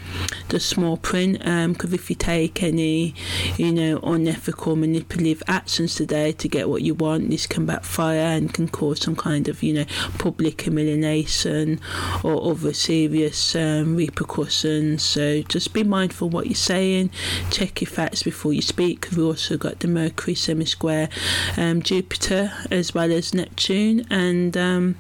the 0.49 0.61
small 0.61 0.99
print 0.99 1.39
because 1.39 1.91
um, 1.91 1.95
if 1.95 2.11
you 2.11 2.17
take 2.17 2.63
any, 2.63 3.15
you 3.57 3.73
know, 3.73 3.99
unethical, 4.03 4.77
manipulative 4.77 5.43
actions 5.49 5.95
today 5.95 6.33
to 6.33 6.49
get 6.49 6.69
what 6.69 6.83
you 6.83 6.95
want, 6.95 7.31
this 7.31 7.47
can 7.47 7.65
backfire 7.65 8.37
and 8.37 8.53
can 8.53 8.69
cause 8.69 9.01
some 9.01 9.17
kind 9.17 9.49
of, 9.49 9.63
you 9.63 9.73
know, 9.73 9.85
public 10.19 10.61
humiliation 10.61 11.81
or 12.23 12.51
other 12.51 12.75
serious 12.75 13.57
um, 13.57 13.97
repercussions. 13.97 15.03
So 15.03 15.41
just 15.43 15.70
be 15.73 15.85
mindful 15.85 16.29
what 16.29 16.47
you're 16.47 16.55
saying. 16.55 17.11
Check 17.51 17.81
your 17.81 17.91
facts 17.91 18.23
before 18.23 18.53
you 18.53 18.63
speak. 18.63 19.09
We've 19.11 19.25
also 19.25 19.57
got 19.57 19.81
the 19.81 19.89
Mercury 19.89 20.35
semi 20.35 20.65
square, 20.65 21.09
um, 21.57 21.83
Jupiter 21.83 22.53
as 22.71 22.95
well 22.95 23.13
as 23.13 23.35
Neptune, 23.35 24.07
and 24.11 24.57
um, 24.57 24.97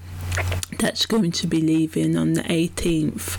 that's 0.81 1.05
going 1.05 1.31
to 1.31 1.47
be 1.47 1.61
leaving 1.61 2.17
on 2.17 2.33
the 2.33 2.43
18th 2.43 3.37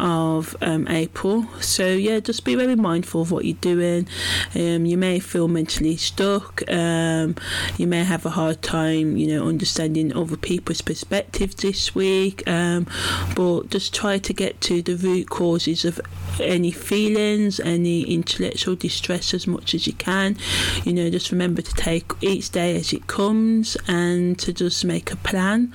of 0.00 0.54
um, 0.60 0.86
April. 0.88 1.46
So, 1.60 1.86
yeah, 1.86 2.20
just 2.20 2.44
be 2.44 2.54
very 2.54 2.76
mindful 2.76 3.22
of 3.22 3.30
what 3.30 3.44
you're 3.44 3.56
doing. 3.60 4.06
Um, 4.54 4.84
you 4.84 4.98
may 4.98 5.18
feel 5.18 5.48
mentally 5.48 5.96
stuck, 5.96 6.62
um, 6.70 7.36
you 7.78 7.86
may 7.86 8.04
have 8.04 8.26
a 8.26 8.30
hard 8.30 8.60
time, 8.62 9.16
you 9.16 9.26
know, 9.26 9.48
understanding 9.48 10.14
other 10.14 10.36
people's 10.36 10.82
perspectives 10.82 11.54
this 11.56 11.94
week, 11.94 12.46
um, 12.46 12.86
but 13.34 13.70
just 13.70 13.94
try 13.94 14.18
to 14.18 14.32
get 14.32 14.60
to 14.62 14.82
the 14.82 14.96
root 14.96 15.30
causes 15.30 15.84
of 15.84 16.00
any 16.40 16.70
feelings, 16.70 17.60
any 17.60 18.02
intellectual 18.02 18.74
distress 18.74 19.32
as 19.32 19.46
much 19.46 19.74
as 19.74 19.86
you 19.86 19.92
can. 19.94 20.36
You 20.84 20.92
know, 20.92 21.08
just 21.08 21.30
remember 21.30 21.62
to 21.62 21.74
take 21.74 22.12
each 22.20 22.50
day 22.50 22.76
as 22.76 22.92
it 22.92 23.06
comes 23.06 23.76
and 23.88 24.38
to 24.40 24.52
just 24.52 24.84
make 24.84 25.12
a 25.12 25.16
plan 25.16 25.72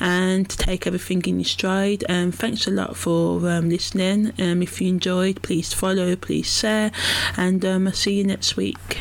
and 0.00 0.48
to 0.48 0.56
take 0.56 0.86
everything 0.86 1.22
in 1.26 1.40
your 1.40 1.44
stride. 1.44 2.04
Um, 2.08 2.32
thanks 2.32 2.66
a 2.66 2.70
lot 2.70 2.96
for 2.96 3.48
um, 3.48 3.68
listening. 3.68 4.32
Um, 4.38 4.62
if 4.62 4.80
you 4.80 4.88
enjoyed, 4.88 5.42
please 5.42 5.72
follow, 5.72 6.16
please 6.16 6.52
share, 6.52 6.90
and 7.36 7.64
um, 7.64 7.86
I'll 7.86 7.92
see 7.94 8.14
you 8.14 8.24
next 8.24 8.56
week. 8.56 9.00